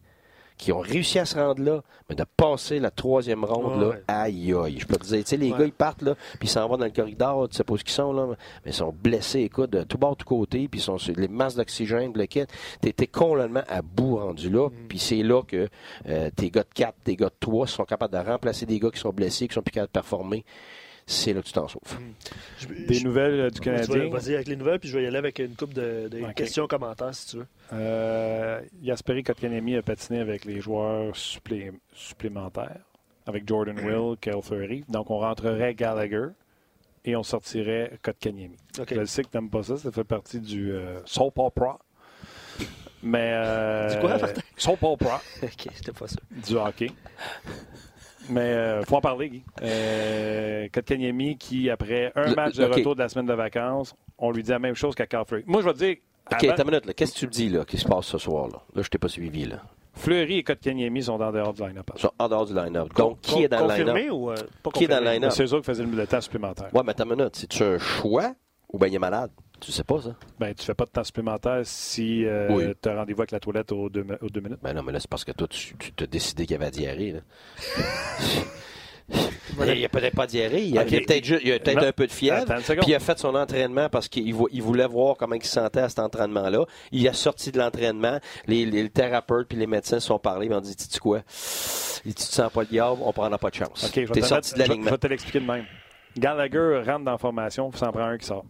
[0.57, 4.53] qui ont réussi à se rendre là, mais de passer la troisième ronde, là, aïe
[4.53, 4.79] aïe.
[4.79, 6.77] Je peux te dire, tu sais, les gars, ils partent, là, puis ils s'en vont
[6.77, 9.69] dans le corridor, tu sais pas où ils sont, là, mais ils sont blessés, écoute,
[9.69, 12.45] de tout bord, de tout côté, puis ils sont sur les masses d'oxygène, le kit.
[12.81, 14.87] T'es complètement à bout rendu là, mm.
[14.89, 15.67] puis c'est là que
[16.07, 18.89] euh, tes gars de 4, tes gars de 3 sont capables de remplacer des gars
[18.89, 20.45] qui sont blessés, qui sont plus capables de performer
[21.09, 21.81] c'est là que tu t'en sauves.
[21.99, 22.85] Mm.
[22.85, 24.09] Des nouvelles euh, du Canadien?
[24.09, 26.33] Vas-y avec les nouvelles, puis je vais y aller avec une coupe de, de okay.
[26.33, 27.47] questions, commentaires, si tu veux.
[27.71, 32.81] Euh, Yasperi Kotkaniemi a patiné avec les joueurs supplé supplémentaires,
[33.25, 34.83] avec Jordan Will, Kyle Fleury.
[34.89, 36.27] Donc, on rentrerait Gallagher
[37.05, 38.57] et on sortirait Kotkaniemi.
[38.77, 38.95] Okay.
[38.95, 41.79] Je sais que tu n'aimes pas ça, ça fait partie du euh, soap opera.
[43.01, 43.31] Mais.
[43.33, 44.41] Euh, du quoi, Martin?
[44.57, 45.21] Soap opera.
[45.43, 46.17] ok, c'était pas ça.
[46.45, 46.91] Du hockey.
[48.29, 49.43] Mais il euh, faut en parler, Guy.
[49.61, 54.43] Euh, Kotkaniemi, qui, après un match de retour de la semaine de vacances, on lui
[54.43, 55.43] dit la même chose qu'à Carfrey.
[55.45, 55.95] Moi, je vais te dire.
[56.31, 56.55] OK, avant...
[56.55, 58.61] ta minute, qu'est-ce que tu me dis, là, qui se passe ce soir, là?
[58.75, 59.61] Là, je t'ai pas suivi, là.
[59.93, 61.89] Fleury et Kotkaniemi sont en dehors du line-up.
[61.95, 62.93] Ils sont en dehors du line-up.
[62.95, 64.11] Donc, qui est dans le line-up?
[64.11, 65.31] ou euh, pas Qui est dans le line-up?
[65.31, 66.69] C'est eux qui faisaient le temps supplémentaire.
[66.73, 68.33] Ouais, mais ta minute, c'est-tu un choix
[68.69, 69.31] ou bien il est malade?
[69.59, 70.15] Tu sais pas ça?
[70.39, 72.65] Ben, tu fais pas de temps supplémentaire si euh, oui.
[72.81, 74.59] tu as rendez-vous avec la toilette aux deux, aux deux minutes.
[74.61, 77.13] Ben non, mais là, c'est parce que toi, tu, t'as décidé qu'il y avait diarrhée.
[77.13, 77.19] Là.
[79.09, 80.63] Il n'y a peut-être pas diarrhée.
[80.63, 81.01] Il y a, okay.
[81.01, 82.45] peut-être peut un peu de fièvre.
[82.45, 85.79] Puis il a fait son entraînement parce qu'il il voulait voir comment il se sentait
[85.79, 86.65] à cet entraînement-là.
[86.91, 88.19] Il a sorti de l'entraînement.
[88.47, 90.47] Les, les, thérapeutes puis les médecins se sont parlé.
[90.47, 91.21] Ils ont dit Tu quoi
[92.03, 93.85] Tu te sens pas le diable, on prendra pas de chance.
[93.89, 95.65] Okay, je, vais sorti de je vais te l'expliquer de même.
[96.17, 98.45] Gallagher rentre dans la formation, puis s'en prend un qui sort.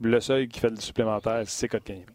[0.00, 2.06] Le seul qui fait le supplémentaire, c'est Kotkaniemi.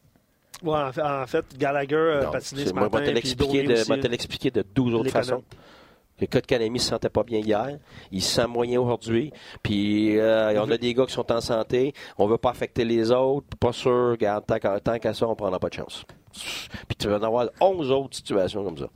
[0.62, 2.90] Ouais, en fait, en fait Gallagher a patiné ce matin.
[2.92, 5.44] Moi, je vais te l'expliquer de 12 autres façons.
[6.28, 7.80] Canami ne se sentait pas bien hier.
[8.12, 9.32] Il se sent moyen aujourd'hui.
[9.64, 11.94] Puis euh, on a des gars qui sont en santé.
[12.18, 13.48] On veut pas affecter les autres.
[13.58, 14.12] Pas sûr.
[14.12, 16.06] Regarde, tant qu'à ça, on prendra pas de chance.
[16.88, 18.88] Puis tu vas en avoir 11 autres situations comme ça.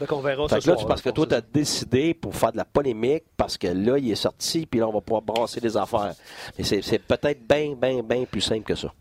[0.00, 2.52] Donc on verra fait ce là, soir, parce que toi, tu as décidé pour faire
[2.52, 5.60] de la polémique, parce que là, il est sorti, puis là, on va pouvoir brasser
[5.60, 6.14] des affaires.
[6.58, 8.92] Mais c'est peut-être bien, bien, bien plus simple que ça.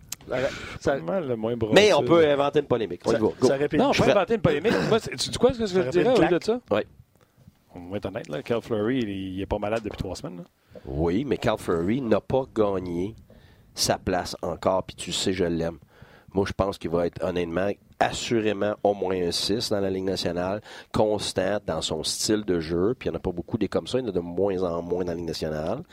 [0.79, 3.01] Ça, le moins mais on peut inventer une polémique.
[3.05, 3.33] Ça non,
[3.89, 4.73] on peut inventer une polémique.
[4.87, 6.59] Moi, tu dis quoi ce que je dirais au lieu de ça?
[6.69, 6.81] Oui
[7.75, 10.37] on va être honnête, là, Cal Fleury, il, n'est pas malade depuis trois semaines.
[10.37, 10.43] Là.
[10.85, 13.15] Oui, mais Cal Fleury n'a pas gagné
[13.73, 15.77] sa place encore, puis tu sais, je l'aime.
[16.33, 17.69] Moi, je pense qu'il va être honnêtement,
[18.01, 22.95] assurément au moins un 6 dans la Ligue nationale, constant dans son style de jeu,
[22.97, 24.19] puis il n'y en a pas beaucoup des comme ça, il y en a de
[24.19, 25.83] moins en moins dans la Ligue nationale.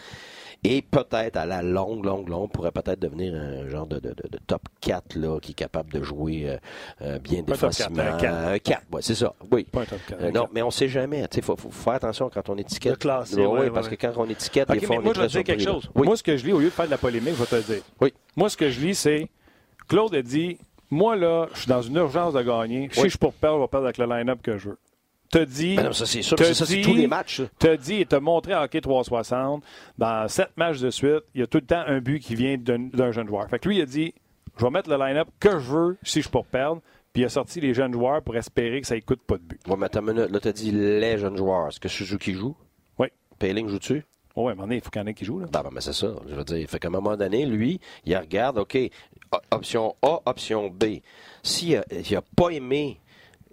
[0.64, 4.38] Et peut-être à la longue, longue, longue, pourrait peut-être devenir un genre de, de, de,
[4.44, 6.56] top 4 là, qui est capable de jouer euh,
[7.02, 8.02] euh bien défensivement.
[8.02, 9.34] Un 4, un 4 ouais, c'est ça.
[9.52, 9.64] Oui.
[9.70, 11.24] Pas un top 4, euh, non, mais on ne sait jamais.
[11.32, 12.92] Il faut, faut, faire attention quand on étiquette.
[12.92, 13.96] Le classé, oui, ouais, parce ouais.
[13.96, 15.44] que quand on étiquette, okay, des fois, mais on moi, est je vais te dire
[15.44, 15.88] quelque chose.
[15.94, 16.06] Oui.
[16.06, 17.54] Moi, ce que je lis, au lieu de faire de la polémique, je vais te
[17.54, 17.82] le dire.
[18.00, 18.12] Oui.
[18.34, 19.28] Moi, ce que je lis, c'est
[19.86, 20.58] Claude a dit
[20.90, 22.88] Moi, là, je suis dans une urgence de gagner.
[22.88, 24.78] Que je suis pour perdre, je vais perdre avec le line-up que je veux.
[25.30, 25.76] te dit.
[25.76, 26.38] Ben non, ça, c'est sûr.
[26.38, 27.42] Ça, c'est tous les matchs.
[27.58, 29.62] Te dit et te montré à hockey 360.
[29.98, 32.56] Dans sept matchs de suite, il y a tout le temps un but qui vient
[32.58, 33.48] d'un jeune joueur.
[33.48, 34.14] Fait que lui, il a dit
[34.58, 36.80] je vais mettre le line-up que je veux si je suis pour perdre.
[37.12, 39.42] Puis il a sorti les jeunes joueurs pour espérer que ça ne coûte pas de
[39.42, 39.60] but.
[39.66, 40.30] Oui, mais une minute.
[40.30, 41.68] Là, tu as dit les jeunes joueurs.
[41.68, 42.54] Est-ce que Suzuki joue?
[42.98, 43.08] Oui.
[43.38, 44.04] Payling joue-tu?
[44.36, 45.40] Oui, à un moment donné, il faut qu'il y en ait qui jouent.
[45.40, 45.46] Là.
[45.50, 46.14] Ben, ben, c'est ça.
[46.28, 48.78] Je veux dire, fait qu'à un moment donné, lui, il regarde, OK,
[49.50, 51.00] option A, option B.
[51.42, 53.00] S'il n'a pas aimé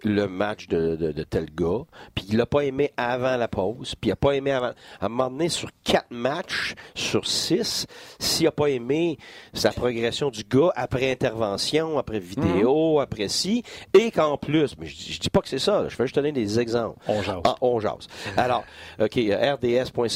[0.04, 4.12] le match de, tel gars, puis il l'a pas aimé avant la pause, puis il
[4.12, 4.72] n'a pas aimé avant.
[5.00, 7.86] À un moment donné, sur quatre matchs, sur six,
[8.18, 9.18] s'il n'a pas aimé
[9.52, 13.02] sa progression du gars après intervention, après vidéo, mhm.
[13.02, 13.62] après ci,
[13.94, 16.60] et qu'en plus, mais je, dis pas que c'est ça, je vais juste donner des
[16.60, 16.98] exemples.
[17.08, 17.40] On jase.
[17.44, 18.06] Ah, on jase.
[18.36, 18.64] Alors,
[19.00, 20.08] OK, rds.ca.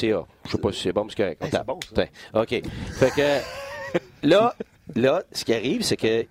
[0.45, 1.37] Je sais pas si c'est bon, parce que.
[1.51, 1.81] c'est bon,
[2.35, 2.63] OK.
[2.99, 4.55] Fait que là,
[4.95, 6.27] là, ce qui arrive, c'est que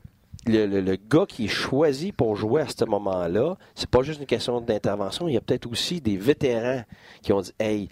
[0.45, 4.61] le, gars qui est choisi pour jouer à ce moment-là, c'est pas juste une question
[4.61, 6.83] d'intervention, il y a peut-être aussi des vétérans
[7.21, 7.89] qui ont dit Hey,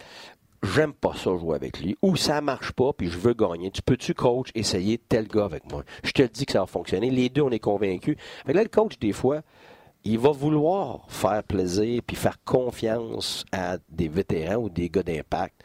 [0.62, 3.70] j'aime pas ça jouer avec lui, ou ça marche pas, puis je veux gagner.
[3.70, 5.84] Tu peux-tu, coach, essayer tel gars avec moi?
[6.02, 7.10] Je te dis que ça va fonctionner.
[7.10, 8.16] Les deux, on est convaincus.
[8.46, 9.42] Mais là, le coach, des fois,
[10.04, 15.62] il va vouloir faire plaisir puis faire confiance à des vétérans ou des gars d'impact.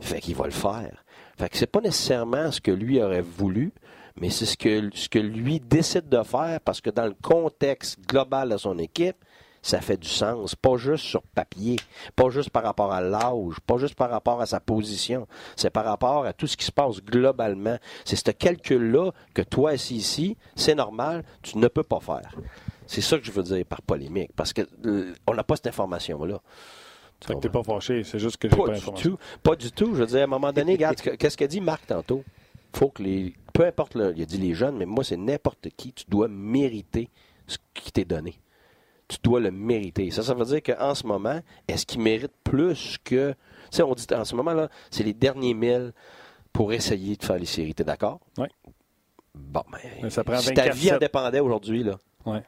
[0.00, 1.04] Fait qu'il va le faire.
[1.38, 3.72] Fait que c'est pas nécessairement ce que lui aurait voulu,
[4.20, 7.98] mais c'est ce que, ce que lui décide de faire parce que dans le contexte
[8.06, 9.16] global de son équipe,
[9.62, 10.54] ça fait du sens.
[10.54, 11.76] Pas juste sur papier,
[12.16, 15.26] pas juste par rapport à l'âge, pas juste par rapport à sa position.
[15.56, 17.78] C'est par rapport à tout ce qui se passe globalement.
[18.04, 22.34] C'est ce calcul-là que toi, assis ici, c'est normal, tu ne peux pas faire.
[22.86, 25.68] C'est ça que je veux dire par polémique, parce que euh, on n'a pas cette
[25.68, 26.40] information-là.
[27.24, 29.18] Fait que t'es pas fâché, c'est juste que j'ai pas, pas du tout.
[29.44, 29.94] Pas du tout.
[29.94, 32.24] Je veux dire, à un moment donné, regarde, qu'est-ce qu'a dit Marc tantôt?
[32.74, 35.68] Faut que les peu importe, le, il a dit les jeunes, mais moi, c'est n'importe
[35.76, 35.92] qui.
[35.92, 37.10] Tu dois mériter
[37.46, 38.38] ce qui t'est donné.
[39.08, 40.10] Tu dois le mériter.
[40.10, 43.32] Ça, ça veut dire qu'en ce moment, est-ce qu'il mérite plus que.
[43.32, 45.92] Tu sais, on dit en ce moment-là, c'est les derniers mille
[46.52, 47.74] pour essayer de faire les séries.
[47.74, 48.20] T'es d'accord?
[48.38, 48.46] Oui.
[49.34, 51.98] Bon, mais, ça prend si ta vie en dépendait aujourd'hui, là.
[52.26, 52.42] Ouais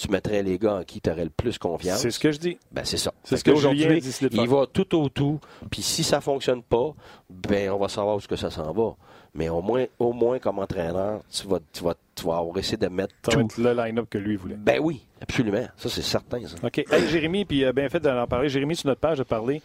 [0.00, 2.00] tu mettrais les gars en qui tu aurais le plus confiance.
[2.00, 2.58] C'est ce que je dis.
[2.72, 3.12] Ben, c'est ça.
[3.22, 4.00] C'est ce que aujourd'hui,
[4.32, 5.38] il va tout au tout.
[5.70, 6.94] Puis si ça fonctionne pas,
[7.28, 8.96] ben on va savoir où ce que ça s'en va.
[9.34, 12.88] Mais au moins, au moins comme entraîneur, tu vas, tu vas, tu vas essayer de
[12.88, 13.48] mettre tout.
[13.58, 14.56] le line-up que lui voulait.
[14.56, 15.66] Ben oui, absolument.
[15.76, 16.40] Ça, c'est certain.
[16.46, 16.56] Ça.
[16.62, 16.84] OK.
[17.08, 18.48] Jérémy, puis euh, bien fait d'en parler.
[18.48, 19.62] Jérémy, sur notre page, a parlé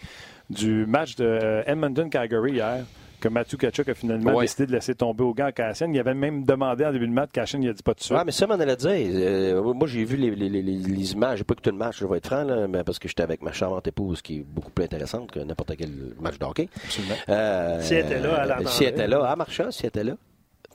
[0.49, 2.86] du match de euh, Edmonton-Calgary hier
[3.26, 5.92] que Mathieu Kachuk a finalement décidé de laisser tomber au gant Cassian.
[5.92, 8.16] Il avait même demandé en début de match, Cassian, il a dit pas de suite.
[8.16, 8.92] Oui, mais ça, m'en allait dire.
[8.92, 11.40] Euh, moi, j'ai vu les, les, les, les images.
[11.40, 13.42] J'ai pas écouté le match, je vais être franc, là, mais parce que j'étais avec
[13.42, 16.70] ma charmante épouse qui est beaucoup plus intéressante que n'importe quel match de hockey.
[16.84, 17.16] Absolument.
[17.30, 20.04] Euh, si elle était là, elle Si elle était là, à Marcha, si elle était
[20.04, 20.14] là.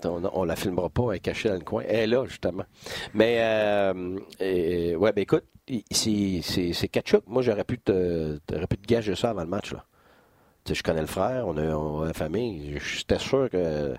[0.03, 1.85] On, ne la filmera pas, elle est cachée dans le coin.
[1.87, 2.65] Elle est là, justement.
[3.15, 5.45] Mais, euh, ouais, ben écoute,
[5.93, 7.23] c'est Kachuk.
[7.29, 9.85] Moi, j'aurais pu te, pu te gager ça avant le match, là
[10.75, 12.79] je connais le frère, on a, la famille.
[12.79, 13.95] J'étais sûr que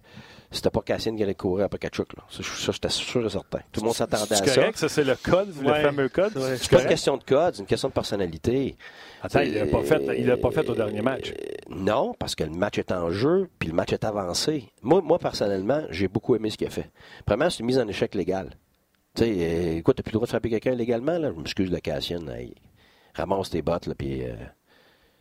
[0.51, 2.13] c'était pas Cassine qui allait courir après Kachuk.
[2.15, 2.23] Là.
[2.29, 3.59] Ça, j'étais sûr et certain.
[3.71, 4.45] Tout le monde s'attendait à ça.
[4.45, 6.33] C'est correct, ça, c'est le code, le fameux code?
[6.57, 8.75] c'est pas une question de code, c'est une question de personnalité.
[9.21, 11.31] Attends, il l'a pas, fait, pas fait au dernier match.
[11.31, 14.69] Euh, non, parce que le match est en jeu, puis le match est avancé.
[14.81, 16.91] Moi, moi personnellement, j'ai beaucoup aimé ce qu'il a fait.
[17.25, 18.57] Premièrement, c'est une mise en échec légale.
[19.15, 21.31] Tu sais, euh, écoute, t'as plus le droit de frapper quelqu'un légalement, là.
[21.31, 22.29] Je m'excuse de Cassienne.
[23.13, 24.23] ramasse tes bottes, là, puis...
[24.23, 24.33] Euh,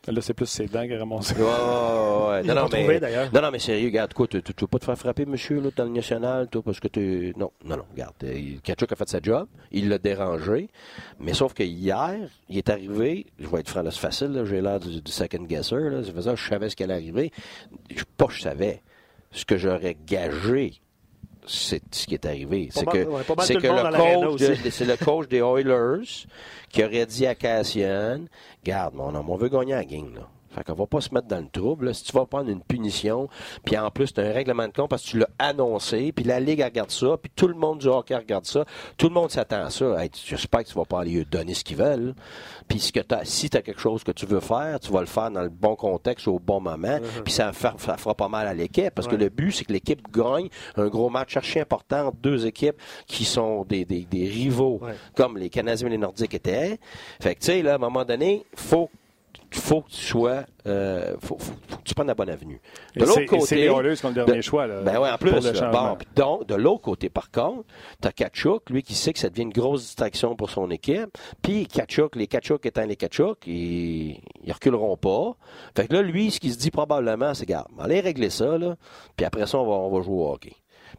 [0.09, 0.93] Là, c'est plus ses dents qui.
[0.93, 3.01] Ouais, ouais, Non, non, mais,
[3.33, 5.69] non, non, mais sérieux, regarde, quoi, tu ne veux pas te faire frapper, monsieur, là,
[5.77, 7.35] dans le national, toi, parce que tu.
[7.37, 8.15] Non, non, non, regarde.
[8.25, 10.71] Euh, Kachuk a fait sa job, il l'a dérangé,
[11.19, 12.17] mais sauf que hier,
[12.49, 15.77] il est arrivé, je vais être franc, là, c'est facile, j'ai l'air du, second guesser,
[15.77, 17.31] là, c'est je savais ce qu'elle allait arriver.
[17.95, 18.83] Je, pas, je savais.
[19.33, 20.81] Ce que j'aurais gagé,
[21.51, 22.69] c'est ce qui est arrivé.
[22.73, 23.07] C'est que,
[23.43, 26.27] c'est que le, coach c'est le coach des Oilers
[26.69, 28.21] qui aurait dit à Cassian,
[28.65, 30.29] garde mon homme, on veut gagner la game, là.
[30.51, 31.95] Fait qu'on va pas se mettre dans le trouble.
[31.95, 33.29] Si tu vas prendre une punition,
[33.65, 36.25] puis en plus, tu as un règlement de compte parce que tu l'as annoncé, puis
[36.25, 38.65] la Ligue regarde ça, puis tout le monde du hockey regarde ça,
[38.97, 39.97] tout le monde s'attend à ça.
[40.25, 42.15] J'espère que tu vas pas aller donner ce qu'ils veulent.
[42.69, 45.43] Puis si tu as quelque chose que tu veux faire, tu vas le faire dans
[45.43, 47.23] le bon contexte au bon moment, mm-hmm.
[47.25, 50.01] puis ça, ça, fera pas mal à l'équipe, parce que le but, c'est que l'équipe
[50.13, 52.77] gagne un gros match archi important entre deux équipes
[53.07, 54.81] qui sont des, des, des rivaux,
[55.15, 56.79] comme les Canadiens et les Nordiques étaient.
[57.21, 58.91] Fait que, tu sais, là, à un moment donné, faut
[59.53, 62.61] faut que tu sois, euh, faut, faut, que tu prennes la bonne avenue.
[62.97, 64.67] De l'autre côté, c'est les Oilers qui ont le dernier choix.
[64.67, 65.33] Là, ben ouais, en plus.
[65.33, 67.65] bon, donc, de l'autre côté, par contre,
[68.01, 71.17] tu as Kachuk, lui qui sait que ça devient une grosse distraction pour son équipe.
[71.43, 75.35] Puis Kachuk, les Kachuk étant les Kachuk, ils, ils reculeront pas.
[75.77, 78.77] Fait que là, lui, ce qu'il se dit probablement, c'est, regarde, allez régler ça, là,
[79.17, 80.53] puis après ça, on va, on va jouer au hockey.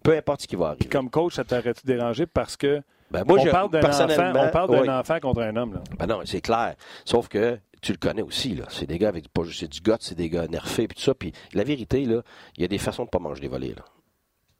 [0.04, 0.80] Peu importe ce qui va arriver.
[0.80, 4.34] Puis comme coach, ça t'aurait-tu dérangé parce que Ben, moi, on, je- parle d'un enfant,
[4.36, 4.90] on parle d'un oui.
[4.90, 5.74] enfant contre un homme.
[5.74, 5.82] Là?
[6.00, 6.76] Ben non, c'est clair.
[7.06, 8.66] Sauf que tu le connais aussi, là.
[8.70, 11.14] C'est des gars avec pas juste du goût, c'est des gars nerfés puis tout ça.
[11.16, 12.22] Puis la vérité, là,
[12.58, 13.84] il y a des façons de pas manger des volets, là.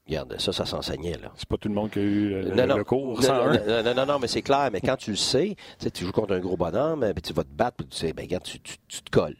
[0.08, 1.32] Regarde, ça, ça s'enseignait, là.
[1.36, 3.52] C'est pas tout le monde qui a eu le, Non, le cours Non, 101.
[3.66, 4.68] non, non, non, non, mais c'est clair.
[4.72, 7.32] Mais quand tu le sais, tu sais, tu joues contre un gros bonhomme, puis tu
[7.32, 9.36] vas te battre, puis tu sais, ben, regarde, tu, tu, tu te colles.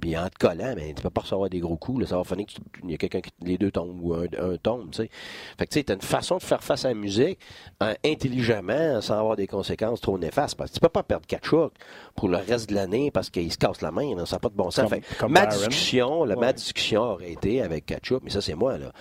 [0.00, 2.00] Puis en te collant, ben, tu peux pas recevoir des gros coups.
[2.02, 4.56] Là, ça va finir qu'il y a quelqu'un qui les deux tombent ou un, un
[4.56, 4.90] tombe.
[4.90, 5.10] Tu sais.
[5.58, 7.38] Fait que tu sais, as une façon de faire face à la musique
[7.80, 10.56] hein, intelligemment, sans avoir des conséquences trop néfastes.
[10.56, 11.72] Parce que tu peux pas perdre Kachuk
[12.14, 14.14] pour le reste de l'année parce qu'il se casse la main.
[14.16, 14.26] là.
[14.26, 14.88] ça n'a pas de bon sens.
[14.90, 18.54] Comme- Fait comme ma discussion, la, ma discussion aurait été avec Kachuk, mais ça c'est
[18.54, 18.78] moi.
[18.78, 18.92] Là.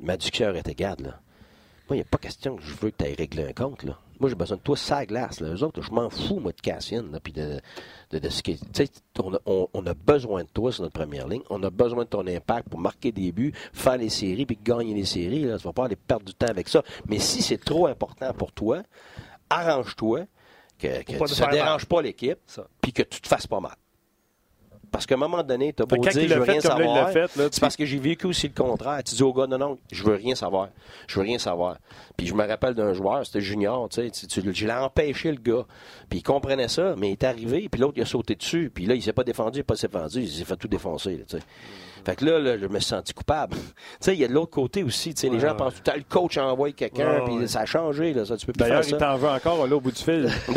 [0.00, 1.00] Ma discussion aurait été garde.
[1.00, 1.20] Là.
[1.88, 3.82] Moi, il n'y a pas question que je veux que tu ailles régler un compte.
[3.82, 3.98] Là.
[4.20, 5.40] Moi, j'ai besoin de toi, ça glace.
[5.40, 5.48] Là.
[5.54, 7.04] Eux autres, je m'en fous, moi, de Cassian.
[7.22, 7.60] Puis de,
[8.10, 8.58] de, de ce qui
[9.22, 11.42] on, a, on- on a besoin de toi sur notre première ligne.
[11.50, 14.94] On a besoin de ton impact pour marquer des buts, faire les séries, puis gagner
[14.94, 15.44] les séries.
[15.44, 15.58] Là.
[15.58, 16.82] Tu vas pas aller perdre du temps avec ça.
[17.06, 18.82] Mais si c'est trop important pour toi,
[19.50, 20.26] arrange-toi
[20.78, 22.38] que, que ça ne dérange pas l'équipe,
[22.80, 23.74] puis que tu te fasses pas mal.
[24.90, 27.08] Parce qu'à un moment donné, tu as beau dire je veux rien savoir.
[27.52, 29.02] C'est parce que j'ai vécu aussi le contraire.
[29.04, 30.68] Tu dis au gars, non, non, je veux rien savoir.
[31.06, 31.76] Je veux rien savoir.
[32.16, 35.38] Puis je me rappelle d'un joueur, c'était Junior, tu sais, tu- je l'ai empêché le
[35.38, 35.64] gars.
[36.08, 38.70] Puis il comprenait ça, mais il est arrivé, puis l'autre, il a sauté dessus.
[38.74, 41.24] Puis là, il s'est pas défendu, il n'a pas défendu, il s'est fait tout défoncer,
[41.28, 41.42] tu sais.
[42.04, 43.56] Fait que là, là, je me suis senti coupable.
[43.56, 43.62] tu
[44.00, 45.92] sais, il y a de l'autre côté aussi, tu sais, les gens pensent tout le
[45.92, 48.84] temps, le coach envoie quelqu'un, puis ça a changé, là, ça, tu peux plus D'ailleurs,
[48.84, 50.28] faire il t'en veut encore là au bout du fil.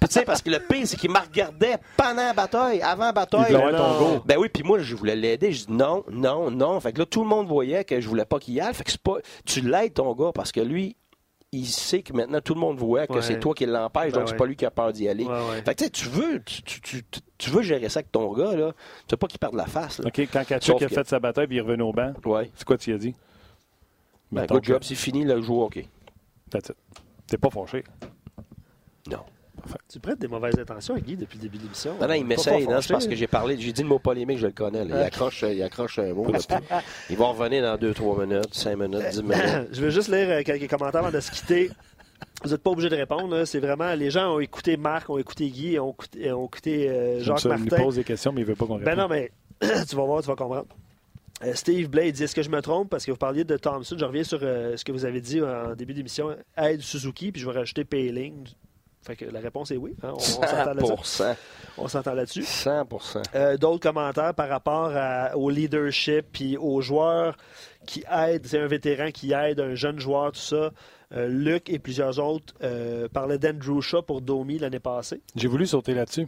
[0.00, 3.04] Puis tu sais, parce que le pire, c'est qu'il me regardait pendant la bataille, avant
[3.04, 3.54] la Il bataille.
[3.54, 4.22] avoir ton go.
[4.24, 5.52] Ben oui, puis moi, je voulais l'aider.
[5.52, 6.78] Je dis non, non, non.
[6.80, 8.74] Fait que là, tout le monde voyait que je voulais pas qu'il y aille.
[8.74, 9.16] Fait que c'est pas.
[9.44, 10.96] Tu l'aides, ton gars, parce que lui,
[11.54, 13.22] il sait que maintenant tout le monde voit que Ouais.
[13.22, 14.38] c'est toi qui l'empêche, Ben donc c'est ouais.
[14.38, 15.24] pas lui qui a peur d'y aller.
[15.24, 15.62] Ouais, ouais.
[15.62, 18.10] Fait que tu sais, tu veux, tu, tu, tu, tu- tu veux gérer ça avec
[18.10, 18.72] ton gars, là.
[19.06, 20.06] Tu veux pas qu'il perde la face, là.
[20.08, 22.50] OK, quand Kachuk a que- fait sa bataille et il est revenu au banc, Ouais.
[22.54, 23.14] c'est quoi tu y as dit?
[24.30, 25.86] Ben, good job, c'est fini, le jour, OK.
[26.50, 26.76] That's it.
[27.26, 27.84] T'es pas fâché.
[29.10, 29.18] Non.
[29.88, 31.94] Tu prêtes des mauvaises intentions à Guy depuis le début de l'émission.
[32.00, 34.38] Non, non, il m'essaye, non, c'est parce que j'ai parlé, j'ai dit le mot polémique,
[34.38, 34.84] je le connais.
[34.84, 35.00] là.
[35.00, 36.26] Il, accroche, il accroche un mot.
[37.10, 39.36] il va revenir dans 2-3 minutes, 5 minutes, 10 minutes.
[39.72, 41.70] Je veux juste lire euh, quelques commentaires avant de se quitter.
[42.44, 43.44] Vous n'êtes pas obligé de répondre.
[43.44, 43.94] C'est vraiment.
[43.94, 47.40] Les gens ont écouté Marc, ont écouté Guy, ont écouté, ont écouté euh, J'aime Jacques
[47.40, 47.82] ça, il Martin.
[47.84, 48.94] pose des questions, mais il veut pas qu'on réponde.
[48.94, 49.30] Ben non, mais
[49.88, 50.66] tu vas voir, tu vas comprendre.
[51.44, 52.88] Euh, Steve Blade dit Est-ce que je me trompe?
[52.90, 53.96] Parce que vous parliez de Thompson.
[53.98, 57.40] Je reviens sur euh, ce que vous avez dit en début d'émission aide Suzuki, puis
[57.42, 58.46] je vais rajouter Payling.
[59.04, 59.94] Fait que la réponse est oui.
[60.02, 60.12] hein.
[60.12, 60.92] On, on s'entend là-dessus.
[61.22, 61.36] 100%.
[61.78, 62.42] On s'entend là-dessus.
[62.42, 63.22] 100%.
[63.34, 67.36] Euh, D'autres commentaires par rapport à- au leadership puis aux joueurs
[67.86, 68.46] qui aident.
[68.46, 70.70] C'est un vétéran qui aide un jeune joueur, tout ça.
[71.14, 75.20] Euh, Luc et plusieurs autres euh, parlaient d'Andrew Shaw pour Domi l'année passée.
[75.36, 76.26] J'ai voulu sauter là-dessus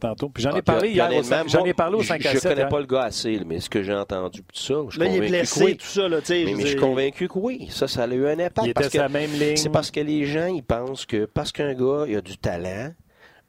[0.00, 0.28] tantôt.
[0.28, 1.10] Puis j'en ai Ah, parlé puis hier.
[1.12, 2.42] au J'en ai parlé au je- 5 à Je 7.
[2.50, 2.68] connais hier.
[2.68, 5.08] pas le gars assez, mais ce que j'ai entendu, tout ça, je suis Là, il
[5.08, 5.76] est convaincu blessé, que oui.
[5.76, 6.08] tout ça.
[6.08, 7.66] Là, Mais, je mais je suis convaincu que oui.
[7.70, 8.60] Ça, ça a eu un impact.
[8.66, 9.56] Il était parce sur la que même ligne.
[9.56, 12.92] c'est parce que les gens, ils pensent que parce qu'un gars, il a du talent,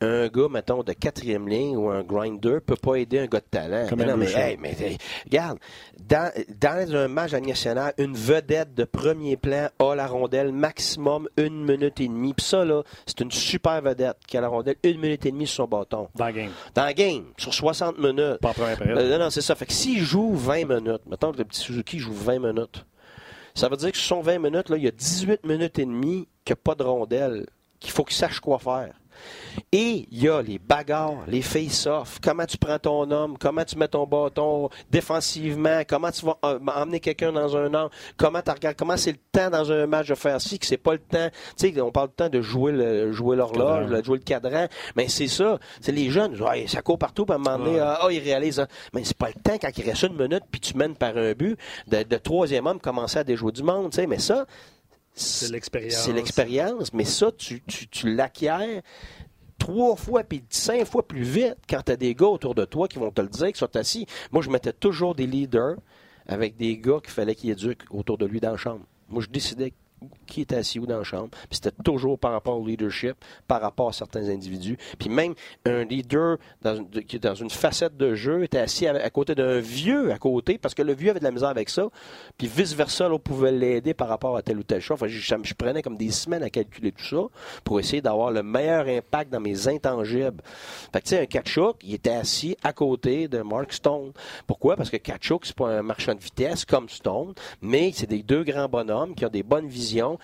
[0.02, 3.46] un gars, mettons, de quatrième ligne ou un grinder peut pas aider un gars de
[3.50, 3.88] talent.
[3.96, 4.40] Mais non, Andrew mais, Shaw.
[4.40, 5.60] hey, mais hey, regarde,
[6.00, 11.64] dans, dans un match nationale, une vedette de premier plan a la rondelle maximum une
[11.64, 12.34] minute et demie.
[12.34, 15.48] Puis ça, là, c'est une super vedette qui a la rondelle une minute et demie
[15.48, 16.10] sur son bâton.
[16.16, 16.52] Dans le game.
[16.74, 18.40] Dans le game, sur 60 minutes.
[18.42, 18.98] Pas en première période.
[18.98, 19.56] Euh, non, non, c'est ça.
[19.56, 22.86] Fait que s'il joue 20 minutes, mettons que le petit Suzuki joue 20 minutes,
[23.54, 25.86] ça veut dire que sur son 20 minutes, là, il y a 18 minutes et
[25.86, 27.46] demie qu'il n'y a pas de rondelle,
[27.80, 28.94] qu'il faut qu'il sache quoi faire.
[29.72, 33.78] Et il y a les bagarres, les face-off, comment tu prends ton homme, comment tu
[33.78, 38.52] mets ton bâton défensivement, comment tu vas euh, emmener quelqu'un dans un angle, comment tu
[38.52, 41.00] regardes, comment c'est le temps dans un match de faire ci, que c'est pas le
[41.00, 41.30] temps?
[41.58, 44.68] Tu sais, on parle du temps de jouer le, jouer l'horloge, de jouer le cadran,
[44.96, 45.60] mais c'est ça.
[45.82, 48.60] C'est les jeunes, ça court partout, puis à un moment donné, ah, ah, ils réalisent,
[48.60, 48.68] ah.
[48.94, 51.34] mais c'est pas le temps quand il reste une minute, puis tu mènes par un
[51.34, 51.58] but,
[51.88, 54.46] de, de troisième homme commencer à déjouer du monde, tu sais, mais ça,
[55.16, 55.94] C'est l'expérience.
[55.94, 58.82] c'est l'expérience, mais ça, tu, tu, tu l'acquiers
[59.58, 62.88] trois fois puis cinq fois plus vite quand tu as des gars autour de toi
[62.88, 64.06] qui vont te le dire, qui sont assis.
[64.32, 65.78] Moi, je mettais toujours des leaders
[66.28, 68.86] avec des gars qu'il fallait qu'ils éduquent autour de lui dans la chambre.
[69.10, 69.74] Moi, je décidais
[70.26, 71.30] qui était assis où dans la chambre.
[71.50, 73.16] Puis c'était toujours par rapport au leadership,
[73.48, 74.78] par rapport à certains individus.
[75.00, 75.34] Puis même
[75.66, 76.38] un leader
[77.08, 80.58] qui est dans une facette de jeu était assis à, côté d'un vieux à côté,
[80.58, 81.88] parce que le vieux avait de la misère avec ça.
[82.38, 84.96] Puis vice-versa, on pouvait l'aider par rapport à tel ou tel chose.
[84.96, 87.24] Enfin, je, je- je prenais comme des semaines à calculer tout ça
[87.64, 90.42] pour essayer d'avoir le meilleur impact dans mes intangibles.
[90.92, 94.12] Fait que tu sais, un Kachuk, il était assis à côté de Mark Stone.
[94.48, 94.76] Pourquoi?
[94.76, 98.44] Parce que Kachuk, c'est pas un marchand de vitesse comme Stone, mais c'est des deux
[98.44, 100.15] grands bonhommes qui ont des bonnes visions.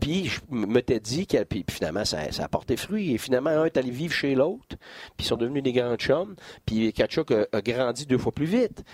[0.00, 1.38] Puis je me t'ai dit que
[1.70, 3.14] finalement ça, a porté fruit.
[3.14, 4.76] Et finalement, un est allé vivre chez l'autre,
[5.16, 6.34] puis ils sont devenus des grands chums.
[6.66, 8.84] Puis Kachuk a, grandi deux fois plus vite.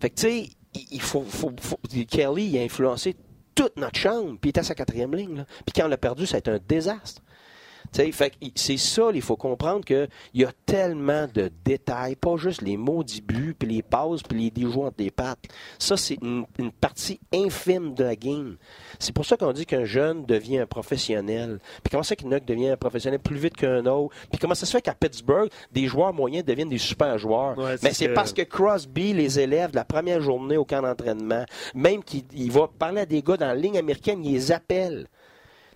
[0.00, 0.48] Fait que tu sais,
[0.90, 1.78] il faut, faut- faut-
[2.08, 3.16] Kelly a influencé
[3.54, 5.44] toute notre chambre, puis il était à sa quatrième ligne.
[5.66, 7.21] Puis quand on l'a perdu, ça a été un désastre.
[7.92, 13.20] C'est ça, il faut comprendre qu'il y a tellement de détails, pas juste les maudits
[13.20, 15.44] buts, puis les passes, puis les déjoues entre les pattes.
[15.78, 16.46] Ça, c'est une,
[16.80, 18.56] partie infime de la game.
[18.98, 21.60] C'est pour ça qu'on dit qu'un jeune devient un professionnel.
[21.82, 24.14] Puis comment ça qu'un devient un professionnel plus vite qu'un autre?
[24.30, 27.56] Puis comment ça se fait qu'à Pittsburgh, des joueurs moyens deviennent des super joueurs?
[27.82, 31.44] Mais c'est parce que Crosby les élève la première journée au camp d'entraînement.
[31.74, 35.08] Même qu'il va parler à des gars dans la ligne américaine, il les appelle.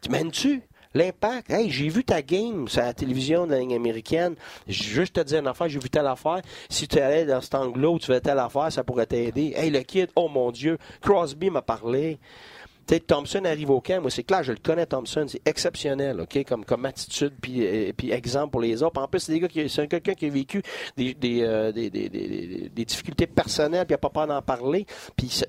[0.00, 0.62] Tu mènes-tu?
[0.96, 4.34] L'impact, hey, j'ai vu ta game sur la télévision de la ligne américaine.
[4.66, 6.40] Juste te dire une affaire, j'ai vu telle affaire.
[6.70, 9.52] Si tu allais dans cet angle-là tu fais telle affaire, ça pourrait t'aider.
[9.54, 12.18] Hey, le kid, oh mon Dieu, Crosby m'a parlé.
[12.94, 16.44] Sais, Thompson arrive au camp, moi c'est clair, je le connais Thompson, c'est exceptionnel, ok,
[16.44, 19.00] comme comme attitude puis euh, puis exemple pour les autres.
[19.00, 20.62] En plus, c'est des gars qui, c'est quelqu'un qui a vécu
[20.96, 24.42] des des, euh, des, des, des, des, difficultés personnelles puis il a pas peur d'en
[24.42, 24.86] parler.
[25.16, 25.46] Puis ça,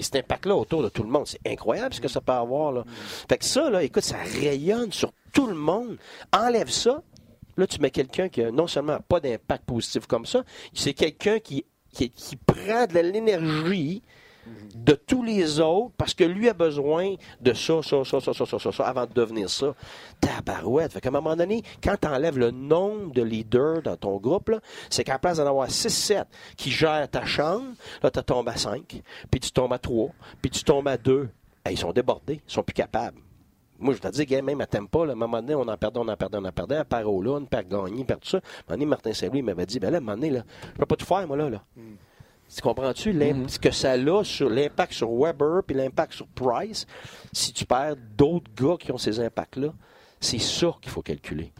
[0.00, 2.84] cet impact-là autour de tout le monde, c'est incroyable ce que ça peut avoir là.
[3.28, 5.96] Fait que ça là, écoute, ça rayonne sur tout le monde.
[6.32, 7.02] Enlève ça,
[7.56, 10.42] là tu mets quelqu'un qui non seulement pas d'impact positif comme ça,
[10.72, 14.02] c'est quelqu'un qui, qui qui prend de l'énergie
[14.74, 18.58] de tous les autres parce que lui a besoin de ça, ça, ça, ça, ça,
[18.58, 19.74] ça, ça, avant de devenir ça.
[20.20, 20.92] Tabarouette.
[20.92, 24.52] Fait qu'à un moment donné, quand tu enlèves le nombre de leaders dans ton groupe,
[24.90, 26.24] c'est qu'à place d'en avoir 6-7
[26.56, 27.72] qui gèrent ta chambre,
[28.02, 30.10] là, tu tombes à 5, puis tu tombes à 3,
[30.42, 31.28] puis tu tombes à 2.
[31.70, 33.18] ils sont débordés, ils sont plus capables.
[33.78, 36.08] Moi, je te dis, même à Tempa, à un moment donné, on en perdait, on
[36.08, 36.76] en perdait, on en perdait.
[36.76, 38.38] À Parola, on perd gagner, perd tout ça.
[38.38, 40.44] À un moment donné, Martin Saint-Louis m'avait dit, ben là, à un moment donné, là,
[40.72, 41.50] je peux pas tout faire, moi, là.
[41.50, 41.62] là.
[41.76, 41.96] Hmm.
[42.54, 46.86] Tu comprends-tu mm ce que ça a sur l'impact sur Weber puis l'impact sur Price?
[47.32, 49.72] Si tu perds d'autres gars qui ont ces impacts-là,
[50.20, 51.52] c'est ça qu'il faut calculer.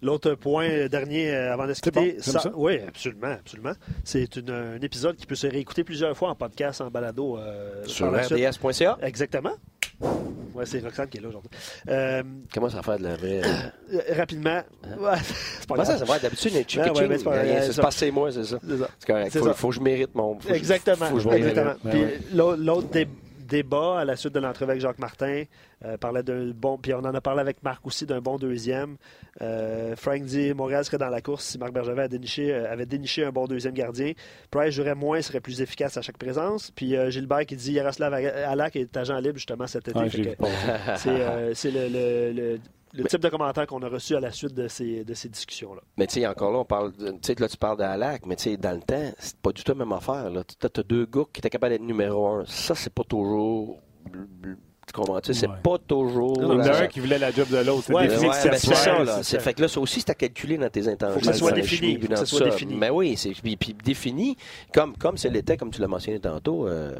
[0.00, 2.18] L'autre point euh, dernier euh, avant de se quitter,
[2.54, 3.72] oui, absolument, absolument.
[4.04, 7.36] C'est un épisode qui peut se réécouter plusieurs fois en podcast, en balado.
[7.36, 8.98] Euh, sur rds.ca.
[9.02, 9.54] Exactement.
[10.00, 11.50] Oui, c'est Roxane qui est là aujourd'hui.
[11.88, 12.22] Euh,
[12.52, 13.42] Comment ça fait de la vraie.
[13.44, 14.62] Euh, rapidement.
[14.84, 15.14] Hein?
[15.60, 18.44] c'est pas ça, ça va d'habitude, les chicken ouais, ouais, c'est pas c'est moi, c'est
[18.44, 18.58] ça.
[18.62, 19.32] C'est correct.
[19.34, 20.38] Il faut, que je mérite mon.
[20.52, 21.06] Exactement.
[21.06, 21.74] Faut que je Exactement.
[21.90, 22.02] Puis
[22.32, 22.88] l'autre
[23.48, 25.44] débat à la suite de l'entrevue avec Jacques Martin.
[25.84, 28.96] Euh, parlait d'un bon, puis on en a parlé avec Marc aussi d'un bon deuxième.
[29.40, 32.86] Euh, Frank dit Montréal serait dans la course si Marc Bergevin avait déniché, euh, avait
[32.86, 34.12] déniché un bon deuxième gardien.
[34.50, 36.72] Price jouerait moins, serait plus efficace à chaque présence.
[36.72, 39.98] Puis Gilbert qui dit Yaroslav Alak est agent libre justement cet été.
[41.54, 42.58] c'est le, le
[43.04, 45.82] type de commentaire qu'on a reçu à la suite de ces, de ces discussions-là.
[45.96, 48.44] Mais tu sais, encore là, on parle, tu sais, là, tu parles d'Alak, mais tu
[48.44, 50.30] sais, dans le temps, c'est pas du tout la même affaire.
[50.46, 52.44] Tu as, deux gars qui étaient capables d'être numéro un.
[52.46, 53.80] Ça, c'est pas toujours
[54.88, 56.34] tu comprends C'est pas toujours.
[56.38, 57.84] Il y en a un qui voulait la job de l'autre.
[57.86, 59.22] C'est ouais, c'est ça, là.
[59.22, 61.14] Fait que là, ça aussi, c'est à calculer dans tes intentions.
[61.14, 61.98] Faut que ça soit défini.
[61.98, 62.74] que ça soit défini.
[62.74, 64.36] Mais oui, c'est puis, puis, défini,
[64.72, 66.94] comme comme c'est l'était, comme tu l'as mentionné tantôt, euh,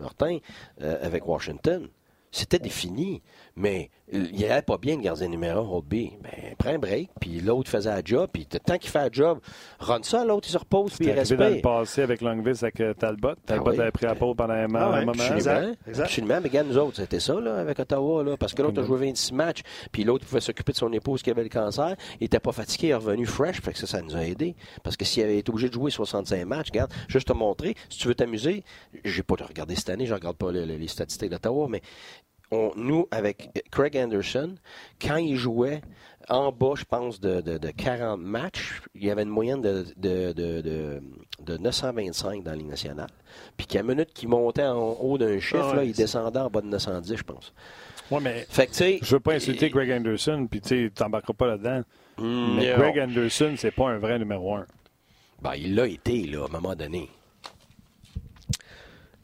[0.00, 0.38] Martin,
[0.82, 1.88] euh, avec Washington.
[2.32, 3.22] C'était défini,
[3.56, 6.10] mais il n'y avait pas bien de gardien numéro un, B.
[6.22, 9.38] Ben, prends un break, puis l'autre faisait un job, puis tant qu'il fait un job,
[9.78, 11.40] run ça, l'autre il se repose, puis il respecte.
[11.40, 13.30] dans le passé avec Longvis, avec euh, Talbot.
[13.30, 15.12] Ah Talbot avait pris la pause pendant un, ah moment.
[15.12, 15.76] Exact.
[15.86, 16.04] exact.
[16.04, 18.84] Absolument, mais regarde, nous autres, c'était ça, là, avec Ottawa, là, parce que l'autre a
[18.84, 19.60] joué 26 matchs,
[19.92, 22.88] puis l'autre pouvait s'occuper de son épouse qui avait le cancer, il n'était pas fatigué,
[22.88, 24.56] il est revenu fresh, fait que ça, ça nous a aidé.
[24.82, 27.98] Parce que s'il avait été obligé de jouer 65 matchs, regarde, juste te montrer, si
[27.98, 28.64] tu veux t'amuser,
[29.04, 31.82] j'ai pas regardé cette année, je regarde pas les, les statistiques d'Ottawa, mais
[32.76, 34.54] nous, avec Craig Anderson,
[35.00, 35.82] quand il jouait
[36.28, 42.42] en bas, je pense, de, 40 matchs, il y avait une moyenne de, de, 925
[42.42, 43.10] dans la Ligue nationale.
[43.56, 46.66] Puis qu'à minute qu'il montait en haut d'un chiffre, ah il descendait en bas de
[46.66, 47.52] 910, je pense.
[48.10, 51.82] Oui, mais fait que, je veux pas insulter Greg Anderson, puis tu t'embarqueras pas là-dedans.
[52.18, 54.66] Hmm, mais Greg Anderson, c'est pas un vrai numéro un.
[55.42, 57.08] Ben, il l'a été, là, à un moment donné.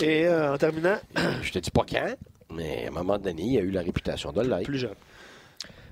[0.01, 0.99] Et euh, en terminant...
[1.43, 2.15] je te dis pas quand,
[2.53, 4.65] mais à un moment donné, il a eu la réputation de l'être.
[4.65, 4.95] Plus jeune.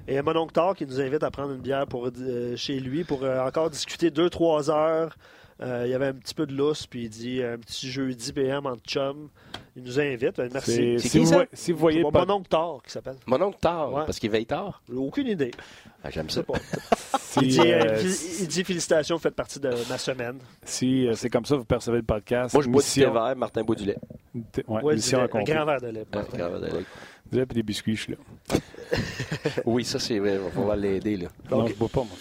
[0.07, 3.05] Et mon oncle Thor qui nous invite à prendre une bière pour, euh, chez lui
[3.05, 5.17] pour euh, encore discuter 2-3 heures.
[5.61, 8.33] Euh, il y avait un petit peu de lousse, puis il dit un petit jeudi
[8.33, 9.29] PM en chum.
[9.77, 10.37] Il nous invite.
[10.37, 10.97] Ben, merci.
[10.99, 11.45] C'est qui, ça?
[11.53, 12.25] Si vous voyez pas...
[12.25, 13.17] Mon oncle Thor qui s'appelle.
[13.27, 14.83] Mon oncle Thor, parce qu'il veille tard?
[14.95, 15.53] Aucune idée.
[16.03, 16.43] Ah, J'aime ça.
[16.43, 16.55] Pas.
[17.43, 17.61] il, dit,
[18.41, 20.39] il, dit, félicitations, vous faites partie de ma semaine.
[20.65, 22.55] Si c'est comme ça, vous percevez le podcast.
[22.55, 23.99] Moi, je bois du thé vert, Martin boit du lait.
[24.69, 26.07] Ouais, ouais un grand verre de lait.
[26.13, 26.85] un grand verre de lait.
[27.31, 28.19] Vous avez des biscuits, je suis là.
[29.65, 30.39] oui, ça, c'est vrai.
[30.57, 31.29] On va l'aider, là.
[31.51, 32.17] Non, je bois pas, moi.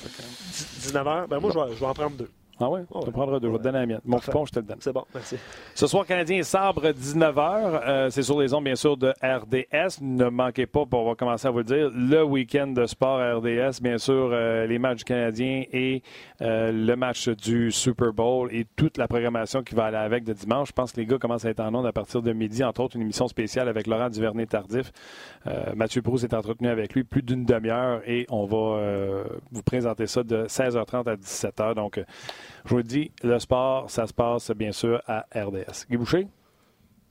[0.81, 1.27] 19h.
[1.27, 2.29] Ben, moi, je, vais, je vais en prendre deux.
[2.63, 2.69] Ah?
[2.69, 2.81] Ouais?
[3.03, 3.47] Tu prendras deux.
[3.47, 4.01] Je vais te donner la mienne.
[4.05, 4.77] Mon coupon, je te le donne.
[4.79, 5.37] C'est bon, merci.
[5.75, 7.81] Ce soir, Canadien Sabre, 19h.
[7.85, 10.01] Euh, c'est sur les ondes, bien sûr, de RDS.
[10.01, 13.35] Ne manquez pas, on va commencer à vous le dire, le week-end de sport à
[13.35, 13.81] RDS.
[13.81, 16.01] Bien sûr, euh, les matchs du Canadien et
[16.41, 20.33] euh, le match du Super Bowl et toute la programmation qui va aller avec de
[20.33, 20.69] dimanche.
[20.69, 22.81] Je pense que les gars commencent à être en onde à partir de midi, entre
[22.81, 24.91] autres une émission spéciale avec Laurent Duvernay-Tardif.
[25.75, 30.23] Mathieu Proust est entretenu avec lui plus d'une demi-heure et on va vous présenter ça
[30.23, 31.75] de 16h30 à 17h.
[31.75, 31.99] Donc,
[32.65, 35.85] je vous le dis, le sport, ça se passe bien sûr à RDS.
[35.89, 36.27] Guy Boucher?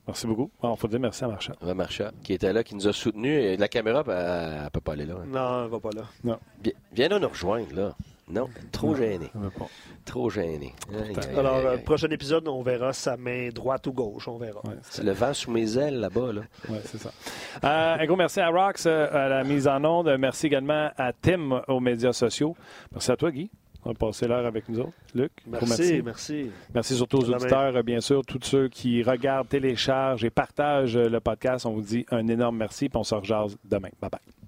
[0.06, 0.50] Merci beaucoup.
[0.64, 1.52] Il faut dire merci à Marchand.
[1.62, 3.40] Ouais, Marchand, qui était là, qui nous a soutenus.
[3.40, 4.16] Et la caméra, ben,
[4.58, 5.14] elle ne peut pas aller là.
[5.22, 5.26] hein.
[5.28, 6.36] Non, elle va pas là.
[6.60, 7.94] Bien- Viens là nous rejoindre, là.
[8.28, 9.30] Non, trop gêné.
[10.04, 10.72] Trop gêné.
[11.36, 14.26] Alors, euh, prochain épisode, on verra sa main droite ou gauche.
[14.26, 14.60] On verra.
[14.64, 16.32] Ouais, C'est le vent sous mes ailes, là-bas.
[16.32, 16.40] Là.
[16.68, 17.10] Ouais, c'est ça.
[17.62, 20.16] Euh, un gros merci à Rox euh, à la mise en onde.
[20.18, 22.56] Merci également à Tim aux médias sociaux.
[22.92, 23.50] Merci à toi, Guy.
[23.84, 24.92] On va passer l'heure avec nous autres.
[25.14, 26.50] Luc, gros Merci, merci.
[26.72, 31.66] Merci surtout aux auditeurs, bien sûr, tous ceux qui regardent, téléchargent et partagent le podcast.
[31.66, 33.90] On vous dit un énorme merci, puis on se rejase demain.
[34.00, 34.41] Bye bye.